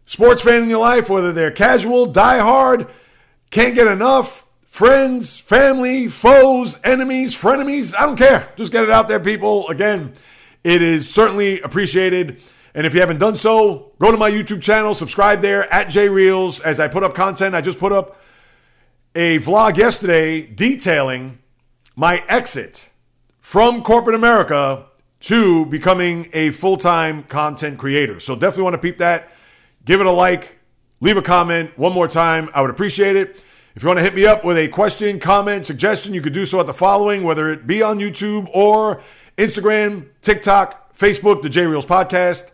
sports 0.06 0.40
fan 0.40 0.62
in 0.62 0.70
your 0.70 0.78
life, 0.78 1.10
whether 1.10 1.32
they're 1.32 1.50
casual, 1.50 2.10
diehard, 2.10 2.88
can't 3.50 3.74
get 3.74 3.86
enough, 3.86 4.46
friends, 4.62 5.36
family, 5.36 6.08
foes, 6.08 6.78
enemies, 6.84 7.36
frenemies. 7.36 7.94
I 7.98 8.06
don't 8.06 8.16
care. 8.16 8.52
Just 8.56 8.72
get 8.72 8.84
it 8.84 8.90
out 8.90 9.08
there, 9.08 9.20
people. 9.20 9.68
Again, 9.68 10.14
it 10.64 10.80
is 10.80 11.12
certainly 11.12 11.60
appreciated. 11.60 12.40
And 12.74 12.86
if 12.86 12.94
you 12.94 13.00
haven't 13.00 13.18
done 13.18 13.36
so, 13.36 13.92
go 13.98 14.12
to 14.12 14.18
my 14.18 14.30
YouTube 14.30 14.62
channel, 14.62 14.94
subscribe 14.94 15.40
there 15.40 15.70
at 15.72 15.88
JReels. 15.88 16.60
As 16.62 16.78
I 16.78 16.88
put 16.88 17.02
up 17.02 17.14
content, 17.14 17.54
I 17.54 17.60
just 17.60 17.78
put 17.78 17.92
up 17.92 18.20
a 19.14 19.38
vlog 19.40 19.76
yesterday 19.76 20.46
detailing 20.46 21.38
my 21.96 22.22
exit 22.28 22.90
from 23.40 23.82
corporate 23.82 24.14
America 24.14 24.86
to 25.20 25.66
becoming 25.66 26.28
a 26.32 26.50
full 26.50 26.76
time 26.76 27.22
content 27.24 27.78
creator. 27.78 28.20
So 28.20 28.34
definitely 28.34 28.64
want 28.64 28.74
to 28.74 28.82
peep 28.82 28.98
that. 28.98 29.30
Give 29.84 30.00
it 30.00 30.06
a 30.06 30.10
like, 30.10 30.58
leave 31.00 31.16
a 31.16 31.22
comment 31.22 31.76
one 31.78 31.92
more 31.92 32.08
time. 32.08 32.50
I 32.54 32.60
would 32.60 32.70
appreciate 32.70 33.16
it. 33.16 33.40
If 33.74 33.82
you 33.82 33.88
want 33.88 33.98
to 33.98 34.02
hit 34.02 34.14
me 34.14 34.24
up 34.24 34.42
with 34.42 34.56
a 34.56 34.68
question, 34.68 35.20
comment, 35.20 35.66
suggestion, 35.66 36.14
you 36.14 36.22
could 36.22 36.32
do 36.32 36.46
so 36.46 36.60
at 36.60 36.66
the 36.66 36.72
following, 36.72 37.22
whether 37.22 37.50
it 37.50 37.66
be 37.66 37.82
on 37.82 37.98
YouTube 37.98 38.48
or 38.54 39.02
Instagram, 39.36 40.06
TikTok, 40.22 40.96
Facebook, 40.96 41.42
the 41.42 41.50
J 41.50 41.66
Reels 41.66 41.84
Podcast, 41.84 42.50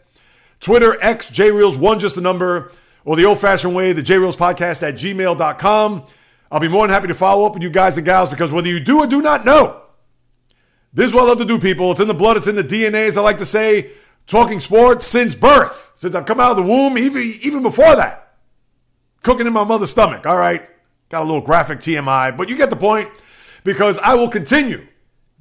Twitter, 0.59 1.01
X, 1.01 1.31
J 1.31 1.53
Reels, 1.53 1.77
one 1.77 2.01
just 2.01 2.17
a 2.17 2.21
number, 2.21 2.73
or 3.05 3.15
the 3.17 3.25
old 3.25 3.39
fashioned 3.39 3.75
way, 3.75 3.93
the 3.93 4.03
J 4.03 4.19
Reels 4.19 4.37
Podcast 4.37 4.83
at 4.83 4.95
gmail.com. 4.95 6.07
I'll 6.51 6.61
be 6.61 6.69
more 6.69 6.87
than 6.87 6.93
happy 6.93 7.09
to 7.09 7.15
follow 7.15 7.47
up 7.47 7.55
with 7.55 7.63
you 7.63 7.71
guys 7.71 7.97
and 7.97 8.05
gals 8.05 8.29
because 8.29 8.51
whether 8.51 8.69
you 8.69 8.81
do 8.81 8.99
or 8.99 9.07
do 9.07 9.23
not 9.23 9.45
know, 9.45 9.82
this 10.93 11.07
is 11.07 11.15
what 11.15 11.25
I 11.25 11.29
love 11.29 11.39
to 11.39 11.45
do, 11.45 11.59
people. 11.59 11.91
It's 11.91 12.01
in 12.01 12.09
the 12.09 12.15
blood, 12.15 12.37
it's 12.37 12.47
in 12.47 12.57
the 12.57 12.65
DNA, 12.65 13.09
as 13.09 13.17
I 13.17 13.23
like 13.23 13.39
to 13.39 13.47
say. 13.47 13.93
Talking 14.27 14.61
sports 14.61 15.07
since 15.07 15.35
birth, 15.35 15.93
since 15.97 16.15
I've 16.15 16.27
come 16.27 16.39
out 16.39 16.53
of 16.53 16.57
the 16.57 16.63
womb, 16.63 16.97
even, 16.97 17.23
even 17.43 17.63
before 17.63 17.97
that. 17.97 18.37
Cooking 19.23 19.47
in 19.47 19.53
my 19.53 19.65
mother's 19.65 19.91
stomach, 19.91 20.27
all 20.27 20.37
right? 20.37 20.69
Got 21.09 21.23
a 21.23 21.25
little 21.25 21.41
graphic 21.41 21.79
TMI, 21.81 22.37
but 22.37 22.49
you 22.49 22.57
get 22.57 22.71
the 22.71 22.77
point 22.77 23.11
because 23.65 23.99
I 23.99 24.15
will 24.15 24.29
continue 24.29 24.87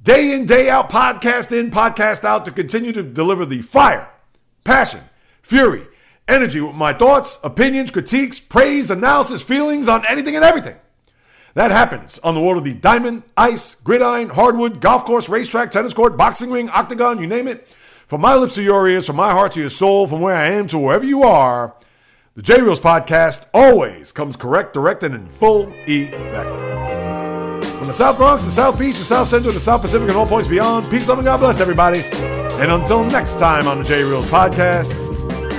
day 0.02 0.34
in, 0.34 0.46
day 0.46 0.68
out, 0.68 0.90
podcast 0.90 1.56
in, 1.56 1.70
podcast 1.70 2.24
out 2.24 2.44
to 2.46 2.50
continue 2.50 2.92
to 2.92 3.02
deliver 3.02 3.46
the 3.46 3.62
fire, 3.62 4.10
passion, 4.64 5.00
fury, 5.42 5.86
energy 6.28 6.60
with 6.60 6.74
my 6.74 6.92
thoughts, 6.92 7.38
opinions, 7.44 7.90
critiques, 7.90 8.40
praise, 8.40 8.90
analysis, 8.90 9.42
feelings 9.42 9.88
on 9.88 10.04
anything 10.08 10.34
and 10.34 10.44
everything. 10.44 10.76
That 11.54 11.70
happens 11.70 12.18
on 12.20 12.34
the 12.34 12.40
world 12.40 12.58
of 12.58 12.64
the 12.64 12.72
diamond, 12.72 13.24
ice, 13.36 13.74
gridiron, 13.74 14.30
hardwood, 14.30 14.80
golf 14.80 15.04
course, 15.04 15.28
racetrack, 15.28 15.70
tennis 15.70 15.92
court, 15.92 16.16
boxing 16.16 16.50
ring, 16.50 16.70
octagon, 16.70 17.20
you 17.20 17.26
name 17.26 17.46
it. 17.46 17.68
From 18.06 18.22
my 18.22 18.34
lips 18.36 18.54
to 18.54 18.62
your 18.62 18.88
ears, 18.88 19.06
from 19.06 19.16
my 19.16 19.32
heart 19.32 19.52
to 19.52 19.60
your 19.60 19.70
soul, 19.70 20.06
from 20.06 20.20
where 20.20 20.34
I 20.34 20.46
am 20.48 20.66
to 20.68 20.78
wherever 20.78 21.04
you 21.04 21.22
are, 21.22 21.74
the 22.34 22.42
J 22.42 22.62
Reels 22.62 22.80
podcast 22.80 23.46
always 23.52 24.12
comes 24.12 24.36
correct, 24.36 24.72
direct, 24.72 25.02
and 25.02 25.14
in 25.14 25.26
full 25.26 25.70
effect. 25.86 26.48
From 27.78 27.86
the 27.86 27.92
South 27.92 28.16
Bronx, 28.16 28.44
the 28.44 28.50
South 28.50 28.78
Beach, 28.78 28.96
the 28.96 29.04
South 29.04 29.28
Central, 29.28 29.52
to 29.52 29.58
the 29.58 29.64
South 29.64 29.82
Pacific, 29.82 30.08
and 30.08 30.16
all 30.16 30.26
points 30.26 30.48
beyond, 30.48 30.88
peace, 30.90 31.08
love, 31.08 31.18
and 31.18 31.26
God 31.26 31.38
bless 31.38 31.60
everybody. 31.60 32.00
And 32.00 32.72
until 32.72 33.04
next 33.04 33.38
time 33.38 33.66
on 33.66 33.78
the 33.78 33.84
J 33.84 34.04
Reels 34.04 34.28
podcast, 34.28 34.92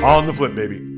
on 0.03 0.25
the 0.25 0.33
flip, 0.33 0.55
baby. 0.55 0.92